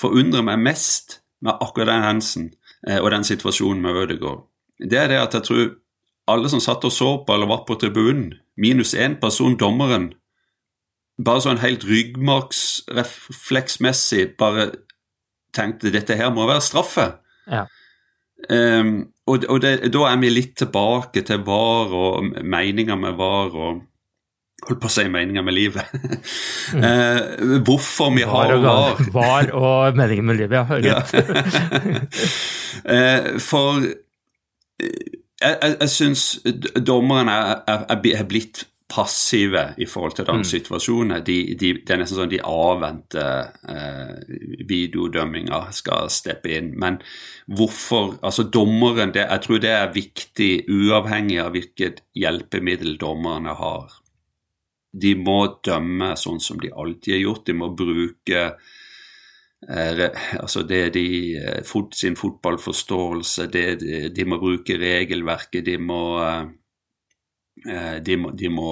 forundrer 0.00 0.42
meg 0.42 0.58
mest 0.58 1.20
med 1.40 1.54
akkurat 1.60 1.94
den 1.94 2.08
hendelsen 2.08 2.50
eh, 2.88 2.98
og 2.98 3.10
den 3.12 3.24
situasjonen 3.24 3.82
med 3.82 4.02
Ødegaard, 4.02 4.48
det 4.80 4.98
er 4.98 5.08
det 5.12 5.20
at 5.20 5.34
jeg 5.36 5.46
tror 5.46 5.66
alle 6.30 6.48
som 6.48 6.62
satt 6.62 6.84
og 6.86 6.92
så 6.94 7.10
på 7.26 7.34
eller 7.34 7.48
var 7.50 7.66
på 7.68 7.76
tribunen, 7.78 8.32
minus 8.56 8.94
én 8.94 9.18
person, 9.20 9.56
dommeren, 9.58 10.14
bare 11.24 11.40
sånn 11.44 11.60
helt 11.62 11.84
ryggmargsrefleksmessig 11.88 14.24
bare 14.40 14.64
tenkte 15.56 15.92
dette 15.92 16.16
her 16.18 16.30
må 16.34 16.42
være 16.48 16.62
straffe. 16.64 17.06
Ja. 17.50 17.64
Um, 18.48 18.90
og, 19.28 19.36
og 19.52 19.58
det, 19.62 19.92
da 19.92 20.00
er 20.08 20.16
vi 20.22 20.28
litt 20.32 20.54
tilbake 20.58 21.20
til 21.28 21.40
var 21.44 21.88
og 21.92 22.24
meninger 22.40 22.96
med 22.98 23.14
var 23.20 23.48
og 23.52 23.82
Holdt 24.60 24.76
på 24.82 24.90
å 24.90 24.92
si 24.92 25.06
meninger 25.08 25.40
med 25.40 25.54
livet. 25.56 25.88
mm. 26.76 26.82
uh, 26.84 27.64
hvorfor 27.64 28.12
vi 28.12 28.26
har 28.28 28.52
var. 28.60 29.00
Var 29.14 29.48
og 29.56 29.96
meninger 29.96 30.26
med 30.28 30.36
livet, 30.36 30.68
ja. 30.84 31.00
uh, 32.84 33.40
for 33.48 33.80
jeg, 33.80 33.96
jeg, 35.40 35.76
jeg 35.80 35.88
syns 35.94 36.44
dommerne 36.76 37.32
er, 37.32 37.64
er, 37.72 37.88
er 38.20 38.28
blitt 38.28 38.68
passive 38.90 39.62
i 39.78 39.86
forhold 39.86 40.16
til 40.18 40.26
den 40.26 40.42
mm. 40.42 40.48
situasjonen. 40.50 41.22
De, 41.26 41.36
de, 41.54 41.72
det 41.86 41.94
er 41.94 42.00
nesten 42.02 42.18
sånn 42.18 42.32
de 42.32 42.40
avventer 42.42 43.52
eh, 43.70 44.34
videodømminga 44.68 45.62
skal 45.76 46.10
steppe 46.12 46.52
inn. 46.56 46.72
Men 46.80 46.98
hvorfor 47.46 48.18
Altså, 48.26 48.42
dommeren 48.42 49.12
det, 49.14 49.26
Jeg 49.30 49.42
tror 49.44 49.62
det 49.62 49.70
er 49.70 49.94
viktig, 49.94 50.50
uavhengig 50.68 51.40
av 51.42 51.54
hvilket 51.54 52.02
hjelpemiddel 52.16 52.98
dommerne 52.98 53.54
har. 53.54 53.96
De 54.92 55.14
må 55.14 55.40
dømme 55.64 56.14
sånn 56.18 56.40
som 56.42 56.58
de 56.60 56.72
alltid 56.74 57.14
har 57.14 57.22
gjort. 57.22 57.46
De 57.46 57.54
må 57.54 57.70
bruke 57.76 58.44
eh, 59.68 60.06
altså 60.40 60.64
det 60.66 60.82
de, 60.96 61.06
eh, 61.38 61.76
sin 61.94 62.16
fotballforståelse, 62.18 63.46
det, 63.52 63.66
de, 63.84 64.08
de, 64.14 64.26
må 64.26 64.40
bruke 64.42 64.78
regelverket, 64.80 65.64
de 65.66 65.78
må 65.78 66.02
eh, 66.24 66.48
de 67.64 68.16
må, 68.16 68.30
de, 68.32 68.48
må, 68.48 68.68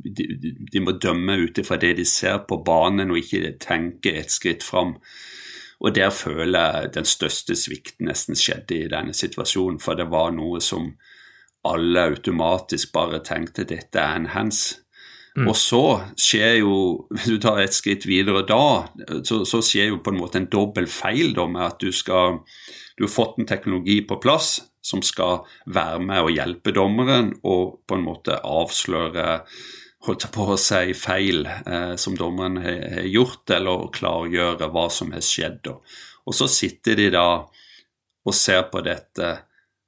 de, 0.00 0.26
de 0.72 0.80
må, 0.80 0.94
dømme 0.96 1.36
ut 1.42 1.58
ifra 1.60 1.76
det 1.80 1.94
de 1.98 2.06
ser 2.08 2.38
på 2.48 2.60
banen, 2.64 3.12
og 3.12 3.20
ikke 3.20 3.56
tenke 3.60 4.14
et 4.20 4.32
skritt 4.32 4.64
fram. 4.64 4.96
Og 5.80 5.94
der 5.96 6.10
føler 6.12 6.60
jeg 6.60 6.92
den 6.94 7.08
største 7.08 7.56
svikten 7.56 8.10
nesten 8.10 8.36
skjedde 8.36 8.76
i 8.76 8.90
denne 8.92 9.14
situasjonen. 9.16 9.80
For 9.80 9.96
det 9.96 10.10
var 10.12 10.32
noe 10.36 10.60
som 10.64 10.92
alle 11.68 12.06
automatisk 12.12 12.92
bare 12.92 13.22
tenkte 13.24 13.64
dette 13.68 14.00
er 14.00 14.20
en 14.20 14.30
hands. 14.34 14.80
Mm. 15.36 15.46
Og 15.46 15.54
så 15.56 15.84
skjer 16.18 16.58
jo, 16.60 16.74
hvis 17.14 17.28
du 17.30 17.38
tar 17.40 17.62
et 17.62 17.76
skritt 17.76 18.04
videre 18.08 18.42
da, 18.48 18.90
så, 19.24 19.44
så 19.48 19.60
skjer 19.64 19.92
jo 19.92 20.00
på 20.04 20.12
en 20.12 20.20
måte 20.20 20.40
en 20.40 20.50
dobbel 20.52 20.88
feil 20.90 21.32
da 21.36 21.46
med 21.48 21.64
at 21.68 21.80
du 21.80 21.92
skal 21.94 22.42
Du 22.98 23.06
har 23.06 23.12
fått 23.14 23.38
en 23.38 23.46
teknologi 23.48 24.02
på 24.04 24.18
plass 24.20 24.58
som 24.90 25.02
skal 25.06 25.44
være 25.70 26.00
med 26.02 26.24
og 26.24 26.32
hjelpe 26.34 26.74
dommeren 26.74 27.34
og 27.46 27.80
på 27.86 27.98
en 27.98 28.06
måte 28.06 28.40
avsløre 28.46 29.28
holdt 30.06 30.24
jeg 30.24 30.32
på 30.32 30.46
å 30.48 30.56
si 30.60 30.94
feil 30.96 31.44
eh, 31.46 31.94
som 32.00 32.16
dommeren 32.16 32.56
har 32.64 33.04
gjort, 33.10 33.44
eller 33.52 33.90
klargjøre 33.92 34.70
hva 34.72 34.86
som 34.92 35.12
har 35.12 35.24
skjedd. 35.24 35.68
Og 36.24 36.36
så 36.36 36.48
sitter 36.48 36.96
de 36.96 37.10
da 37.12 37.26
og 38.20 38.36
ser 38.36 38.66
på 38.72 38.82
dette 38.84 39.30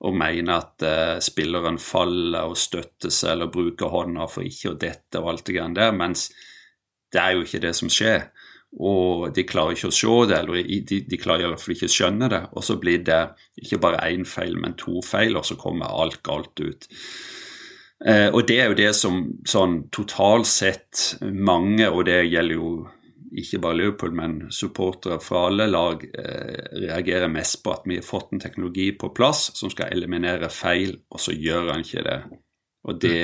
og 0.03 0.17
mener 0.19 0.59
at 0.59 0.85
eh, 0.85 1.17
spilleren 1.25 1.79
faller 1.81 2.51
og 2.51 2.59
støtter 2.59 3.12
seg 3.12 3.37
eller 3.37 3.53
bruker 3.53 3.93
hånda 3.93 4.29
for 4.31 4.45
ikke 4.45 4.73
å 4.73 4.79
dette 4.79 5.21
og 5.21 5.33
alt 5.33 5.47
det 5.49 5.57
grann 5.57 5.77
der, 5.79 5.93
mens 5.97 6.29
det 7.12 7.21
er 7.21 7.37
jo 7.37 7.45
ikke 7.47 7.62
det 7.62 7.75
som 7.77 7.93
skjer 7.93 8.27
og 8.80 9.26
de 9.37 9.44
klarer 9.44 9.76
ikke 9.76 9.90
å 9.90 9.94
se 9.94 10.14
det, 10.30 10.38
eller 10.38 10.70
de, 10.88 11.02
de 11.04 11.20
klarer 11.20 11.44
i 11.44 11.50
hvert 11.50 11.61
fall 11.61 11.74
ikke 11.74 11.90
å 11.90 11.96
skjønne 11.96 12.30
det. 12.32 12.40
Og 12.56 12.64
så 12.64 12.78
blir 12.80 13.04
det 13.04 13.20
ikke 13.61 13.80
bare 13.82 14.00
én 14.08 14.24
feil, 14.28 14.56
men 14.61 14.78
to 14.80 15.02
feil, 15.04 15.37
og 15.37 15.44
så 15.44 15.58
kommer 15.60 15.92
alt 15.92 16.23
galt 16.25 16.62
ut. 16.62 16.88
Eh, 18.06 18.29
og 18.33 18.46
det 18.48 18.58
er 18.58 18.73
jo 18.73 18.81
det 18.81 18.90
som 18.98 19.20
sånn 19.48 19.85
totalt 19.94 20.48
sett 20.48 21.04
mange, 21.20 21.87
og 21.90 22.06
det 22.08 22.23
gjelder 22.25 22.56
jo 22.56 22.73
ikke 23.42 23.60
bare 23.64 23.79
Liverpool, 23.79 24.16
men 24.16 24.35
supportere 24.52 25.20
fra 25.23 25.46
alle 25.50 25.68
lag, 25.68 26.02
eh, 26.04 26.64
reagerer 26.88 27.31
mest 27.33 27.62
på 27.64 27.73
at 27.73 27.87
vi 27.88 28.00
har 28.00 28.08
fått 28.08 28.33
en 28.33 28.42
teknologi 28.42 28.90
på 28.92 29.12
plass 29.14 29.50
som 29.56 29.70
skal 29.73 29.92
eliminere 29.92 30.50
feil, 30.52 30.96
og 31.12 31.20
så 31.20 31.37
gjør 31.37 31.75
han 31.75 31.85
ikke 31.85 32.04
det. 32.08 32.20
Og, 32.83 33.00
det, 33.00 33.18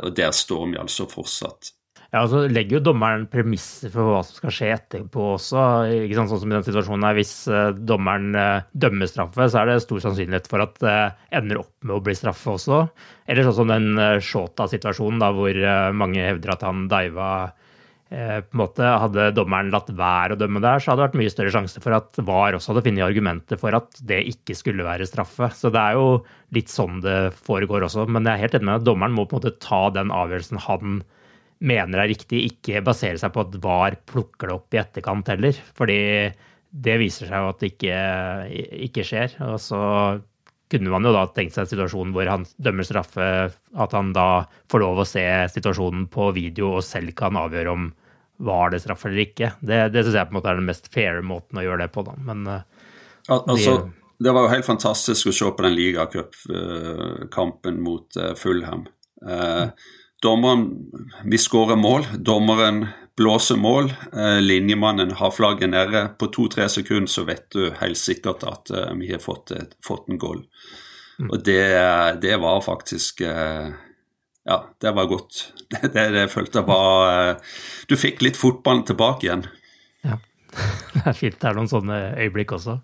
og 0.00 0.14
der 0.16 0.32
står 0.32 0.68
vi 0.70 0.80
altså 0.80 1.06
fortsatt. 1.10 1.74
Ja, 2.14 2.20
altså 2.22 2.44
legger 2.46 2.76
jo 2.76 2.84
dommeren 2.92 3.24
premisser 3.26 3.90
for 3.90 4.06
hva 4.06 4.20
som 4.22 4.36
skal 4.38 4.52
skje 4.54 4.68
etterpå 4.76 5.32
også. 5.32 5.62
ikke 6.04 6.14
sant, 6.14 6.30
Sånn 6.30 6.44
som 6.44 6.52
i 6.52 6.54
den 6.54 6.66
situasjonen 6.68 7.06
her, 7.08 7.16
Hvis 7.18 7.32
uh, 7.50 7.72
dommeren 7.74 8.36
uh, 8.38 8.66
dømmer 8.70 9.10
straffe, 9.10 9.48
så 9.50 9.58
er 9.58 9.72
det 9.72 9.80
stor 9.82 9.98
sannsynlighet 10.04 10.46
for 10.46 10.62
at 10.62 10.76
det 10.78 10.92
uh, 10.94 11.16
ender 11.34 11.64
opp 11.64 11.72
med 11.82 11.96
å 11.96 12.04
bli 12.06 12.14
straffe 12.14 12.52
også. 12.52 12.84
Eller 13.26 13.48
sånn 13.48 13.56
som 13.58 13.72
den 13.72 13.98
Shota-situasjonen, 14.22 15.18
da, 15.24 15.32
hvor 15.34 15.58
mange 15.98 16.22
hevder 16.22 16.52
at 16.54 16.62
han 16.62 16.84
diva 16.92 17.30
på 18.14 18.20
en 18.20 18.60
måte, 18.60 18.84
Hadde 18.84 19.32
dommeren 19.34 19.72
latt 19.72 19.88
være 19.90 20.36
å 20.36 20.38
dømme 20.38 20.60
der, 20.62 20.78
så 20.78 20.92
hadde 20.92 21.00
det 21.00 21.06
vært 21.08 21.18
mye 21.18 21.32
større 21.32 21.54
sjanse 21.56 21.82
for 21.82 21.96
at 21.96 22.20
VAR 22.28 22.54
også 22.54 22.70
hadde 22.70 22.84
funnet 22.84 23.06
argumenter 23.08 23.58
for 23.58 23.74
at 23.74 23.98
det 24.06 24.20
ikke 24.30 24.54
skulle 24.54 24.86
være 24.86 25.08
straffe. 25.08 25.48
Så 25.56 25.72
det 25.74 25.82
er 25.82 25.98
jo 25.98 26.20
litt 26.54 26.70
sånn 26.70 27.02
det 27.02 27.32
foregår 27.48 27.88
også. 27.88 28.06
Men 28.06 28.28
jeg 28.28 28.36
er 28.36 28.44
helt 28.44 28.56
enig 28.60 28.68
med 28.70 28.78
at 28.78 28.86
dommeren 28.86 29.16
må 29.16 29.26
på 29.26 29.40
en 29.40 29.42
måte 29.42 29.56
ta 29.64 29.88
den 29.96 30.14
avgjørelsen 30.14 30.62
han 30.68 31.02
mener 31.64 32.02
er 32.02 32.10
riktig, 32.10 32.42
ikke 32.50 32.82
basere 32.84 33.20
seg 33.20 33.32
på 33.34 33.44
at 33.44 33.56
VAR 33.62 33.96
plukker 34.08 34.50
det 34.50 34.56
opp 34.56 34.74
i 34.74 34.80
etterkant 34.82 35.30
heller. 35.32 35.58
Fordi 35.78 35.98
det 36.74 36.96
viser 37.00 37.30
seg 37.30 37.42
jo 37.42 37.50
at 37.52 37.60
det 37.62 37.72
ikke, 37.74 37.98
ikke 38.88 39.06
skjer. 39.06 39.36
Og 39.46 39.58
så 39.62 39.82
kunne 40.74 40.90
man 40.90 41.06
jo 41.06 41.12
da 41.14 41.26
tenkt 41.30 41.54
seg 41.54 41.64
en 41.64 41.72
situasjon 41.72 42.14
hvor 42.14 42.26
han 42.30 42.46
dømmer 42.56 42.86
straffe, 42.88 43.28
at 43.52 43.94
han 43.94 44.12
da 44.16 44.28
får 44.72 44.82
lov 44.82 45.02
å 45.02 45.08
se 45.08 45.26
situasjonen 45.54 46.08
på 46.12 46.30
video 46.34 46.66
og 46.78 46.86
selv 46.86 47.14
kan 47.18 47.38
avgjøre 47.38 47.74
om 47.74 47.92
var 48.44 48.72
det 48.72 48.80
straff 48.82 49.04
eller 49.06 49.20
ikke. 49.28 49.52
Det, 49.62 49.78
det 49.94 50.02
syns 50.02 50.16
jeg 50.18 50.26
på 50.26 50.34
en 50.34 50.38
måte 50.40 50.50
er 50.50 50.58
den 50.58 50.66
mest 50.66 50.88
fair 50.92 51.20
måten 51.22 51.60
å 51.60 51.62
gjøre 51.62 51.84
det 51.84 51.90
på, 51.94 52.00
da. 52.06 52.14
Men 52.26 52.38
Al 52.50 53.40
altså, 53.46 53.72
det 54.20 54.32
var 54.34 54.42
jo 54.46 54.52
helt 54.52 54.66
fantastisk 54.66 55.26
å 55.30 55.32
se 55.34 55.46
på 55.50 55.62
den 55.64 55.76
ligacupkampen 55.78 57.74
mot 57.82 58.16
uh, 58.20 58.34
Fulham. 58.38 58.82
Uh, 59.24 59.68
Dommeren 60.22 60.68
Vi 61.24 61.38
skårer 61.38 61.76
mål. 61.76 62.06
Dommeren 62.18 62.86
blåser 63.16 63.56
mål. 63.56 63.92
Eh, 64.12 64.40
linjemannen 64.40 65.10
har 65.10 65.30
flagget 65.30 65.70
nede. 65.70 66.08
På 66.18 66.26
to-tre 66.26 66.68
sekunder 66.68 67.10
så 67.10 67.24
vet 67.24 67.50
du 67.50 67.70
helt 67.80 67.98
sikkert 67.98 68.44
at 68.48 68.70
eh, 68.70 68.92
vi 68.98 69.12
har 69.12 69.22
fått, 69.22 69.52
fått 69.86 70.08
en 70.08 70.18
goal. 70.18 70.44
Mm. 71.18 71.30
Og 71.30 71.42
det, 71.46 71.64
det, 72.22 72.36
var 72.42 72.60
faktisk 72.60 73.20
eh, 73.20 73.68
Ja, 74.44 74.58
det 74.80 74.92
var 74.92 75.10
godt. 75.10 75.50
Det, 75.74 75.88
det, 75.94 76.02
det 76.12 76.20
jeg 76.26 76.30
følte 76.30 76.60
var 76.68 77.40
Du 77.88 77.96
fikk 77.98 78.20
litt 78.22 78.36
fotballen 78.38 78.84
tilbake 78.86 79.26
igjen. 79.26 79.46
Ja. 80.04 80.20
Det 80.94 81.02
er 81.10 81.16
fint 81.18 81.40
det 81.40 81.48
er 81.48 81.56
noen 81.56 81.70
sånne 81.70 81.96
øyeblikk 82.22 82.52
også. 82.54 82.76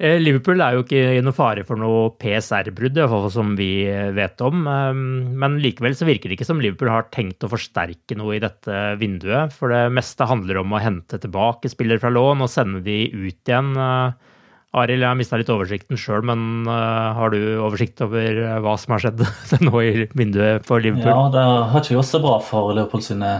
Eh, 0.00 0.16
Liverpool 0.16 0.62
er 0.64 0.78
jo 0.78 0.84
ikke 0.86 1.00
i 1.18 1.20
noe 1.20 1.36
fare 1.36 1.62
for 1.68 1.76
noe 1.76 2.14
PSR-brudd, 2.16 2.96
som 3.34 3.52
vi 3.58 3.84
vet 4.16 4.40
om. 4.46 4.62
Eh, 4.64 5.00
men 5.42 5.58
likevel 5.60 5.96
så 5.96 6.08
virker 6.08 6.30
det 6.30 6.38
ikke 6.38 6.48
som 6.48 6.62
Liverpool 6.62 6.88
har 6.92 7.10
tenkt 7.12 7.44
å 7.44 7.50
forsterke 7.52 8.16
noe 8.16 8.38
i 8.38 8.40
dette 8.40 8.78
vinduet. 9.00 9.52
For 9.52 9.72
det 9.74 9.90
meste 9.92 10.28
handler 10.28 10.62
om 10.62 10.72
å 10.72 10.80
hente 10.80 11.20
tilbake 11.20 11.68
spillere 11.68 12.00
fra 12.00 12.12
lån 12.14 12.46
og 12.46 12.52
sende 12.52 12.80
de 12.86 13.02
ut 13.12 13.52
igjen. 13.52 13.74
Eh, 13.76 14.38
Arild, 14.80 15.02
jeg 15.02 15.10
har 15.10 15.18
mista 15.18 15.36
litt 15.36 15.50
oversikten 15.50 15.98
sjøl, 15.98 16.22
men 16.30 16.62
har 16.70 17.32
du 17.34 17.40
oversikt 17.58 18.04
over 18.06 18.36
hva 18.62 18.76
som 18.78 18.94
har 18.94 19.02
skjedd 19.02 19.24
nå 19.66 19.80
i 19.82 20.04
vinduet 20.14 20.62
for 20.68 20.78
Liverpool? 20.78 21.10
Ja, 21.10 21.24
det 21.34 21.42
har 21.42 21.82
ikke 21.82 21.96
gjort 21.96 22.08
så 22.12 22.20
bra 22.22 22.36
for 22.38 22.70
Liverpool 22.70 23.02
sine 23.02 23.32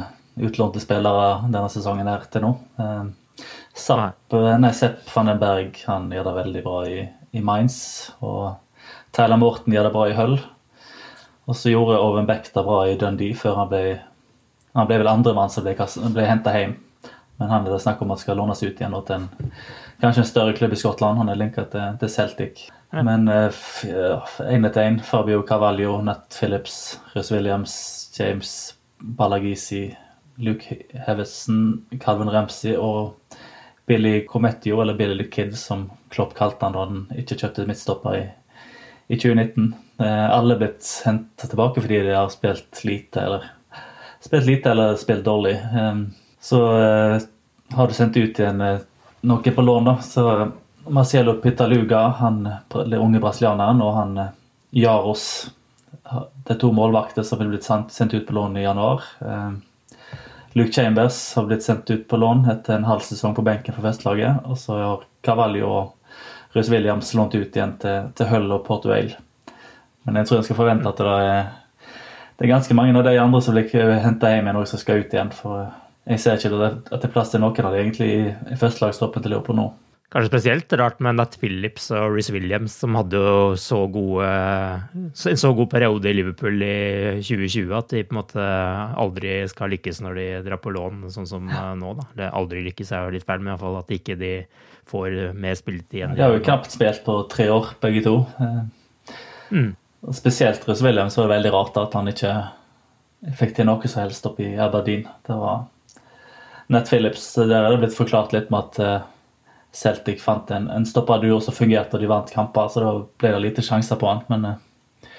utlånte 0.43 0.83
spillere 0.83 1.45
denne 1.47 1.71
sesongen 1.71 2.11
her 2.11 2.27
til 2.35 2.49
nå. 2.49 2.51
Zapp, 3.77 4.33
nei, 4.33 4.73
Sepp 4.77 5.07
van 5.15 5.31
den 5.31 5.41
Berg 5.41 5.79
han 5.87 6.11
gjør 6.13 6.27
det 6.29 6.37
veldig 6.41 6.63
bra 6.65 6.79
i, 6.89 7.05
i 7.33 7.43
Mainz. 7.45 7.79
Og 8.21 8.57
Tyler 9.17 9.41
Morten 9.41 9.75
gjør 9.75 9.89
det 9.89 9.95
bra 9.95 10.07
i 10.11 10.17
Hull. 10.19 10.37
Og 11.51 11.57
så 11.57 11.73
gjorde 11.73 11.99
Oven 11.99 12.29
Beck 12.29 12.53
det 12.55 12.63
bra 12.67 12.85
i 12.87 12.97
Dundee 12.99 13.35
før 13.35 13.59
han 13.63 13.71
ble 13.73 13.83
Han 14.71 14.87
ble 14.87 15.01
vel 15.01 15.09
andremann 15.11 15.51
som 15.51 15.65
ble, 15.67 15.75
ble 16.15 16.27
henta 16.29 16.53
hjem. 16.55 16.77
Men 17.41 17.49
han 17.51 17.65
er 17.67 17.73
det 17.73 17.81
snakk 17.83 18.03
om 18.05 18.13
at 18.15 18.21
skal 18.23 18.37
lånes 18.39 18.61
ut 18.63 18.79
igjen 18.79 18.93
til 19.09 19.17
en, 19.17 19.25
kanskje 19.99 20.23
en 20.23 20.29
større 20.29 20.53
klubb 20.55 20.77
i 20.77 20.79
Skottland. 20.79 21.19
Han 21.19 21.33
er 21.33 21.41
linka 21.41 21.65
til, 21.73 21.97
til, 21.99 22.13
Celtic. 22.13 22.67
Ja. 22.93 23.03
Men 23.03 23.27
én 23.27 24.69
etter 24.69 24.85
én. 24.85 25.01
Fabio 25.03 25.43
Cavallo, 25.49 25.97
Nat 26.07 26.37
Phillips, 26.37 27.01
Russ 27.17 27.33
Williams, 27.33 27.75
James 28.15 28.77
Balagisi, 29.01 29.89
Luke 30.39 30.77
Hevesen, 31.09 31.83
Calvin 31.99 32.31
Ramsey 32.31 32.77
og 32.77 33.17
Billy 33.87 34.27
Cometio, 34.27 34.81
eller 34.83 34.95
Billy 34.95 35.25
the 35.25 35.31
Kid, 35.31 35.59
som 35.59 35.91
Klopp 36.09 36.35
kalte 36.35 36.65
han 36.65 36.75
da 36.77 36.85
han 36.85 37.01
ikke 37.19 37.39
kjøpte 37.41 37.67
midtstopper 37.67 38.17
i, 38.19 38.25
i 39.11 39.19
2019. 39.19 39.73
Eh, 40.01 40.27
alle 40.31 40.55
er 40.55 40.63
blitt 40.63 40.89
hentet 41.05 41.51
tilbake 41.51 41.83
fordi 41.83 42.01
de 42.07 42.15
har 42.17 42.31
spilt 42.33 42.85
lite 42.89 43.25
eller 43.27 43.49
spilt 44.21 44.47
lite 44.47 44.71
eller 44.71 44.97
spilt 45.01 45.25
dårlig. 45.27 45.57
Eh, 45.59 46.03
så 46.41 46.61
eh, 46.79 47.17
har 47.77 47.89
du 47.89 47.97
sendt 47.97 48.17
ut 48.17 48.39
igjen 48.39 48.63
noe 49.21 49.55
på 49.55 49.63
lån, 49.63 49.91
da. 49.91 49.97
Så 50.03 50.25
Marcelo 50.89 51.35
Pitaluga, 51.43 52.07
han 52.21 52.45
den 52.73 53.01
unge 53.01 53.21
brasilianeren, 53.21 53.83
og 53.85 53.95
han 53.95 54.21
Jaros 54.71 55.51
Det 56.47 56.55
er 56.55 56.59
to 56.59 56.71
målvakter 56.75 57.23
som 57.27 57.43
er 57.43 57.51
blitt 57.51 57.67
sendt 57.67 58.15
ut 58.15 58.27
på 58.27 58.35
lån 58.35 58.57
i 58.59 58.65
januar. 58.65 59.05
Luke 60.53 60.73
Chambers 60.75 61.35
har 61.35 61.47
blitt 61.47 61.63
sendt 61.63 61.91
ut 61.91 62.09
på 62.09 62.19
lån 62.19 62.45
etter 62.51 62.75
en 62.75 62.89
halv 62.89 63.05
sesong 63.07 63.37
på 63.37 63.45
benken 63.47 63.75
for 63.77 63.87
festlaget. 63.87 64.43
Og 64.51 64.59
så 64.59 64.79
har 64.79 65.05
Cavalio 65.23 65.69
og 65.71 66.57
Røs 66.57 66.71
Williams 66.73 67.13
lånt 67.15 67.35
ut 67.35 67.57
igjen 67.57 67.77
til, 67.79 68.09
til 68.19 68.31
Hull 68.33 68.51
og 68.51 68.65
Port 68.67 68.89
Vale. 68.91 69.15
Men 70.03 70.19
jeg 70.19 70.27
tror 70.27 70.41
jeg 70.41 70.49
skal 70.49 70.59
forvente 70.59 70.91
at 70.91 70.99
det 70.99 71.13
er, 71.29 71.53
det 72.39 72.47
er 72.47 72.55
ganske 72.55 72.75
mange 72.75 72.97
av 72.99 73.07
de 73.07 73.15
andre 73.21 73.43
som 73.45 73.55
blir 73.55 73.95
henta 74.03 74.33
hjem 74.33 74.49
igjen 74.49 74.59
og 74.59 74.67
som 74.67 74.83
skal 74.83 75.05
ut 75.05 75.15
igjen. 75.15 75.31
For 75.37 75.69
jeg 76.11 76.23
ser 76.23 76.41
ikke 76.41 76.65
at 76.67 76.83
det 76.91 77.05
er 77.05 77.15
plass 77.15 77.31
til 77.31 77.45
noen 77.45 77.69
av 77.69 77.77
de 77.77 77.85
egentlig 77.85 78.11
i 78.11 78.59
førstelagstroppen 78.59 79.23
til 79.23 79.37
Liverpool 79.37 79.61
nå. 79.61 79.69
Kanskje 80.11 80.27
spesielt 80.27 80.73
rart 80.75 80.99
med 80.99 81.21
Nat 81.21 81.37
Phillips 81.39 81.85
og 81.95 82.17
Reece 82.17 82.33
Williams, 82.35 82.75
som 82.83 82.97
hadde 82.99 83.19
jo 83.21 83.53
så 83.55 83.85
gode, 83.87 84.27
en 84.97 85.39
så 85.39 85.53
god 85.55 85.69
periode 85.71 86.11
i 86.11 86.15
Liverpool 86.17 86.65
i 86.67 87.21
2020 87.23 87.77
at 87.79 87.93
de 87.95 88.03
på 88.03 88.17
en 88.17 88.19
måte 88.19 88.47
aldri 88.99 89.37
skal 89.53 89.71
lykkes 89.71 90.01
når 90.03 90.19
de 90.19 90.25
drar 90.49 90.59
på 90.65 90.73
lån, 90.75 91.05
sånn 91.15 91.29
som 91.31 91.47
nå. 91.47 91.93
da. 92.01 92.07
Det 92.19 92.31
aldri 92.41 92.65
lykkes 92.67 92.91
er 92.91 93.07
jo 93.07 93.15
litt 93.15 93.27
feil, 93.29 93.45
men 93.45 93.53
iallfall 93.53 93.79
at 93.85 93.95
ikke 93.95 94.19
de 94.19 94.33
får 94.91 95.15
mer 95.39 95.55
spilletid 95.61 96.01
igjen. 96.01 96.17
De 96.19 96.27
har 96.27 96.35
jo 96.35 96.43
knapt 96.43 96.75
spilt 96.75 97.07
på 97.07 97.17
tre 97.31 97.47
år, 97.55 97.71
begge 97.87 98.03
to. 98.09 98.17
Mm. 99.55 99.71
Spesielt 100.17 100.67
Reece 100.67 100.89
Williams 100.89 101.21
var 101.21 101.29
det 101.29 101.37
veldig 101.37 101.55
rart 101.55 101.79
at 101.79 101.95
han 101.95 102.11
ikke 102.11 102.35
fikk 103.39 103.55
til 103.61 103.71
noe 103.71 103.87
som 103.87 104.03
helst 104.09 104.27
oppe 104.27 104.43
i 104.49 104.59
Aberdeen. 104.59 105.07
Det 105.27 105.39
var 105.39 105.69
Nat 106.71 106.91
Phillips, 106.91 107.31
der 107.39 107.55
er 107.63 107.71
det 107.71 107.81
blitt 107.85 107.95
forklart 107.95 108.35
litt 108.35 108.51
med 108.51 108.67
at 108.67 108.83
eh, 108.83 109.09
Celtic 109.73 110.23
fant 110.23 110.51
en, 110.51 110.69
en 110.73 110.87
stopperduo 110.87 111.39
som 111.45 111.55
fungerte, 111.55 111.97
og 111.97 112.03
de 112.03 112.11
vant 112.11 112.33
kamper. 112.35 112.71
Så 112.73 112.83
da 112.83 112.95
ble 113.23 113.35
det 113.35 113.45
lite 113.45 113.65
sjanser 113.67 114.01
på 114.01 114.09
han. 114.11 114.25
Men 114.33 114.49
uh, 114.49 115.13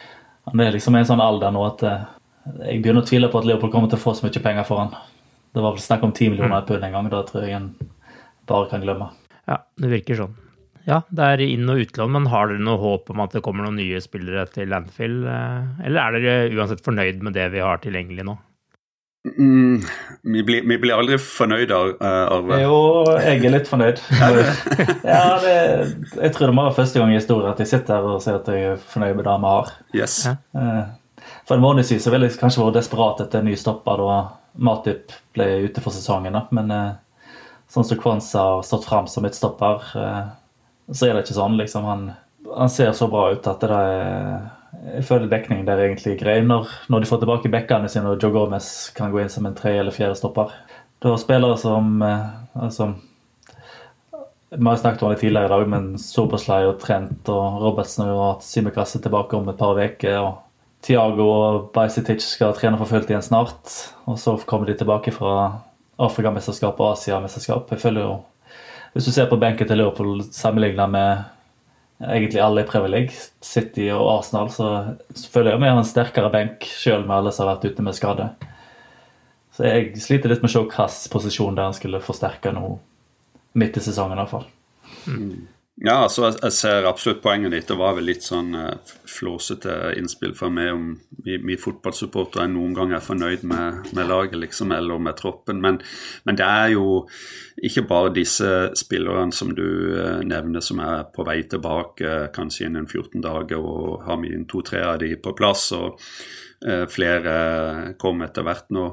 han 0.49 0.65
er 0.65 0.75
liksom 0.75 0.97
i 0.97 1.03
en 1.03 1.09
sånn 1.13 1.23
alder 1.23 1.53
nå 1.55 1.63
at 1.67 1.85
uh, 1.87 2.03
jeg 2.65 2.81
begynner 2.81 3.05
å 3.05 3.07
tvile 3.07 3.31
på 3.31 3.41
at 3.41 3.47
Liverpool 3.47 3.71
kommer 3.73 3.91
til 3.91 3.99
å 3.99 4.03
få 4.03 4.15
så 4.17 4.27
mye 4.27 4.43
penger 4.43 4.67
for 4.67 4.83
han. 4.83 4.93
Det 5.51 5.63
var 5.63 5.75
vel 5.75 5.83
snakk 5.83 6.05
om 6.07 6.13
10 6.13 6.33
millioner 6.33 6.63
i 6.63 6.67
pund 6.67 6.85
en 6.87 6.95
gang. 6.95 7.09
Da 7.11 7.23
tror 7.27 7.45
jeg 7.45 7.57
en 7.57 7.73
bare 8.49 8.69
kan 8.71 8.83
glemme. 8.83 9.11
Ja, 9.49 9.61
det 9.79 9.91
virker 9.91 10.19
sånn. 10.23 10.37
Ja, 10.87 11.03
det 11.13 11.25
er 11.25 11.43
inn- 11.45 11.69
og 11.69 11.83
utlån, 11.83 12.11
men 12.15 12.29
har 12.31 12.49
dere 12.49 12.63
noe 12.63 12.79
håp 12.81 13.11
om 13.13 13.19
at 13.21 13.35
det 13.35 13.43
kommer 13.45 13.67
noen 13.67 13.77
nye 13.77 13.99
spillere 14.01 14.47
til 14.49 14.71
Landfill? 14.71 15.19
Eh, 15.29 15.85
eller 15.85 16.01
er 16.01 16.15
dere 16.17 16.55
uansett 16.57 16.81
fornøyd 16.85 17.21
med 17.21 17.37
det 17.37 17.51
vi 17.53 17.61
har 17.61 17.81
tilgjengelig 17.83 18.25
nå? 18.25 18.37
Mm, 19.23 19.81
vi, 20.21 20.43
blir, 20.43 20.63
vi, 20.67 20.77
blir, 20.81 20.95
aldri 20.97 21.17
fornøyd, 21.21 21.69
uh, 21.69 22.05
Arve. 22.33 22.57
Jo, 22.63 22.77
jeg 23.21 23.43
er 23.45 23.53
litt 23.53 23.69
fornøyd. 23.69 23.99
ja, 25.05 25.25
det, 25.43 25.57
jeg 26.15 26.33
tror 26.33 26.49
det 26.49 26.55
må 26.57 26.65
være 26.65 26.77
første 26.79 27.01
gang 27.01 27.13
i 27.13 27.19
historien 27.19 27.51
at 27.51 27.61
jeg 27.61 27.69
sitter 27.69 27.99
her 27.99 28.07
og 28.15 28.23
sier 28.23 28.39
at 28.39 28.49
jeg 28.49 28.71
er 28.71 28.81
fornøyd 28.81 29.19
med 29.19 29.27
det 29.27 29.35
vi 29.43 29.51
har. 29.53 29.69
Yes. 29.93 30.15
Uh, 30.57 31.29
for 31.45 31.53
en 31.57 31.65
måned 31.67 31.85
siden 31.85 32.01
så 32.01 32.13
ville 32.13 32.31
jeg 32.31 32.39
kanskje 32.41 32.63
vært 32.63 32.79
desperat 32.79 33.21
etter 33.21 33.43
en 33.43 33.49
ny 33.51 33.53
stopper 33.59 34.01
da 34.01 34.17
Matip 34.57 35.13
ble 35.37 35.47
ute 35.67 35.83
for 35.85 35.93
sesongen. 35.93 36.33
Da. 36.33 36.47
Men 36.57 36.73
uh, 36.73 37.35
sånn 37.69 37.85
som 37.85 38.01
Kwanza 38.01 38.47
har 38.55 38.65
stått 38.65 38.89
fram 38.89 39.05
som 39.07 39.27
et 39.29 39.37
stopper, 39.37 39.85
så 40.91 41.05
er 41.07 41.13
det 41.13 41.21
ikke 41.23 41.37
sånn. 41.37 41.53
Liksom. 41.61 41.85
Han, 41.87 42.01
han 42.49 42.73
ser 42.73 42.89
så 42.97 43.05
bra 43.07 43.29
ut 43.31 43.47
at 43.47 43.61
det 43.63 43.77
er 43.77 44.33
jeg 44.71 45.03
føler 45.05 45.29
dekningen 45.31 45.65
der 45.67 45.77
er 45.79 45.89
egentlig 45.89 46.17
grei 46.19 46.37
når, 46.45 46.69
når 46.89 47.03
de 47.03 47.09
får 47.09 47.21
tilbake 47.21 47.51
bekkene 47.51 47.89
sine 47.91 48.13
og 48.13 48.23
Joe 48.23 48.31
Gomez 48.33 48.89
kan 48.95 49.11
gå 49.11 49.21
inn 49.21 49.31
som 49.31 49.45
en 49.45 49.55
tre- 49.55 49.77
eller 49.79 49.95
fjerde 49.95 50.15
stopper. 50.15 50.53
Da 51.03 51.15
spillere 51.19 51.57
som 51.59 52.01
eh, 52.05 52.29
altså, 52.53 52.93
Vi 54.51 54.67
har 54.67 54.77
snakket 54.77 55.03
om 55.03 55.11
det 55.11 55.19
tidligere 55.19 55.45
i 55.45 55.49
dag, 55.49 55.67
men 55.69 55.97
Soberslay 55.97 56.65
og 56.67 56.79
Trent 56.79 57.29
og 57.31 57.61
Robertsen 57.63 58.05
har 58.05 58.33
hatt 58.33 58.43
Simekasse 58.43 58.99
tilbake 58.99 59.37
om 59.37 59.49
et 59.49 59.57
par 59.59 59.79
uker. 59.79 60.17
og 60.19 60.39
Tiago 60.81 61.27
og 61.29 61.69
Bajsetic 61.73 62.23
skal 62.25 62.55
trene 62.57 62.77
for 62.77 62.89
fullt 62.89 63.09
igjen 63.09 63.21
snart. 63.21 63.75
Og 64.09 64.17
så 64.19 64.35
kommer 64.45 64.67
de 64.67 64.75
tilbake 64.75 65.13
fra 65.13 65.61
Afrikamesterskap 66.01 66.79
og 66.79 66.97
Asiamesterskap. 66.97 67.71
Jeg 67.71 68.19
Hvis 68.93 69.05
du 69.05 69.11
ser 69.11 69.29
på 69.29 69.37
benken 69.39 69.67
til 69.67 69.77
Liverpool 69.77 70.23
sammenligna 70.31 70.87
med 70.87 71.23
egentlig 72.01 72.41
alle 72.41 72.63
i 72.63 72.67
Premier 72.67 72.93
City 73.45 73.87
og 73.93 74.07
Arsenal, 74.17 74.49
så 74.53 74.69
føler 75.33 75.53
jeg 75.53 75.61
har 75.63 75.81
en 75.81 75.87
sterkere 75.87 76.31
benk 76.33 76.65
selv 76.65 77.05
med 77.05 77.17
alle 77.17 77.33
som 77.35 77.45
har 77.45 77.55
vært 77.55 77.71
ute 77.71 77.85
med 77.85 77.97
skade. 77.97 78.29
Så 79.55 79.67
jeg 79.67 80.01
sliter 80.01 80.31
litt 80.31 80.43
med 80.43 80.49
å 80.49 80.53
se 80.53 80.63
hvilken 80.63 81.11
posisjon 81.13 81.57
der 81.57 81.69
han 81.69 81.77
skulle 81.77 82.03
forsterke 82.03 82.53
noe 82.55 82.79
midt 83.59 83.77
i 83.77 83.83
sesongen. 83.83 84.17
i 84.17 84.21
hvert 84.23 84.31
fall. 84.31 84.47
Mm. 85.07 85.47
Ja, 85.79 86.03
altså 86.03 86.27
jeg 86.27 86.53
ser 86.53 86.85
absolutt 86.85 87.21
poenget 87.23 87.53
ditt. 87.55 87.69
Det 87.71 87.77
var 87.79 87.95
vel 87.97 88.09
litt 88.11 88.25
sånn 88.25 88.51
uh, 88.53 88.91
flåsete 89.09 89.95
innspill 89.97 90.35
fra 90.37 90.49
meg 90.51 90.73
om 90.75 90.83
vi, 91.23 91.39
vi 91.41 91.57
fotballsupportere 91.57 92.49
noen 92.51 92.75
gang 92.77 92.91
er 92.93 93.01
fornøyd 93.01 93.45
med, 93.47 93.87
med, 93.95 94.03
laget 94.09 94.37
liksom, 94.43 94.75
eller 94.75 95.01
med 95.01 95.17
troppen. 95.17 95.61
Men, 95.63 95.79
men, 96.27 96.37
det 96.37 96.45
er 96.45 96.75
jo 96.75 96.99
ikke 97.63 97.85
bare 97.89 98.13
disse 98.13 98.51
spillerne 98.77 99.33
som 99.33 99.55
du 99.57 99.65
uh, 99.95 100.19
nevner 100.27 100.61
som 100.65 100.83
er 100.83 101.07
på 101.15 101.25
vei 101.25 101.39
tilbake 101.49 102.05
uh, 102.05 102.29
kanskje 102.35 102.67
innen 102.67 102.85
14 102.85 103.23
dager, 103.23 103.63
og 103.63 104.05
har 104.05 104.21
vi 104.21 104.35
to-tre 104.51 104.83
av 104.85 104.99
de 105.01 105.15
på 105.17 105.35
plass, 105.37 105.71
og 105.77 105.99
flere 106.93 107.95
kommer 107.97 108.27
etter 108.27 108.45
hvert 108.45 108.67
nå. 108.69 108.83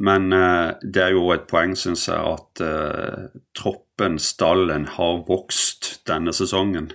Men 0.00 0.32
uh, 0.32 0.72
det 0.80 1.02
er 1.04 1.12
jo 1.12 1.28
et 1.34 1.44
poeng, 1.50 1.74
syns 1.76 2.06
jeg, 2.08 2.16
at 2.16 2.62
uh, 2.64 3.28
troppen, 3.56 4.16
stallen, 4.22 4.86
har 4.96 5.22
vokst 5.28 5.92
denne 6.08 6.32
sesongen. 6.32 6.88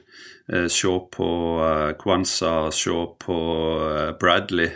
Uh, 0.49 0.65
se 0.71 0.89
på 1.13 1.29
uh, 1.61 1.91
Kwanza, 2.01 2.71
se 2.73 2.95
på 3.21 3.37
Bradley 4.21 4.71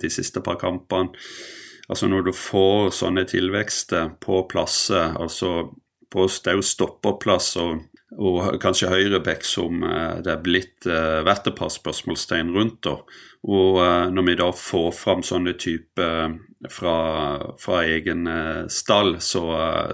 de 0.00 0.10
siste 0.12 0.44
par 0.44 0.60
kampene. 0.60 1.16
Altså 1.88 2.08
Når 2.08 2.28
du 2.28 2.32
får 2.32 2.94
sånne 2.96 3.26
tilvekster 3.28 4.14
på 4.24 4.44
plasser, 4.48 5.16
altså 5.20 5.74
på 6.12 6.28
det 6.46 6.54
stopperplass 6.64 7.56
og, 7.60 7.82
og 8.14 8.60
kanskje 8.62 8.92
høyreback 8.92 9.42
som 9.46 9.82
det 10.22 10.30
er 10.30 10.42
blitt 10.42 10.86
verdt 10.86 11.48
et 11.50 11.56
par 11.58 11.72
spørsmålstegn 11.72 12.52
rundt. 12.54 12.82
da, 12.86 12.98
og 13.44 13.78
når 14.14 14.26
vi 14.28 14.34
da 14.38 14.50
får 14.54 14.90
fram 14.94 15.24
sånne 15.26 15.56
typer 15.58 16.36
fra, 16.70 17.54
fra 17.58 17.84
egen 17.84 18.26
eh, 18.26 18.66
stall, 18.68 19.20
så, 19.20 19.44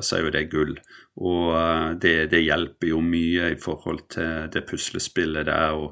så, 0.00 0.16
er 0.16 0.24
jo 0.24 0.34
det 0.34 0.46
gull. 0.52 0.74
Og 1.20 1.54
eh, 1.56 1.86
det, 2.02 2.16
det, 2.32 2.44
hjelper 2.46 2.92
jo 2.92 3.02
mye 3.04 3.52
i 3.54 3.60
forhold 3.60 4.06
til 4.14 4.50
det 4.52 4.66
puslespillet 4.68 5.48
det 5.48 5.56
er 5.56 5.76
å, 5.76 5.90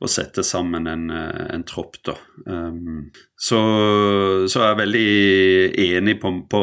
å 0.00 0.08
sette 0.08 0.42
sammen 0.46 0.88
en, 0.88 1.10
eh, 1.12 1.46
en 1.54 1.64
tropp, 1.68 1.98
da. 2.06 2.14
Um, 2.46 3.10
så, 3.36 3.58
så 4.48 4.62
er 4.62 4.70
jeg 4.70 4.78
veldig 4.78 5.10
enig 5.84 6.14
på, 6.22 6.32
på, 6.48 6.62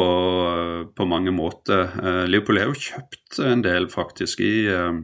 på 0.98 1.06
mange 1.06 1.34
måter. 1.34 1.84
Uh, 1.94 2.24
Leopold 2.26 2.58
har 2.58 2.72
jo 2.72 2.82
kjøpt 2.88 3.38
en 3.46 3.62
del, 3.62 3.86
faktisk, 3.92 4.42
i 4.42 4.66
uh, 4.66 4.98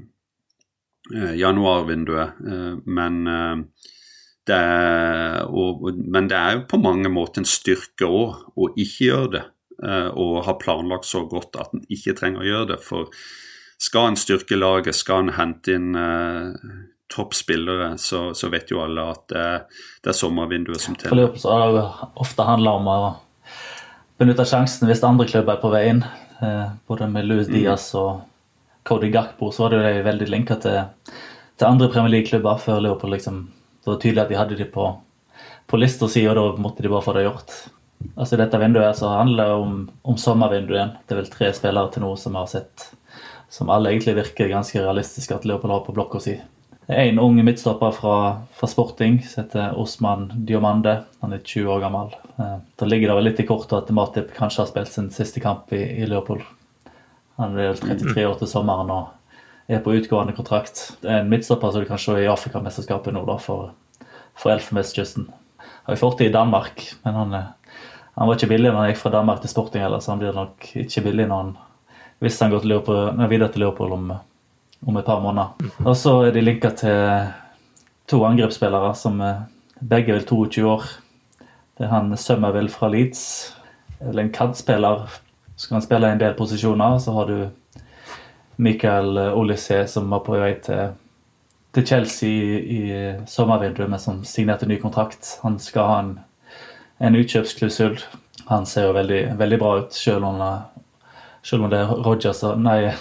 januarvinduet, 1.39 2.41
uh, 2.43 2.75
men 2.91 3.23
det 4.45 4.57
er, 4.59 5.45
og, 5.49 5.87
men 5.95 6.27
det 6.29 6.37
er 6.37 6.57
jo 6.59 6.65
på 6.69 6.81
mange 6.83 7.09
måter 7.13 7.41
en 7.41 7.49
styrke 7.49 8.09
òg 8.09 8.59
å 8.59 8.69
ikke 8.75 9.07
gjøre 9.07 9.31
det. 9.39 9.45
Og 10.21 10.45
ha 10.47 10.53
planlagt 10.61 11.09
så 11.09 11.25
godt 11.29 11.57
at 11.59 11.73
en 11.75 11.81
ikke 11.93 12.13
trenger 12.17 12.43
å 12.43 12.47
gjøre 12.47 12.69
det. 12.75 12.77
For 12.85 13.09
skal 13.81 14.11
en 14.11 14.19
styrke 14.21 14.57
laget, 14.59 14.97
skal 14.97 15.25
en 15.25 15.33
hente 15.39 15.75
inn 15.75 15.97
toppspillere, 17.13 17.99
så, 17.99 18.35
så, 18.35 18.49
vet 18.49 18.71
jo 18.73 18.81
alle 18.83 19.05
at 19.13 19.25
det, 19.31 19.47
det 20.03 20.13
er 20.13 20.17
sommervinduet 20.17 20.81
som 20.81 20.97
teller. 20.99 21.33
For 21.35 21.43
så 21.45 21.57
har 21.59 21.75
det 21.77 21.85
ofte 22.25 22.47
handla 22.49 22.77
om 22.81 22.89
å 22.91 22.99
benytte 24.21 24.47
sjansen 24.49 24.89
hvis 24.89 25.05
andre 25.05 25.29
klubber 25.29 25.57
er 25.57 25.63
på 25.63 25.73
vei 25.75 25.85
inn. 25.91 26.05
Uh, 26.41 26.73
både 26.89 27.09
med 27.11 27.29
Louis 27.29 27.49
mm. 27.49 27.55
Diaz 27.55 27.91
og 27.99 28.25
Cody 28.85 29.13
Gakpo 29.13 29.53
så 29.55 29.65
var 29.65 29.75
det 29.75 29.81
jo 29.81 29.93
de 29.99 30.09
veldig 30.09 30.29
linka 30.33 30.57
til, 30.61 31.13
til 31.57 31.69
andre 31.69 31.89
Premier 31.93 32.17
League-klubber 32.17 32.59
før 32.61 32.83
Liverpool 32.83 33.15
liksom 33.15 33.47
det 33.85 33.91
var 33.91 34.01
tydelig 34.01 34.23
at 34.23 34.31
de 34.33 34.37
hadde 34.39 34.57
de 34.57 34.65
på, 34.65 34.85
på 35.69 35.79
lista 35.79 36.09
si, 36.09 36.23
og 36.25 36.39
da 36.39 36.45
måtte 36.57 36.85
de 36.85 36.89
bare 36.89 37.05
få 37.05 37.13
det 37.13 37.27
gjort. 37.27 37.53
Altså 38.17 38.39
Dette 38.41 38.61
vinduet 38.61 38.97
så 38.97 39.11
handler 39.13 39.51
det 39.51 39.57
om, 39.61 39.75
om 40.09 40.17
sommervinduet 40.21 40.79
igjen. 40.79 40.95
Det 41.05 41.15
er 41.15 41.21
vel 41.21 41.33
tre 41.33 41.51
spillere 41.57 41.93
til 41.93 42.05
nå 42.05 42.15
som 42.21 42.39
har 42.41 42.49
sett 42.49 42.87
som 43.55 43.71
alle 43.71 43.93
egentlig 43.93 44.17
virker 44.17 44.49
ganske 44.51 44.81
realistiske 44.81 45.37
at 45.37 45.45
Leopold 45.47 45.73
har 45.73 45.85
på 45.87 45.95
blokka 45.95 46.21
si. 46.23 46.35
Det 46.87 46.95
en 46.95 47.19
ung 47.19 47.39
midtstopper 47.45 47.91
fra, 47.91 48.17
fra, 48.53 48.67
Sporting 48.67 49.23
som 49.23 49.45
heter 49.45 49.79
Osman 49.81 50.27
Diomande. 50.35 50.99
Han 51.21 51.33
er 51.33 51.41
20 51.41 51.71
år 51.73 51.81
gammel. 51.81 52.11
Eh, 52.37 52.57
da 52.77 52.89
ligger 52.89 53.09
det 53.09 53.15
vel 53.17 53.25
litt 53.31 53.41
i 53.41 53.47
kortet 53.49 53.79
at 53.79 53.93
Matip 53.97 54.35
kanskje 54.37 54.61
har 54.61 54.69
spilt 54.69 54.93
sin 54.93 55.09
siste 55.15 55.41
kamp 55.41 55.73
i, 55.73 55.81
i 55.81 56.09
Leopold. 56.11 56.43
Han 57.41 57.57
er 57.57 57.79
33 57.81 58.27
år 58.29 58.37
til 58.43 58.51
sommeren 58.51 58.93
og 58.93 59.73
er 59.73 59.81
på 59.81 59.95
utgående 59.97 60.37
kontrakt. 60.37 60.83
Det 61.01 61.09
er 61.09 61.23
en 61.23 61.33
midtstopper 61.33 61.73
som 61.73 61.87
du 61.87 61.89
kan 61.89 62.03
se 62.05 62.19
i 62.21 62.29
Afrikamesterskapet 62.29 63.17
nå, 63.17 63.25
da, 63.33 63.39
for, 63.41 63.73
for 64.37 64.53
Elfenbenskysten. 64.53 65.31
Har 65.89 65.97
jo 65.97 66.03
fortid 66.05 66.29
i 66.29 66.37
Danmark, 66.37 66.85
men 67.07 67.17
han, 67.17 67.35
han, 67.39 68.29
var 68.29 68.37
ikke 68.37 68.53
billig 68.53 68.69
når 68.69 68.81
han 68.83 68.93
gikk 68.93 69.01
fra 69.07 69.15
Danmark 69.17 69.41
til 69.41 69.55
Sporting 69.55 69.87
heller, 69.87 70.05
så 70.05 70.13
han 70.13 70.21
blir 70.21 70.37
nok 70.37 70.69
ikke 70.85 71.07
billig 71.09 71.31
når 71.33 71.43
han, 71.47 71.57
hvis 72.21 72.39
han 72.45 72.53
går 72.53 72.69
videre 73.33 73.49
til 73.49 73.65
Leopold 73.65 73.97
om, 73.97 74.15
om, 74.87 74.97
et 74.97 75.05
par 75.05 75.21
måneder. 75.21 75.73
Og 75.85 75.97
så 75.97 76.15
er 76.27 76.35
de 76.35 76.45
linka 76.45 76.71
til 76.77 77.31
to 78.11 78.21
angrepsspillere 78.25 78.95
som 78.99 79.21
eh, 79.21 79.45
begge 79.81 80.13
er 80.13 80.19
vel 80.19 80.27
22 80.29 80.65
år. 80.69 80.87
Det 81.79 81.87
er 81.87 81.93
han 81.93 82.17
Summerville 82.17 82.71
fra 82.71 82.89
Leeds. 82.89 83.55
Eller 84.01 84.23
en 84.23 84.35
CAD-spiller. 84.35 85.07
Så 85.57 85.69
kan 85.69 85.77
han 85.79 85.87
spille 85.87 86.09
i 86.09 86.17
en 86.17 86.21
del 86.21 86.35
posisjoner. 86.39 86.99
Så 86.99 87.13
har 87.13 87.27
du 87.27 87.49
Michael 88.57 89.19
Olysée 89.19 89.87
som 89.87 90.11
var 90.11 90.23
på 90.27 90.37
vei 90.39 90.55
til, 90.63 90.95
til 91.75 91.87
Chelsea 91.87 92.31
i, 92.31 92.61
i 92.79 92.83
sommervinduet, 93.27 93.91
men 93.91 93.99
som 94.03 94.23
signerte 94.25 94.69
ny 94.71 94.79
kontrakt. 94.83 95.39
Han 95.43 95.59
skal 95.59 95.91
ha 95.91 95.99
en, 96.03 96.13
en 97.01 97.19
utkjøpsklusul. 97.19 97.99
Han 98.47 98.67
ser 98.67 98.89
jo 98.89 98.97
veldig, 98.97 99.23
veldig 99.39 99.59
bra 99.59 99.75
ut, 99.81 99.95
selv 99.97 100.29
om, 100.29 100.41
om 100.41 101.71
det 101.71 101.81
er 101.81 101.93
Rogers 102.07 102.43
Nei, 102.61 102.93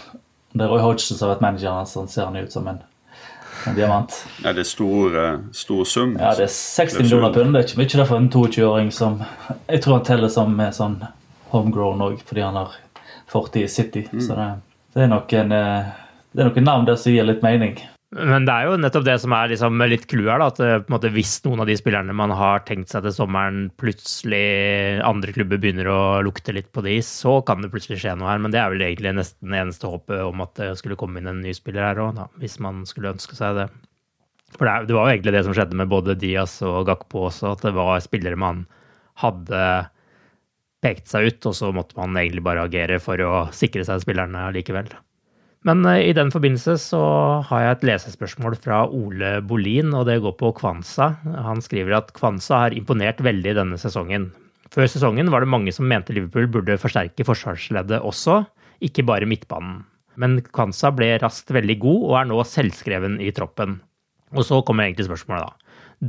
det 0.53 0.65
er 0.65 0.71
Roy 0.71 0.81
Hodgson 0.83 1.17
som 1.17 1.27
har 1.27 1.35
vært 1.35 1.45
manageren 1.45 1.81
hans, 1.81 1.93
så 1.95 2.05
ser 2.09 2.29
han 2.29 2.37
ut 2.37 2.53
som 2.53 2.67
en, 2.69 2.79
en 3.67 3.77
diamant. 3.77 4.17
Ja, 4.43 4.53
det 4.53 4.65
er 4.65 4.69
stor, 4.69 5.17
eh, 5.23 5.39
stor 5.57 5.83
sum. 5.89 6.15
Ja, 6.19 6.33
det 6.37 6.47
er 6.47 6.53
60 6.53 7.01
millioner 7.01 7.33
pund. 7.33 7.55
Det 7.55 7.63
er 7.63 7.69
ikke 7.69 7.81
mye 7.81 8.01
derfor 8.03 8.21
en 8.21 8.29
22-åring 8.33 8.93
som 8.93 9.21
Jeg 9.67 9.83
tror 9.83 9.99
han 9.99 10.05
teller 10.07 10.33
som 10.33 10.61
sånn 10.77 10.99
homegrown 11.53 12.05
òg, 12.05 12.21
fordi 12.27 12.45
han 12.45 12.59
har 12.59 12.77
fortid 13.29 13.65
i 13.65 13.71
City. 13.71 14.07
Mm. 14.11 14.21
så 14.21 14.37
det 14.37 14.51
det 14.93 15.01
er 15.01 15.09
nok 15.09 15.31
en, 15.33 15.49
det 15.49 16.41
er 16.43 16.49
noen 16.51 16.67
navn 16.67 16.85
der 16.85 16.97
som 17.01 17.15
gir 17.15 17.25
litt 17.25 17.41
mening. 17.41 17.79
Men 18.13 18.45
det 18.45 18.53
er 18.53 18.67
jo 18.67 18.77
nettopp 18.77 19.05
det 19.07 19.15
som 19.23 19.33
er 19.33 19.49
liksom 19.49 19.81
litt 19.89 20.03
clou 20.11 20.27
her. 20.27 20.41
at 20.45 20.59
eh, 20.61 20.83
måte, 20.91 21.09
Hvis 21.13 21.39
noen 21.47 21.63
av 21.63 21.69
de 21.69 21.75
spillerne 21.79 22.13
man 22.13 22.33
har 22.37 22.61
tenkt 22.67 22.91
seg 22.93 23.05
til 23.05 23.15
sommeren, 23.15 23.71
plutselig 23.81 25.01
andre 25.05 25.33
klubber 25.33 25.61
begynner 25.61 25.89
å 25.89 26.01
lukte 26.25 26.53
litt 26.53 26.69
på 26.75 26.83
de, 26.85 26.99
så 27.05 27.39
kan 27.47 27.63
det 27.63 27.71
plutselig 27.73 28.03
skje 28.03 28.13
noe 28.19 28.29
her. 28.29 28.43
Men 28.43 28.53
det 28.53 28.61
er 28.61 28.69
vel 28.73 28.85
egentlig 28.85 29.15
nesten 29.17 29.55
eneste 29.57 29.89
håpet 29.89 30.21
om 30.27 30.43
at 30.45 30.53
det 30.59 30.69
skulle 30.81 30.99
komme 30.99 31.21
inn 31.21 31.31
en 31.31 31.41
ny 31.41 31.55
spiller 31.57 31.89
her 31.89 32.03
òg, 32.03 32.21
hvis 32.43 32.59
man 32.61 32.83
skulle 32.89 33.15
ønske 33.15 33.37
seg 33.39 33.57
det. 33.57 33.67
For 34.53 34.69
det, 34.69 34.91
det, 34.91 34.97
var 34.97 35.07
jo 35.07 35.15
egentlig 35.15 35.33
det 35.33 35.45
som 35.47 35.55
skjedde 35.57 35.79
med 35.79 35.89
både 35.89 36.17
Diaz 36.19 36.59
og 36.67 36.83
Gakpo 36.89 37.25
også, 37.31 37.55
at 37.55 37.65
det 37.65 37.73
var 37.73 37.97
spillere 38.05 38.37
man 38.37 38.67
hadde 39.23 39.63
pekt 40.83 41.09
seg 41.09 41.31
ut, 41.31 41.49
og 41.49 41.57
så 41.57 41.71
måtte 41.73 41.97
man 41.97 42.13
egentlig 42.19 42.43
bare 42.45 42.67
agere 42.67 42.99
for 43.01 43.17
å 43.25 43.47
sikre 43.55 43.85
seg 43.87 44.03
spillerne 44.03 44.45
likevel. 44.53 44.91
Men 45.67 45.85
eh, 45.87 46.09
i 46.09 46.15
den 46.15 46.31
forbindelse 46.33 46.75
så 46.81 47.01
har 47.47 47.63
jeg 47.63 47.77
et 47.77 47.85
lesespørsmål 47.91 48.57
fra 48.63 48.83
Ole 48.87 49.37
Bolin, 49.47 49.93
og 49.95 50.07
det 50.09 50.19
går 50.23 50.35
på 50.39 50.51
Kvansa. 50.59 51.13
Han 51.23 51.63
skriver 51.63 51.97
at 51.99 52.11
Kvansa 52.15 52.65
har 52.65 52.75
imponert 52.75 53.23
veldig 53.23 53.55
denne 53.59 53.79
sesongen. 53.79 54.31
Før 54.73 54.89
sesongen 54.89 55.29
var 55.31 55.43
det 55.43 55.51
mange 55.53 55.73
som 55.75 55.87
mente 55.87 56.15
Liverpool 56.15 56.49
burde 56.51 56.79
forsterke 56.81 57.25
forsvarsleddet 57.27 58.01
også, 58.01 58.41
ikke 58.83 59.05
bare 59.07 59.29
midtbanen. 59.29 59.83
Men 60.19 60.39
Kvansa 60.53 60.91
ble 60.93 61.13
raskt 61.21 61.53
veldig 61.53 61.77
god 61.81 62.01
og 62.09 62.15
er 62.19 62.29
nå 62.29 62.39
selvskreven 62.45 63.19
i 63.23 63.31
troppen. 63.33 63.79
Og 64.33 64.45
så 64.45 64.59
kommer 64.65 64.87
egentlig 64.87 65.07
spørsmålet, 65.07 65.45
da. 65.45 65.59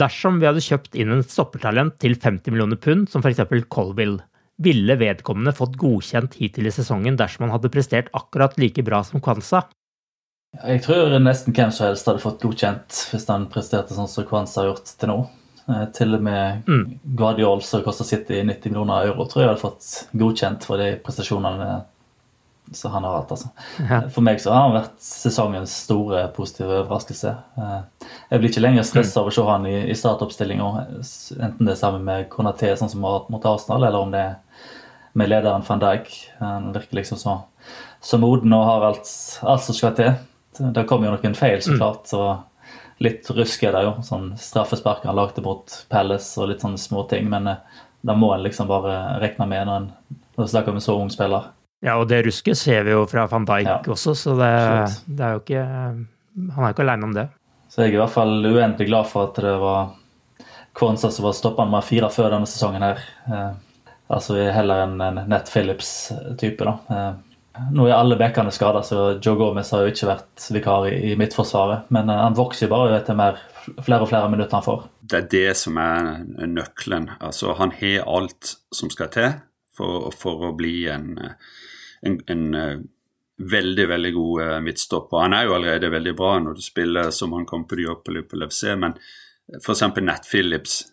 Dersom 0.04 0.40
vi 0.40 0.48
hadde 0.48 0.64
kjøpt 0.64 0.96
inn 0.98 1.12
en 1.14 1.22
stoppertalent 1.22 1.94
til 2.02 2.16
50 2.16 2.50
millioner 2.50 2.80
pund, 2.80 3.06
som 3.12 3.22
f.eks. 3.22 3.44
Colville, 3.70 4.24
ville 4.62 4.96
vedkommende 5.00 5.54
fått 5.56 5.78
godkjent 5.80 6.36
hittil 6.38 6.68
i 6.68 6.74
sesongen 6.74 7.16
dersom 7.18 7.46
han 7.46 7.54
hadde 7.56 7.72
prestert 7.74 8.10
akkurat 8.14 8.58
like 8.60 8.84
bra 8.86 9.02
som 9.06 9.22
Kwanza? 9.24 9.64
Jeg 10.54 10.84
tror 10.84 11.16
nesten 11.18 11.54
hvem 11.54 11.72
som 11.74 11.88
helst 11.88 12.06
hadde 12.06 12.22
fått 12.22 12.42
godkjent 12.44 13.00
hvis 13.10 13.26
han 13.30 13.48
presterte 13.50 13.96
sånn 13.96 14.10
som 14.10 14.26
Kwanza 14.28 14.62
har 14.62 14.70
gjort 14.70 14.92
til 15.00 15.10
nå. 15.10 15.18
Eh, 15.64 15.84
til 15.96 16.14
og 16.14 16.22
med 16.22 16.68
mm. 16.68 16.84
Guardiol, 17.18 17.62
som 17.64 17.82
koster 17.82 18.06
City 18.06 18.42
90 18.44 18.70
millioner 18.70 19.08
euro, 19.08 19.26
tror 19.26 19.42
jeg 19.42 19.50
hadde 19.50 19.64
fått 19.64 19.90
godkjent 20.12 20.66
for 20.68 20.80
de 20.80 20.92
prestasjonene 21.02 21.70
som 22.72 22.92
han 22.92 23.04
har 23.04 23.16
alt, 23.16 23.32
Altså. 23.34 23.50
Ja. 23.90 24.00
For 24.12 24.24
meg 24.24 24.40
så 24.40 24.52
har 24.54 24.68
han 24.68 24.76
vært 24.76 24.94
sesongens 25.04 25.74
store 25.84 26.26
positive 26.36 26.80
overraskelse. 26.82 27.34
Eh, 27.60 28.08
jeg 28.30 28.40
blir 28.40 28.52
ikke 28.52 28.64
lenger 28.64 28.86
stressa 28.88 29.20
av 29.20 29.28
å 29.28 29.34
se 29.34 29.44
han 29.48 29.66
i, 29.68 29.76
i 29.90 29.96
startoppstillinga, 29.98 30.70
enten 31.40 31.66
det 31.66 31.74
er 31.74 31.80
sammen 31.80 32.06
med 32.06 32.30
Konaté, 32.32 32.72
sånn 32.78 32.92
som 32.92 33.04
mot 33.04 33.50
Arsenal, 33.50 33.84
eller 33.84 34.06
om 34.06 34.14
det 34.14 34.22
er 34.24 34.38
med 35.14 35.30
lederen 35.30 35.66
van 35.66 35.82
Dijk. 35.82 36.10
Han 36.40 36.72
virker 36.74 36.98
liksom 36.98 37.20
så, 37.20 37.36
så 38.02 38.18
moden 38.18 38.52
og 38.56 38.66
har 38.66 38.88
alt, 38.90 39.12
alt 39.42 39.62
som 39.62 39.76
skal 39.76 39.94
til. 39.98 40.16
Det 40.54 40.86
kom 40.90 41.04
jo 41.04 41.12
noen 41.14 41.38
feil, 41.38 41.60
så 41.62 41.74
mm. 41.74 41.78
klart. 41.78 42.10
så 42.10 42.24
Litt 43.02 43.26
rusk 43.34 43.62
er 43.66 43.74
det 43.74 43.82
jo. 43.82 43.94
sånn 44.06 44.28
Straffespark 44.38 45.02
han 45.08 45.16
lagde 45.18 45.42
mot 45.42 45.72
Palace 45.90 46.38
og 46.40 46.52
litt 46.52 46.62
sånne 46.62 46.78
småting. 46.78 47.26
Men 47.30 47.50
eh, 47.50 47.80
da 48.06 48.14
må 48.18 48.30
en 48.34 48.44
liksom 48.44 48.70
bare 48.70 49.18
regne 49.22 49.48
med 49.50 49.66
når 49.66 49.86
en 50.38 50.48
snakker 50.50 50.74
om 50.74 50.78
en 50.78 50.84
så 50.84 50.96
ung 51.00 51.10
spiller. 51.12 51.50
Ja, 51.84 51.98
og 52.00 52.08
det 52.08 52.22
rusket 52.24 52.56
ser 52.58 52.86
vi 52.86 52.94
jo 52.94 53.02
fra 53.10 53.26
van 53.28 53.44
Dijk 53.48 53.68
Ja. 53.68 53.78
også, 53.92 54.14
så 54.16 54.34
det, 54.38 54.52
det 55.06 55.24
er 55.26 55.34
jo 55.36 55.42
ikke 55.42 55.64
Han 55.64 56.62
er 56.64 56.70
jo 56.70 56.74
ikke 56.74 56.86
aleine 56.86 57.04
om 57.10 57.12
det. 57.14 57.28
Så 57.68 57.82
jeg 57.84 57.92
er 57.92 57.98
i 57.98 58.00
hvert 58.00 58.14
fall 58.14 58.32
uendelig 58.46 58.86
glad 58.88 59.06
for 59.10 59.28
at 59.28 59.38
det 59.44 59.52
var 59.60 59.92
Kwanza 60.74 61.10
som 61.10 61.24
var 61.28 61.36
stoppa 61.36 61.64
nummer 61.66 61.84
fire 61.86 62.08
før 62.10 62.32
denne 62.34 62.48
sesongen 62.50 62.82
her. 62.82 62.98
Eh, 63.30 63.52
altså 64.10 64.34
heller 64.50 64.80
en, 64.88 64.96
en 65.00 65.20
Nett 65.30 65.50
Phillips-type, 65.52 66.64
da. 66.66 66.74
Eh, 66.90 67.62
nå 67.70 67.86
er 67.86 67.94
alle 67.94 68.16
bekkene 68.18 68.50
skada, 68.50 68.80
så 68.82 69.04
Joe 69.22 69.38
Gomez 69.38 69.70
har 69.70 69.84
jo 69.84 69.92
ikke 69.92 70.08
vært 70.10 70.46
vikar 70.56 70.88
i, 70.90 70.96
i 71.12 71.16
Midtforsvaret. 71.20 71.86
Men 71.94 72.10
eh, 72.10 72.18
han 72.24 72.34
vokser 72.34 72.66
jo 72.66 72.72
bare 72.74 72.96
etter 72.98 73.14
mer, 73.18 73.38
flere 73.86 74.02
og 74.02 74.10
flere 74.10 74.30
minutter 74.32 74.58
han 74.58 74.66
får. 74.66 74.82
Det 75.12 75.20
er 75.20 75.28
det 75.36 75.56
som 75.60 75.78
er 75.78 76.24
nøkkelen. 76.50 77.10
Altså, 77.20 77.54
han 77.60 77.70
har 77.78 78.02
alt 78.10 78.56
som 78.74 78.90
skal 78.90 79.12
til 79.14 79.30
for, 79.78 80.10
for 80.18 80.48
å 80.50 80.54
bli 80.58 80.88
en, 80.90 81.12
en, 82.06 82.18
en 82.30 82.54
eh, 82.54 82.78
veldig 83.38 83.88
veldig 83.88 84.12
god 84.14 84.42
eh, 84.42 84.60
midtstopper. 84.60 85.22
Han 85.24 85.36
er 85.36 85.48
jo 85.48 85.54
allerede 85.56 85.90
veldig 85.90 86.14
bra 86.18 86.36
når 86.42 86.58
du 86.58 86.64
spiller 86.64 87.10
som 87.14 87.32
han 87.34 87.46
kom 87.46 87.66
på 87.68 87.78
oppe 87.90 88.22
på 88.22 88.42
FC, 88.48 88.74
men 88.78 88.96
f.eks. 89.60 89.82
Nat 90.00 90.28
Phillips 90.30 90.84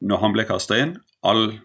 Når 0.00 0.20
han 0.20 0.34
ble 0.34 0.44
kasta 0.44 0.76
inn, 0.78 0.98
all 1.24 1.58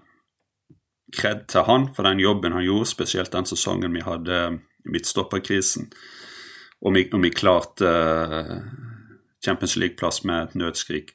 kred 1.12 1.48
til 1.52 1.66
han 1.68 1.90
for 1.94 2.08
den 2.08 2.22
jobben 2.22 2.54
han 2.56 2.64
gjorde, 2.64 2.88
spesielt 2.88 3.34
den 3.34 3.46
sesongen 3.50 3.94
vi 3.94 4.06
hadde 4.06 4.60
midtstopperkrisen, 4.88 5.90
og 6.80 6.96
vi, 6.96 7.10
og 7.12 7.24
vi 7.26 7.32
klarte 7.36 7.90
eh, 7.90 8.54
Champions 9.44 9.76
League-plass 9.76 10.24
med 10.24 10.48
et 10.48 10.56
nødskrik. 10.62 11.12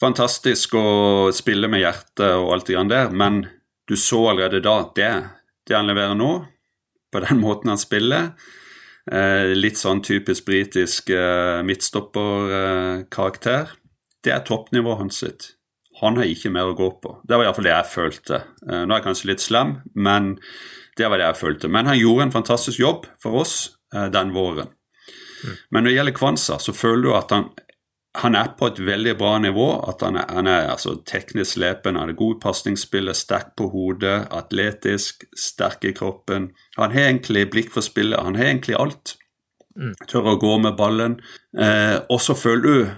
Fantastisk 0.00 0.74
å 0.74 1.30
spille 1.36 1.68
med 1.70 1.84
hjertet 1.84 2.32
og 2.32 2.54
alt 2.54 2.66
det 2.66 2.74
grann 2.74 2.90
der, 2.90 3.10
men 3.12 3.44
du 3.86 3.94
så 4.00 4.30
allerede 4.32 4.62
da 4.64 4.76
det, 4.96 5.12
det 5.68 5.76
han 5.76 5.88
leverer 5.90 6.16
nå, 6.18 6.32
på 7.12 7.22
den 7.24 7.40
måten 7.44 7.68
han 7.72 7.80
spiller 7.80 8.32
eh, 9.10 9.52
Litt 9.56 9.78
sånn 9.80 10.02
typisk 10.06 10.46
britisk 10.48 11.10
eh, 11.14 11.62
midtstopperkarakter. 11.66 13.64
det 14.24 14.32
er 14.34 14.44
toppnivået 14.46 14.98
hans 14.98 15.16
sitt. 15.24 15.42
Han 16.00 16.16
har 16.16 16.24
ikke 16.24 16.50
mer 16.52 16.70
å 16.70 16.76
gå 16.76 16.90
på. 17.02 17.20
Det 17.24 17.36
var 17.36 17.44
iallfall 17.44 17.66
det 17.68 17.74
jeg 17.74 17.92
følte. 17.92 18.36
Eh, 18.68 18.82
nå 18.84 18.90
er 18.92 18.98
jeg 19.00 19.08
kanskje 19.08 19.30
litt 19.32 19.44
slem, 19.44 19.70
men 19.94 20.22
det 20.96 21.08
var 21.08 21.16
det 21.20 21.26
jeg 21.28 21.40
følte. 21.40 21.68
Men 21.68 21.86
han 21.88 21.98
gjorde 22.00 22.22
en 22.28 22.36
fantastisk 22.38 22.78
jobb 22.80 23.06
for 23.22 23.32
oss 23.42 23.54
den 23.90 24.30
våren. 24.30 24.68
Men 25.72 25.82
når 25.82 25.88
det 25.88 25.96
gjelder 25.96 26.14
Kwanza, 26.14 26.58
så 26.62 26.72
føler 26.76 27.02
du 27.02 27.10
at 27.16 27.32
han, 27.34 27.48
han 28.18 28.34
er 28.34 28.54
på 28.58 28.66
et 28.66 28.80
veldig 28.82 29.14
bra 29.18 29.36
nivå. 29.38 29.68
At 29.88 30.02
han 30.02 30.18
er, 30.18 30.26
han 30.34 30.46
er 30.50 30.70
altså, 30.72 30.96
teknisk 31.06 31.52
slepen, 31.54 31.98
han 32.00 32.10
er 32.10 32.18
god 32.18 32.36
i 32.36 32.40
pasningsspillet, 32.42 33.16
sterk 33.16 33.54
på 33.58 33.68
hodet, 33.70 34.26
atletisk, 34.34 35.24
sterk 35.38 35.84
i 35.86 35.94
kroppen. 35.96 36.50
Han 36.78 36.94
har 36.96 37.12
egentlig 37.12 37.46
blikk 37.52 37.70
for 37.74 37.86
spillet, 37.86 38.18
han 38.18 38.38
har 38.38 38.50
egentlig 38.50 38.78
alt. 38.78 39.16
Tør 40.10 40.34
å 40.34 40.40
gå 40.40 40.56
med 40.58 40.76
ballen. 40.78 41.20
Eh, 41.56 42.00
og 42.10 42.18
så 42.20 42.34
føler 42.34 42.66
du 42.66 42.88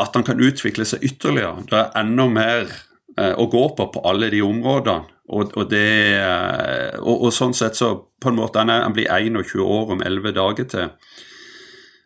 at 0.00 0.14
han 0.16 0.24
kan 0.24 0.40
utvikle 0.40 0.86
seg 0.88 1.02
ytterligere. 1.04 1.66
Det 1.68 1.80
er 1.80 1.96
enda 2.00 2.28
mer 2.30 2.70
eh, 3.18 3.34
å 3.34 3.48
gå 3.50 3.64
på 3.76 3.90
på 3.92 4.04
alle 4.06 4.30
de 4.32 4.42
områdene. 4.46 5.16
Og, 5.30 5.52
og, 5.54 5.66
det, 5.70 5.90
eh, 6.18 6.96
og, 6.98 7.26
og 7.26 7.34
sånn 7.34 7.52
sett 7.54 7.76
så 7.78 7.92
på 8.18 8.32
en 8.32 8.38
måte 8.40 8.58
Han, 8.58 8.70
er, 8.72 8.80
han 8.82 8.94
blir 8.96 9.06
21 9.06 9.60
år 9.62 9.92
om 9.94 10.02
11 10.02 10.34
dager 10.34 10.70
til. 10.72 10.88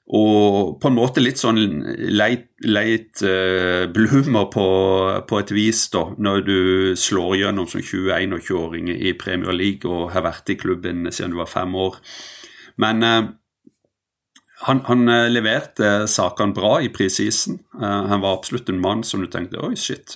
Og 0.05 0.77
på 0.83 0.91
en 0.91 0.97
måte 0.99 1.23
litt 1.23 1.41
sånn 1.41 1.63
leit, 2.13 2.51
uh, 3.25 3.85
bloomer 3.93 4.51
på, 4.53 4.67
på, 5.25 5.39
et 5.41 5.53
vis, 5.57 5.87
da, 5.95 6.11
når 6.21 6.43
du 6.45 6.59
slår 6.99 7.39
gjennom 7.41 7.69
som 7.71 7.81
21-åring 7.81 8.91
i 8.93 9.15
Premier 9.17 9.57
League 9.57 9.89
og 9.89 10.13
har 10.13 10.27
vært 10.27 10.53
i 10.53 10.59
klubben 10.61 11.09
siden 11.09 11.33
du 11.33 11.41
var 11.41 11.49
fem 11.49 11.73
år. 11.81 11.97
Men 12.85 13.01
uh, 13.01 13.31
han, 14.69 14.85
han 14.91 15.09
uh, 15.09 15.25
leverte 15.33 16.05
sakene 16.11 16.57
bra 16.57 16.77
i 16.85 16.93
preseason. 16.93 17.63
han 17.81 18.21
var 18.21 18.37
absolutt 18.37 18.69
en 18.69 18.85
mann 18.85 19.07
som 19.09 19.25
du 19.25 19.31
tenkte 19.33 19.65
oi, 19.65 19.73
shit. 19.77 20.15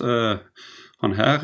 han 0.99 1.13
her 1.15 1.43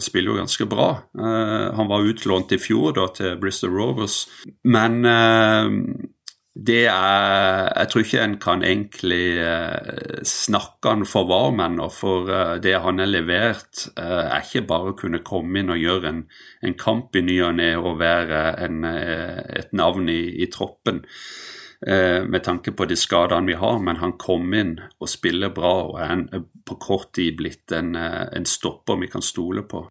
spiller 0.00 0.32
jo 0.32 0.36
ganske 0.40 0.66
bra. 0.66 0.86
han 1.16 1.88
var 1.88 2.06
utlånt 2.06 2.52
i 2.52 2.58
fjor 2.58 2.94
da, 2.96 3.06
til 3.14 3.38
Bristol 3.40 3.74
Rovers, 3.76 4.26
men 4.64 5.02
det 6.56 6.86
er 6.88 7.68
Jeg 7.76 7.88
tror 7.90 8.02
ikke 8.02 8.22
en 8.24 8.36
kan 8.40 8.62
egentlig 8.64 9.36
eh, 9.36 10.22
snakke 10.24 10.88
han 10.88 11.04
for 11.04 11.28
varm 11.28 11.60
ennå, 11.60 11.90
for 11.92 12.30
eh, 12.32 12.54
det 12.64 12.78
han 12.80 12.98
har 13.02 13.10
levert, 13.10 13.88
eh, 13.98 14.22
er 14.24 14.40
ikke 14.40 14.64
bare 14.68 14.94
å 14.94 14.96
kunne 14.96 15.20
komme 15.26 15.60
inn 15.60 15.74
og 15.74 15.82
gjøre 15.82 16.08
en, 16.08 16.22
en 16.64 16.76
kamp 16.80 17.16
i 17.16 17.24
ny 17.26 17.36
og 17.44 17.58
ne 17.58 17.74
og 17.76 17.98
være 18.00 18.40
en, 18.64 18.84
et 18.88 19.76
navn 19.76 20.08
i, 20.08 20.22
i 20.42 20.48
troppen. 20.52 21.04
Med 21.86 22.40
tanke 22.40 22.72
på 22.72 22.86
de 22.88 22.96
skadene 22.96 23.52
vi 23.52 23.54
har, 23.60 23.76
men 23.84 23.98
han 24.00 24.14
kom 24.16 24.48
inn 24.56 24.78
og 24.96 25.10
spiller 25.12 25.52
bra 25.54 25.72
og 25.90 25.98
er 26.00 26.40
på 26.64 26.78
kort 26.80 27.10
tid 27.14 27.36
blitt 27.36 27.74
en, 27.76 27.92
en 27.94 28.48
stopper 28.48 28.96
vi 29.02 29.10
kan 29.12 29.22
stole 29.22 29.66
på. 29.68 29.82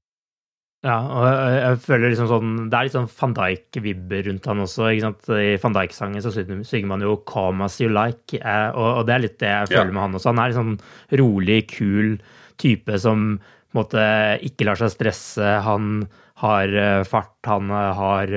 Ja, 0.86 0.99
og 1.01 1.23
jeg- 1.25 1.79
føler 1.81 2.11
liksom 2.11 2.27
sånn 2.29 2.49
Det 2.69 2.77
er 2.77 2.83
litt 2.86 2.93
sånn 2.93 3.09
van 3.19 3.33
Dijk-vibber 3.33 4.25
rundt 4.27 4.45
han 4.45 4.59
også. 4.61 4.86
ikke 4.93 5.01
sant? 5.01 5.29
I 5.33 5.55
van 5.63 5.73
Dijk-sangen 5.73 6.21
så 6.21 6.31
synger 6.63 6.86
man 6.91 7.01
jo 7.01 7.15
'Calm 7.25 7.63
as 7.63 7.79
you 7.81 7.89
like', 7.89 8.36
eh, 8.36 8.69
og, 8.75 9.05
det 9.07 9.15
er 9.15 9.19
litt 9.19 9.39
det 9.39 9.49
jeg 9.49 9.69
Ja. 9.71 9.83
føler 9.83 9.93
med 9.93 10.01
han 10.01 10.13
også. 10.13 10.25
Han 10.36 10.39
er 10.39 10.47
litt 10.49 10.57
sånn 10.57 10.79
rolig, 11.17 11.67
kul 11.67 12.19
type 12.59 12.99
som 12.99 13.39
på 13.73 13.79
en 13.79 13.83
måte 13.83 14.43
ikke 14.43 14.65
lar 14.65 14.75
seg 14.75 14.91
stresse. 14.91 15.61
Han 15.63 16.07
har 16.38 16.67
eh, 16.67 17.03
fart, 17.03 17.33
han 17.45 17.71
eh, 17.71 17.93
har 17.93 18.27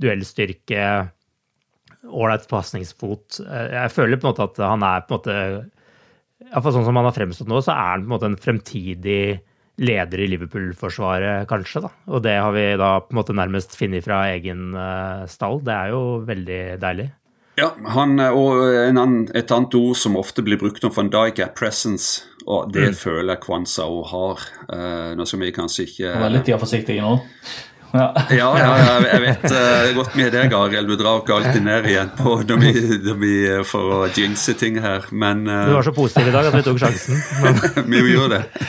duellstyrke, 0.00 1.10
ålreit 2.06 2.46
pasningsfot. 2.48 3.40
Jeg 3.44 3.90
føler 3.90 4.16
på 4.20 4.28
en 4.28 4.34
måte 4.34 4.44
at 4.44 4.56
han 4.58 4.82
er 4.82 5.00
på 5.00 5.14
en 5.14 5.18
måte 5.18 5.70
Iallfall 6.52 6.72
sånn 6.76 6.84
som 6.84 6.94
han 6.96 7.04
har 7.08 7.12
fremstått 7.16 7.48
nå, 7.48 7.58
så 7.64 7.72
er 7.72 7.96
han 7.96 8.02
på 8.06 8.12
en 8.12 8.12
måte 8.20 8.28
en 8.28 8.36
fremtidig 8.36 9.40
leder 9.78 10.22
i 10.24 10.26
Liverpool-forsvaret, 10.32 11.46
kanskje. 11.50 11.82
da. 11.84 11.90
Og 12.08 12.22
det 12.24 12.36
har 12.40 12.52
vi 12.52 12.76
da 12.80 13.00
på 13.00 13.12
en 13.12 13.18
måte 13.20 13.34
nærmest 13.36 13.76
funnet 13.76 14.04
fra 14.06 14.22
egen 14.32 14.74
eh, 14.74 15.26
stall. 15.28 15.60
Det 15.64 15.74
er 15.74 15.92
jo 15.92 16.02
veldig 16.26 16.60
deilig. 16.80 17.10
Ja, 17.56 17.70
han, 17.94 18.18
og 18.20 18.58
en 18.68 18.98
annen, 19.00 19.28
et 19.34 19.48
annet 19.52 19.74
ord 19.78 19.96
som 19.96 20.16
ofte 20.20 20.42
blir 20.44 20.58
brukt 20.60 20.84
om 20.84 20.92
van 20.92 21.08
Dijk, 21.12 21.38
er 21.40 21.54
presence. 21.56 22.24
Og 22.46 22.68
det 22.72 22.90
Mm. 22.92 22.94
føler 22.94 23.32
jeg 23.34 23.40
Kwanza 23.42 23.82
òg 23.88 24.04
har. 24.12 24.42
Eh, 24.70 25.14
nå 25.16 25.24
skal 25.26 25.40
vi 25.40 25.52
kanskje 25.52 25.86
ikke 25.88 26.12
Han 26.12 26.22
var 26.22 26.30
litt 26.30 26.46
forsiktig 26.60 27.00
nå. 27.00 27.14
Ja. 27.96 28.26
Ja, 28.36 28.48
ja, 28.60 28.96
jeg 29.06 29.22
vet 29.24 29.44
uh, 29.50 29.94
godt 29.96 30.16
med 30.18 30.34
deg, 30.34 30.54
Arild. 30.56 30.90
Du 30.90 30.96
drar 31.00 31.22
ikke 31.22 31.38
alltid 31.38 31.64
ned 31.64 31.88
igjen 31.90 32.12
på 32.18 32.36
når 32.48 32.60
vi, 32.62 32.72
når 33.06 33.18
vi 33.22 33.32
eh, 33.48 33.62
for 33.66 33.94
å 33.96 34.00
jinxe 34.12 34.56
ting 34.60 34.80
her, 34.84 35.06
men 35.12 35.46
uh, 35.48 35.64
Du 35.70 35.76
var 35.78 35.86
så 35.86 35.94
positiv 35.96 36.30
i 36.30 36.34
dag 36.34 36.50
at 36.50 36.58
vi 36.58 36.64
tok 36.66 36.82
sjansen. 36.82 37.22
Men, 37.44 37.96
vi 38.06 38.12
gjorde 38.12 38.42
det. 38.42 38.68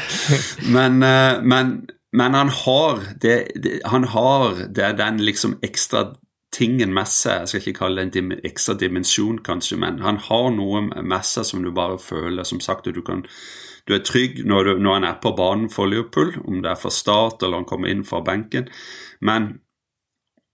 Men, 0.71 1.01
uh, 1.03 1.43
men, 1.43 1.75
men 2.15 2.39
han 2.39 2.53
har 2.63 3.03
det, 3.21 3.37
det 3.59 3.81
Han 3.91 4.07
har 4.13 4.63
det 4.67 4.93
den 5.01 5.21
liksom 5.25 5.59
ekstra 5.65 6.07
tingen 6.55 6.93
med 6.95 7.09
seg. 7.11 7.43
Jeg 7.43 7.51
skal 7.51 7.63
ikke 7.65 7.79
kalle 7.83 8.01
det 8.01 8.07
en 8.07 8.15
dim, 8.15 8.35
ekstra 8.47 8.77
dimensjon, 8.79 9.41
kanskje, 9.45 9.77
men 9.81 10.01
han 10.05 10.19
har 10.29 10.51
noe 10.55 10.87
med 10.87 11.27
seg 11.27 11.45
som 11.45 11.63
du 11.65 11.73
bare 11.75 11.99
føler. 12.01 12.47
Som 12.47 12.63
sagt, 12.63 12.87
du 12.87 13.03
kan 13.05 13.25
du 13.87 13.95
er 13.95 14.03
trygg 14.03 14.41
når, 14.47 14.67
du, 14.67 14.79
når 14.83 14.97
han 14.97 15.07
er 15.07 15.19
på 15.23 15.31
banen 15.37 15.69
for 15.71 15.87
Liverpool, 15.87 16.33
om 16.43 16.59
det 16.63 16.73
er 16.73 16.79
for 16.79 16.93
start 16.93 17.43
eller 17.43 17.61
han 17.61 17.67
kommer 17.69 17.91
inn 17.91 18.03
fra 18.07 18.19
benken. 18.25 18.67
Men 19.21 19.59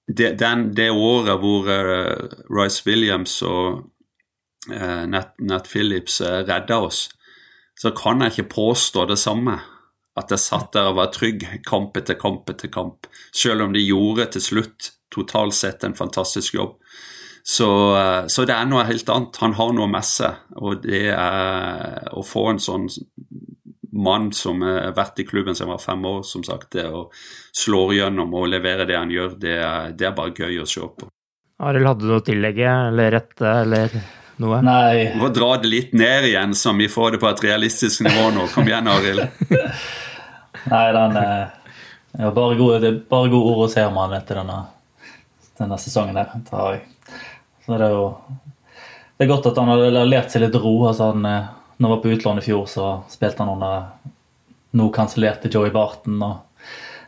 det, 0.08 0.34
den, 0.40 0.72
det 0.76 0.92
året 0.92 1.40
hvor 1.40 1.68
uh, 1.70 2.30
Rice 2.52 2.84
Williams 2.88 3.42
og 3.42 3.84
uh, 4.72 5.04
Nat, 5.10 5.34
Nat 5.40 5.70
Phillips 5.72 6.20
uh, 6.22 6.44
redda 6.48 6.82
oss, 6.88 7.08
så 7.80 7.94
kan 7.96 8.22
jeg 8.22 8.36
ikke 8.36 8.56
påstå 8.56 9.08
det 9.10 9.20
samme. 9.20 9.58
At 10.20 10.30
jeg 10.30 10.44
satt 10.44 10.76
der 10.76 10.92
og 10.92 11.00
var 11.00 11.14
trygg 11.14 11.48
kamp 11.66 11.98
etter 11.98 12.20
kamp 12.20 12.50
etter 12.52 12.70
kamp. 12.70 13.08
Selv 13.34 13.66
om 13.66 13.74
de 13.74 13.82
gjorde 13.82 14.28
til 14.36 14.44
slutt 14.46 14.92
totalt 15.14 15.56
sett 15.58 15.84
en 15.84 15.96
fantastisk 15.98 16.54
jobb. 16.54 16.76
Så, 17.44 17.68
så 18.30 18.46
det 18.48 18.54
er 18.56 18.68
noe 18.70 18.86
helt 18.88 19.10
annet. 19.10 19.40
Han 19.42 19.56
har 19.58 19.74
noe 19.76 19.90
med 19.90 20.06
seg, 20.06 20.38
og 20.54 20.86
det 20.86 21.10
er 21.12 22.14
å 22.14 22.22
få 22.24 22.46
en 22.54 22.62
sånn 22.62 22.86
mann 23.94 24.32
som 24.34 24.62
har 24.66 24.94
vært 24.98 25.22
i 25.22 25.26
klubben 25.28 25.56
siden 25.56 25.70
han 25.70 25.78
var 25.78 25.84
fem 25.84 26.06
år, 26.10 26.22
som 26.28 26.44
sagt, 26.44 26.72
det 26.74 26.88
å 26.90 27.08
slå 27.54 27.86
gjennom 27.94 28.34
og 28.34 28.50
levere 28.50 28.88
det 28.90 28.98
han 28.98 29.12
gjør, 29.14 29.38
det 29.40 29.58
er, 29.60 29.94
det 29.98 30.10
er 30.10 30.18
bare 30.18 30.34
gøy 30.34 30.62
å 30.64 30.68
se 30.70 30.82
på. 30.82 31.10
Arild, 31.64 31.88
hadde 31.88 32.04
du 32.04 32.10
noe 32.10 32.22
å 32.22 32.26
tillegge 32.26 32.76
eller 32.90 33.12
rette 33.14 33.50
eller 33.62 33.98
noe? 34.42 34.62
Nei. 34.66 35.12
Vi 35.14 35.20
må 35.22 35.30
dra 35.34 35.52
det 35.62 35.70
litt 35.70 35.94
ned 35.96 36.30
igjen, 36.32 36.56
så 36.58 36.74
vi 36.78 36.90
får 36.92 37.16
det 37.16 37.22
på 37.22 37.30
et 37.30 37.44
realistisk 37.46 38.04
nivå 38.08 38.32
nå. 38.36 38.48
Kom 38.54 38.68
igjen, 38.68 38.90
Arild. 38.90 39.28
Nei, 40.74 40.86
den 40.96 41.20
eh, 41.20 41.44
ja, 42.18 42.32
bare, 42.32 42.58
gode, 42.58 42.80
det 42.82 42.90
er 42.90 43.02
bare 43.10 43.32
gode 43.32 43.54
ord 43.54 43.66
å 43.68 43.72
se 43.72 43.84
om 43.88 44.00
han 44.02 44.16
etter 44.18 44.42
denne, 44.42 44.60
denne 45.60 45.80
sesongen 45.82 46.18
der, 46.18 46.34
tar 46.50 46.76
jeg. 46.76 46.84
Så 47.64 47.78
det 47.80 47.88
er 47.88 47.96
jo 47.96 48.08
Det 49.14 49.24
er 49.24 49.30
godt 49.30 49.46
at 49.48 49.60
han 49.62 49.70
har 49.72 50.08
lært 50.10 50.34
seg 50.34 50.42
litt 50.44 50.56
ro. 50.58 50.74
altså 50.90 51.12
han 51.14 51.26
eh, 51.30 51.52
når 51.78 51.88
han 51.88 51.96
var 51.96 52.02
på 52.04 52.14
utlån 52.14 52.40
i 52.42 52.46
fjor, 52.46 52.66
så 52.70 52.90
spilte 53.12 53.44
han 53.44 53.54
under 53.56 53.88
nå 54.74 54.90
kansellerte 54.94 55.52
Joey 55.54 55.72
Barton. 55.74 56.22
og 56.24 56.34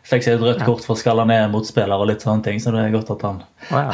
fikk 0.05 0.25
seg 0.25 0.35
et 0.37 0.43
rødt 0.43 0.63
kort 0.65 0.83
for 0.85 0.93
å 0.93 0.99
skalle 0.99 1.25
ned 1.29 1.49
motspiller 1.53 1.97
og 1.97 2.09
litt 2.11 2.21
sånne 2.25 2.45
ting, 2.45 2.59
så 2.61 2.73
det 2.73 2.83
er 2.83 2.93
godt 2.93 3.09
at 3.15 3.25
han 3.25 3.41
ja. 3.71 3.87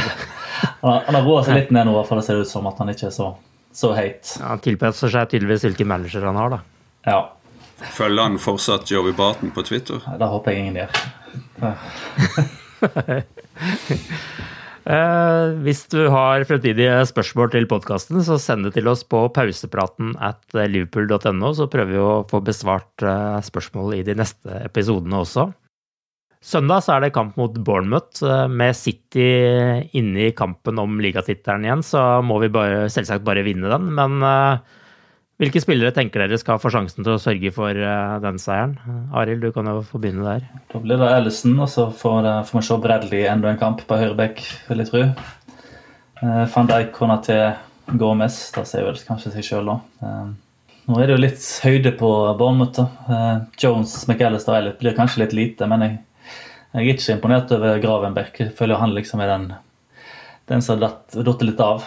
Han, 0.82 0.98
han 1.08 1.16
har 1.16 1.24
roa 1.24 1.44
seg 1.48 1.56
litt 1.60 1.72
ned 1.72 1.88
nå, 1.88 1.94
i 1.94 2.00
hvert 2.00 2.10
fall 2.10 2.20
det 2.20 2.28
ser 2.28 2.42
ut 2.44 2.52
som 2.52 2.68
at 2.68 2.82
han 2.84 2.92
ikke 2.92 3.08
er 3.08 3.16
så, 3.16 3.30
så 3.72 3.94
heit. 3.96 4.34
Ja, 4.40 4.52
Han 4.54 4.64
tilpasser 4.66 5.14
seg 5.14 5.32
tydeligvis 5.32 5.64
hvilken 5.70 5.92
manager 5.92 6.28
han 6.28 6.40
har, 6.42 6.58
da. 6.58 6.60
Ja. 7.08 7.22
Følger 7.82 8.28
han 8.28 8.38
fortsatt 8.38 8.92
Joey 8.92 9.16
Barton 9.18 9.50
på 9.56 9.64
Twitter? 9.66 10.04
Det 10.06 10.28
håper 10.36 10.52
jeg 10.52 10.60
ingen 10.66 10.76
gjør. 10.84 10.92
Eh, 14.82 15.52
hvis 15.62 15.84
du 15.94 16.08
har 16.10 16.42
fremtidige 16.50 17.04
spørsmål 17.06 17.52
til 17.54 17.68
podkasten, 17.70 18.22
så 18.26 18.40
send 18.42 18.66
det 18.66 18.74
til 18.80 18.90
oss 18.90 19.04
på 19.06 19.28
pausepraten 19.34 20.16
at 20.18 20.42
liverpool.no, 20.58 21.52
så 21.54 21.70
prøver 21.70 21.92
vi 21.94 22.02
å 22.02 22.22
få 22.30 22.42
besvart 22.46 23.06
eh, 23.06 23.38
spørsmål 23.46 24.00
i 24.00 24.06
de 24.08 24.18
neste 24.18 24.64
episodene 24.66 25.22
også. 25.22 25.52
Søndag 26.42 26.82
så 26.82 26.96
er 26.96 27.06
det 27.06 27.14
kamp 27.14 27.36
mot 27.38 27.54
Bournemouth. 27.62 28.24
Eh, 28.26 28.48
Med 28.50 28.74
City 28.78 29.30
inne 29.94 30.28
i 30.32 30.34
kampen 30.34 30.82
om 30.82 30.98
ligatittelen 31.04 31.68
igjen, 31.68 31.86
så 31.86 32.06
må 32.26 32.42
vi 32.42 32.50
bare, 32.50 32.88
selvsagt 32.90 33.28
bare 33.28 33.46
vinne 33.46 33.70
den. 33.70 33.92
Men 33.94 34.18
hvilke 35.42 35.62
spillere 35.64 35.94
tenker 35.96 36.22
dere 36.22 36.38
skal 36.38 36.60
få 36.62 36.70
sjansen 36.74 37.02
til 37.02 37.16
å 37.16 37.22
sørge 37.22 37.52
for 37.56 37.74
eh, 37.74 38.16
den 38.22 38.38
seieren? 38.42 38.76
Arild, 39.18 39.42
du 39.42 39.56
kan 39.56 39.70
jo 39.70 39.80
få 39.86 40.02
begynne 40.02 40.26
der. 40.28 40.46
Da 40.70 40.82
blir 40.84 41.02
det 41.02 41.10
Ellison, 41.16 41.58
og 41.58 41.70
så 41.72 41.88
får, 41.90 42.30
vi 42.52 42.64
se 42.68 42.78
Bradley 42.84 43.26
enda 43.30 43.50
en 43.50 43.60
kamp 43.62 43.82
på 43.90 43.98
høyrebekk, 43.98 44.44
vil 44.70 44.84
jeg 44.84 44.92
tro. 44.92 45.04
Eh, 46.22 46.44
Van 46.54 46.70
Dijk, 46.70 46.94
Konaté, 46.94 47.40
Gomez. 47.98 48.38
Det 48.54 48.68
sier 48.70 48.86
vel 48.86 49.02
kanskje 49.08 49.34
seg 49.34 49.48
sjøl, 49.48 49.72
da. 49.72 49.80
Eh, 50.06 50.30
nå 50.92 51.00
er 51.00 51.10
det 51.10 51.16
jo 51.16 51.24
litt 51.24 51.48
høyde 51.66 51.96
på 51.98 52.12
Bournemouth. 52.38 52.86
Eh, 53.10 53.34
Jones, 53.62 53.96
McAllister 54.08 54.60
Elliot 54.60 54.80
blir 54.82 54.98
kanskje 54.98 55.24
litt 55.24 55.36
lite, 55.38 55.70
men 55.72 55.88
jeg, 55.88 55.98
jeg 56.76 56.86
er 56.86 56.94
ikke 56.94 57.18
imponert 57.18 57.56
over 57.58 57.82
Gravenberg. 57.82 58.38
Jeg 58.46 58.54
føler 58.58 58.82
han 58.82 58.94
liksom 58.94 59.26
er 59.26 59.34
den, 59.34 59.50
den 60.52 60.62
som 60.62 60.78
har 60.78 60.94
datt 61.26 61.46
litt 61.46 61.66
av. 61.66 61.86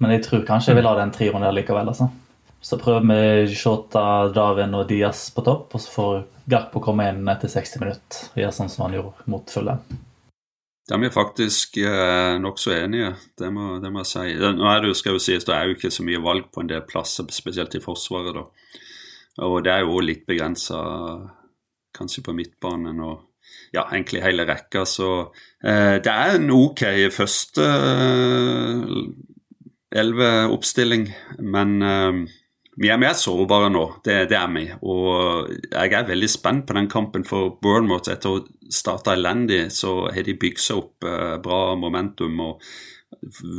Men 0.00 0.16
jeg 0.16 0.24
tror 0.24 0.48
kanskje 0.48 0.72
jeg 0.72 0.80
vil 0.80 0.88
ha 0.88 0.96
den 0.96 1.12
trioen 1.12 1.44
der 1.44 1.52
likevel. 1.52 1.92
altså. 1.92 2.08
Så 2.60 2.76
prøver 2.80 3.06
vi 3.08 3.56
Shota, 3.56 4.28
Darwin 4.34 4.76
og 4.76 4.88
Diaz 4.90 5.30
på 5.32 5.44
topp, 5.46 5.74
og 5.74 5.80
så 5.80 5.94
får 5.94 6.20
Garpo 6.50 6.82
komme 6.84 7.08
inn 7.08 7.24
etter 7.32 7.48
60 7.48 7.80
minutter 7.80 8.30
og 8.34 8.40
gjøre 8.42 8.56
sånn 8.56 8.72
som 8.72 8.86
han 8.86 8.96
gjorde 8.98 9.32
mot 9.32 9.52
Fulham. 9.52 9.82
Der 10.90 10.96
er 10.96 11.02
vi 11.04 11.10
faktisk 11.14 11.76
eh, 11.78 12.36
nokså 12.42 12.72
enige, 12.74 13.14
det 13.38 13.48
må, 13.54 13.78
det 13.80 13.92
må 13.94 14.02
jeg 14.02 14.10
si. 14.10 14.24
Nå 14.58 14.66
er 14.66 14.82
det 14.82 14.90
jo, 14.90 14.96
skal 14.98 15.14
jo 15.14 15.22
sies, 15.22 15.46
det 15.46 15.54
er 15.54 15.68
jo 15.68 15.76
ikke 15.76 15.92
så 15.94 16.04
mye 16.04 16.22
valg 16.24 16.48
på 16.50 16.64
en 16.64 16.70
del 16.72 16.82
plasser, 16.88 17.28
spesielt 17.30 17.76
i 17.78 17.82
Forsvaret. 17.84 18.34
da. 18.34 18.46
Og 19.46 19.60
det 19.64 19.72
er 19.72 19.84
jo 19.86 20.00
litt 20.02 20.26
begrensa, 20.28 20.80
kanskje 21.96 22.24
på 22.26 22.34
midtbanen 22.34 22.98
og 23.06 23.20
ja, 23.72 23.84
egentlig 23.86 24.24
hele 24.24 24.46
rekka. 24.48 24.82
Så 24.88 25.10
eh, 25.62 25.96
det 26.02 26.10
er 26.10 26.36
en 26.36 26.50
ok 26.58 26.84
første 27.14 27.70
elleve-oppstilling, 29.90 31.06
men 31.54 31.76
eh, 31.86 32.20
vi 32.78 32.88
er 32.92 33.00
mer 33.02 33.16
sårbare 33.18 33.70
nå, 33.72 33.82
det, 34.06 34.22
det 34.30 34.38
er 34.38 34.52
vi. 34.54 34.66
Og 34.86 35.50
jeg 35.50 35.96
er 35.96 36.08
veldig 36.08 36.30
spent 36.30 36.68
på 36.68 36.76
den 36.78 36.88
kampen 36.92 37.26
for 37.26 37.56
Bournemouth. 37.62 38.10
Etter 38.12 38.38
å 38.38 38.44
starte 38.70 39.16
elendig, 39.16 39.66
så 39.74 40.06
har 40.12 40.24
de 40.26 40.38
bygd 40.38 40.62
seg 40.62 40.84
opp 40.84 41.08
eh, 41.08 41.36
bra 41.42 41.74
momentum 41.78 42.40
og 42.46 42.70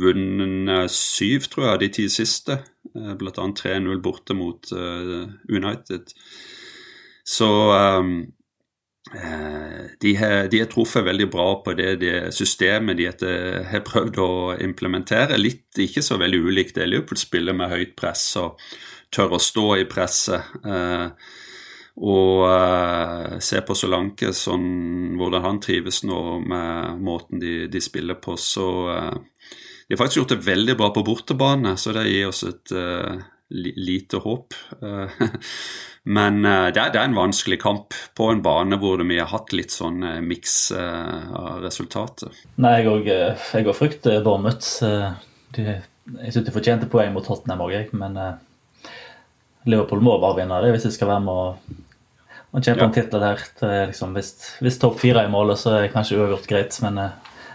vunnet 0.00 0.90
syv, 0.90 1.48
tror 1.52 1.68
jeg, 1.72 1.82
de 1.82 1.90
ti 1.98 2.06
siste. 2.10 2.62
Eh, 2.96 3.14
blant 3.16 3.38
annet 3.38 3.64
3-0 3.64 4.00
borte 4.04 4.36
mot 4.36 4.72
eh, 4.72 5.26
United. 5.48 6.12
Så 7.24 7.48
um, 7.72 8.14
eh, 9.14 9.82
de 10.00 10.14
har, 10.18 10.48
de 10.52 10.60
har 10.60 10.70
truffet 10.72 11.06
veldig 11.06 11.28
bra 11.32 11.46
på 11.64 11.76
det, 11.78 11.94
det 12.02 12.16
systemet 12.34 12.98
de 12.98 13.08
har 13.08 13.84
prøvd 13.86 14.20
å 14.20 14.32
implementere. 14.60 15.40
Litt 15.40 15.78
ikke 15.80 16.04
så 16.04 16.18
veldig 16.20 16.42
ulikt 16.48 16.80
det 16.80 16.90
Liverpool 16.90 17.20
spiller 17.20 17.56
med 17.56 17.72
høyt 17.72 17.94
press 17.96 18.26
og 18.40 18.60
tør 19.12 19.36
å 19.36 19.40
stå 19.42 19.66
i 19.80 19.88
presset. 19.90 20.54
Eh, 20.64 21.06
og 22.02 22.46
eh, 22.48 23.38
se 23.44 23.60
på 23.66 23.76
Solanke, 23.76 24.32
sånn, 24.36 25.12
hvordan 25.20 25.44
han 25.44 25.60
trives 25.62 26.02
nå 26.08 26.22
med 26.40 27.02
måten 27.04 27.42
de, 27.42 27.66
de 27.72 27.82
spiller 27.84 28.16
på. 28.22 28.38
Så 28.40 28.68
eh, 28.94 29.50
de 29.86 29.94
har 29.94 30.00
faktisk 30.00 30.22
gjort 30.22 30.34
det 30.36 30.46
veldig 30.48 30.78
bra 30.80 30.90
på 30.94 31.04
bortebane, 31.04 31.76
så 31.76 31.92
det 31.96 32.08
gir 32.08 32.30
oss 32.30 32.46
et 32.48 32.72
lite 33.52 34.22
håp. 34.24 34.54
Men 36.16 36.38
det, 36.40 36.78
er, 36.80 36.94
det 36.94 36.96
er 36.96 37.02
en 37.04 37.18
vanskelig 37.18 37.58
kamp 37.60 37.92
på 38.16 38.30
en 38.32 38.40
bane 38.42 38.78
hvor 38.80 39.02
vi 39.04 39.18
har 39.20 39.28
hatt 39.28 39.52
litt 39.52 39.74
sånn 39.74 40.00
miks 40.24 40.54
av 40.72 41.60
resultater. 41.60 42.32
Nei, 42.62 42.78
jeg 42.80 43.66
òg 43.68 43.74
frykter 43.76 44.22
Bournemouth. 44.24 44.70
Jeg 45.52 46.32
syns 46.32 46.48
de 46.48 46.56
fortjente 46.56 46.88
poeng 46.88 47.12
mot 47.12 47.28
Tottenham 47.28 47.66
òg, 47.66 47.92
men 47.92 48.16
Liverpool 49.66 50.00
må 50.02 50.16
bare 50.22 50.40
vinne 50.42 50.58
det 50.64 50.72
hvis 50.74 50.88
de 50.88 50.90
skal 50.94 51.08
være 51.12 51.22
med 51.26 51.32
å, 51.34 51.78
og 52.52 52.60
kjempe 52.66 52.82
Ja. 52.82 52.86
om 52.88 52.92
titler 52.92 53.20
der. 53.20 53.42
Det 53.60 53.68
er 53.70 53.86
liksom, 53.92 54.12
hvis 54.16 54.32
hvis 54.60 54.78
topp 54.82 54.98
fire 55.00 55.22
er 55.22 55.28
i 55.30 55.32
målet, 55.32 55.58
så 55.58 55.76
er 55.78 55.88
kanskje 55.92 56.18
uavgjort 56.18 56.48
greit, 56.50 56.78
men 56.82 56.98
eh, 56.98 57.10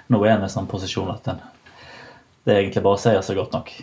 nå 0.10 0.22
er 0.26 0.38
vi 0.40 0.46
i 0.48 0.54
sånn 0.56 0.68
posisjon 0.72 1.12
at 1.14 1.24
den, 1.28 1.42
det 2.46 2.54
er 2.56 2.62
egentlig 2.64 2.84
bare 2.84 2.96
å 2.96 3.02
seie 3.02 3.22
seg 3.22 3.36
godt 3.38 3.54
nok. 3.58 3.74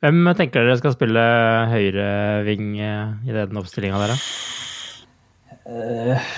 Hvem 0.00 0.30
tenker 0.36 0.64
dere 0.64 0.78
skal 0.80 0.94
spille 0.94 1.24
høyreving 1.72 2.68
eh, 2.80 3.08
i 3.28 3.34
den 3.36 3.56
oppstillinga 3.60 3.98
der, 4.00 4.14
da? 4.14 4.20
Eh, 5.70 6.30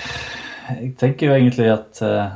jeg 0.79 0.95
tenker 0.99 1.29
jo 1.29 1.35
egentlig 1.37 1.69
at 1.73 2.01
eh, 2.05 2.33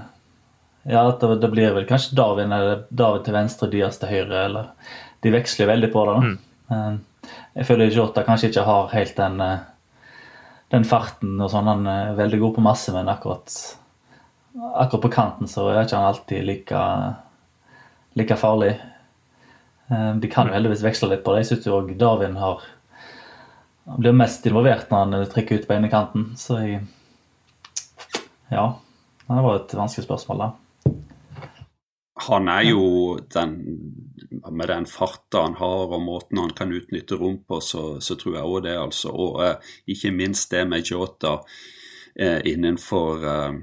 Ja, 0.88 1.02
at 1.10 1.20
det, 1.20 1.40
det 1.44 1.50
blir 1.52 1.74
vel 1.76 1.86
kanskje 1.90 2.16
Darwin 2.16 2.54
eller 2.56 2.86
David 2.96 3.26
til 3.28 3.36
venstre, 3.36 3.68
Dias 3.72 3.98
til 4.00 4.08
høyre, 4.12 4.46
eller 4.48 4.70
De 5.24 5.34
veksler 5.34 5.66
jo 5.66 5.72
veldig 5.74 5.90
på 5.92 6.06
det. 6.08 6.16
da. 6.16 6.76
Eh, 6.76 6.98
jeg 7.58 7.66
føler 7.66 7.90
Jota 7.94 8.24
kanskje 8.26 8.52
ikke 8.52 8.66
har 8.68 8.92
helt 8.94 9.16
den, 9.18 9.42
eh, 9.42 9.66
den 10.74 10.86
farten 10.86 11.40
og 11.42 11.50
sånn. 11.52 11.70
Han 11.70 11.88
er 11.90 12.16
veldig 12.18 12.40
god 12.44 12.56
på 12.58 12.66
masse, 12.66 12.94
men 12.94 13.10
akkurat, 13.10 13.50
akkurat 14.76 15.02
på 15.08 15.14
kanten 15.14 15.50
så 15.50 15.68
er 15.72 15.84
ikke 15.84 15.98
han 15.98 16.12
alltid 16.12 16.46
like, 16.46 16.84
like 18.20 18.38
farlig. 18.38 18.76
Eh, 19.90 20.14
De 20.22 20.28
kan 20.30 20.48
jo 20.48 20.54
heldigvis 20.54 20.86
veksle 20.86 21.10
litt 21.10 21.24
på 21.26 21.34
det. 21.34 21.46
Jeg 21.46 21.58
syns 21.58 21.72
òg 21.74 21.98
Darwin 21.98 22.38
har 22.38 22.62
blir 23.98 24.12
mest 24.12 24.46
involvert 24.46 24.90
når 24.92 25.06
han 25.06 25.30
trekker 25.32 25.62
ut 25.62 25.68
på 25.68 25.78
ene 25.78 25.90
kanten. 25.90 26.34
Så 26.36 26.60
jeg 26.62 26.82
Ja. 28.52 28.76
Det 29.28 29.44
var 29.44 29.56
et 29.56 29.74
vanskelig 29.76 30.06
spørsmål, 30.06 30.38
da. 30.40 30.92
Han 32.28 32.50
er 32.52 32.68
jo 32.70 32.84
den 33.34 33.56
Med 34.52 34.68
den 34.70 34.86
farta 34.86 35.46
han 35.46 35.58
har 35.60 35.92
og 35.92 36.04
måten 36.04 36.40
han 36.42 36.54
kan 36.56 36.72
utnytte 36.74 37.18
rom 37.20 37.40
på, 37.48 37.60
så, 37.64 38.00
så 38.04 38.16
tror 38.20 38.38
jeg 38.38 38.48
òg 38.48 38.64
det, 38.68 38.76
altså. 38.80 39.12
Og 39.12 39.42
eh, 39.44 39.74
ikke 39.94 40.12
minst 40.16 40.52
det 40.52 40.64
med 40.70 40.88
Jota 40.88 41.38
eh, 42.16 42.40
innenfor 42.52 43.26
eh, 43.28 43.58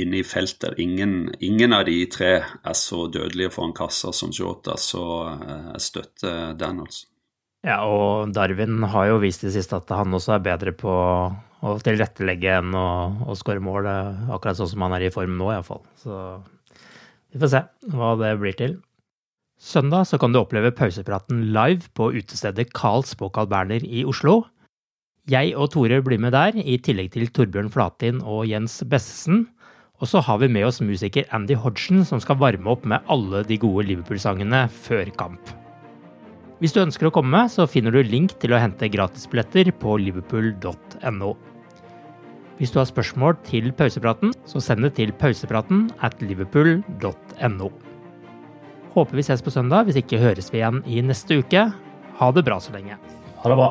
inne 0.00 0.20
i 0.20 0.24
feltet. 0.26 0.78
Ingen, 0.78 1.34
ingen 1.40 1.74
av 1.76 1.84
de 1.88 1.98
tre 2.12 2.32
er 2.40 2.76
så 2.78 3.06
dødelige 3.10 3.52
foran 3.54 3.74
kassa 3.76 4.12
som 4.16 4.32
Jota, 4.34 4.76
så 4.78 5.04
eh, 5.34 5.70
jeg 5.74 5.86
støtter 5.88 6.54
den, 6.58 6.84
altså. 6.86 7.06
Ja, 7.66 7.82
og 7.84 8.30
Darwin 8.32 8.80
har 8.88 9.10
jo 9.10 9.18
vist 9.20 9.42
i 9.44 9.50
det 9.50 9.58
siste 9.58 9.76
at 9.76 9.90
han 9.92 10.16
også 10.16 10.38
er 10.38 10.44
bedre 10.46 10.72
på 10.72 10.92
å 11.60 11.74
tilrettelegge 11.84 12.54
enn 12.62 12.72
å, 12.72 12.86
å 13.28 13.36
skåre 13.36 13.60
mål, 13.60 13.88
eh, 13.90 14.22
akkurat 14.32 14.56
sånn 14.56 14.70
som 14.72 14.86
han 14.86 14.96
er 14.96 15.08
i 15.08 15.12
form 15.12 15.36
nå, 15.36 15.50
iallfall. 15.52 15.82
Så 16.00 16.14
vi 17.30 17.40
får 17.42 17.52
se 17.52 17.60
hva 17.94 18.14
det 18.20 18.32
blir 18.40 18.56
til. 18.58 18.78
Søndag 19.60 20.06
så 20.08 20.16
kan 20.18 20.32
du 20.32 20.40
oppleve 20.40 20.72
pausepraten 20.72 21.50
live 21.52 21.90
på 21.94 22.08
utestedet 22.16 22.70
Carls 22.72 23.12
på 23.14 23.28
Berner 23.28 23.84
i 23.84 24.06
Oslo. 24.08 24.46
Jeg 25.28 25.52
og 25.54 25.70
Tore 25.74 26.00
blir 26.02 26.18
med 26.18 26.32
der, 26.32 26.56
i 26.56 26.78
tillegg 26.80 27.12
til 27.12 27.28
Torbjørn 27.28 27.68
Flatin 27.70 28.22
og 28.24 28.46
Jens 28.48 28.80
Bessesen. 28.88 29.46
Og 30.00 30.08
så 30.08 30.22
har 30.24 30.40
vi 30.40 30.48
med 30.48 30.64
oss 30.64 30.80
musiker 30.80 31.28
Andy 31.36 31.54
Hodgson, 31.54 32.06
som 32.08 32.22
skal 32.24 32.40
varme 32.40 32.72
opp 32.72 32.86
med 32.88 33.04
alle 33.06 33.44
de 33.44 33.60
gode 33.60 33.84
Liverpool-sangene 33.90 34.64
før 34.72 35.12
kamp. 35.20 35.52
Hvis 36.60 36.72
du 36.72 36.80
ønsker 36.80 37.08
å 37.08 37.12
komme, 37.12 37.44
så 37.52 37.68
finner 37.68 37.92
du 37.92 38.00
link 38.04 38.34
til 38.40 38.56
å 38.56 38.60
hente 38.60 38.88
gratisbilletter 38.88 39.70
på 39.80 40.00
liverpool.no. 40.00 41.36
Hvis 42.60 42.74
du 42.74 42.76
har 42.76 42.84
spørsmål 42.84 43.38
til 43.46 43.70
pausepraten, 43.72 44.34
så 44.44 44.60
send 44.60 44.84
det 44.84 44.92
til 44.98 45.14
pausepraten 45.16 45.86
at 46.04 46.20
liverpool.no. 46.20 47.68
Håper 48.92 49.16
vi 49.16 49.22
ses 49.24 49.40
på 49.42 49.50
søndag, 49.50 49.86
hvis 49.88 49.96
ikke 49.96 50.18
høres 50.20 50.52
vi 50.52 50.60
igjen 50.60 50.82
i 50.84 51.00
neste 51.00 51.38
uke. 51.40 51.62
Ha 52.18 52.28
det 52.36 52.44
bra 52.44 52.58
så 52.60 52.74
lenge. 52.74 52.98
Ha 53.40 53.48
det 53.48 53.56
bra. 53.56 53.70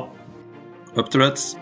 Up 0.98 1.10
to 1.14 1.22
reds. 1.22 1.54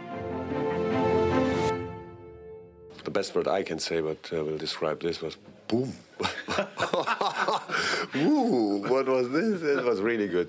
The 3.05 3.11
best 3.11 3.37
word 3.37 3.47
I 3.47 3.63
can 3.63 3.79
say, 3.79 4.01
but 4.01 4.33
uh, 4.33 4.43
will 4.45 4.57
describe 4.57 5.01
this 5.01 5.21
was 5.21 5.37
boom. 5.69 5.93
Ooh, 8.17 8.89
what 8.89 9.07
was 9.07 9.29
this? 9.29 9.63
It 9.63 9.85
was 9.85 10.01
really 10.01 10.29
good. 10.29 10.49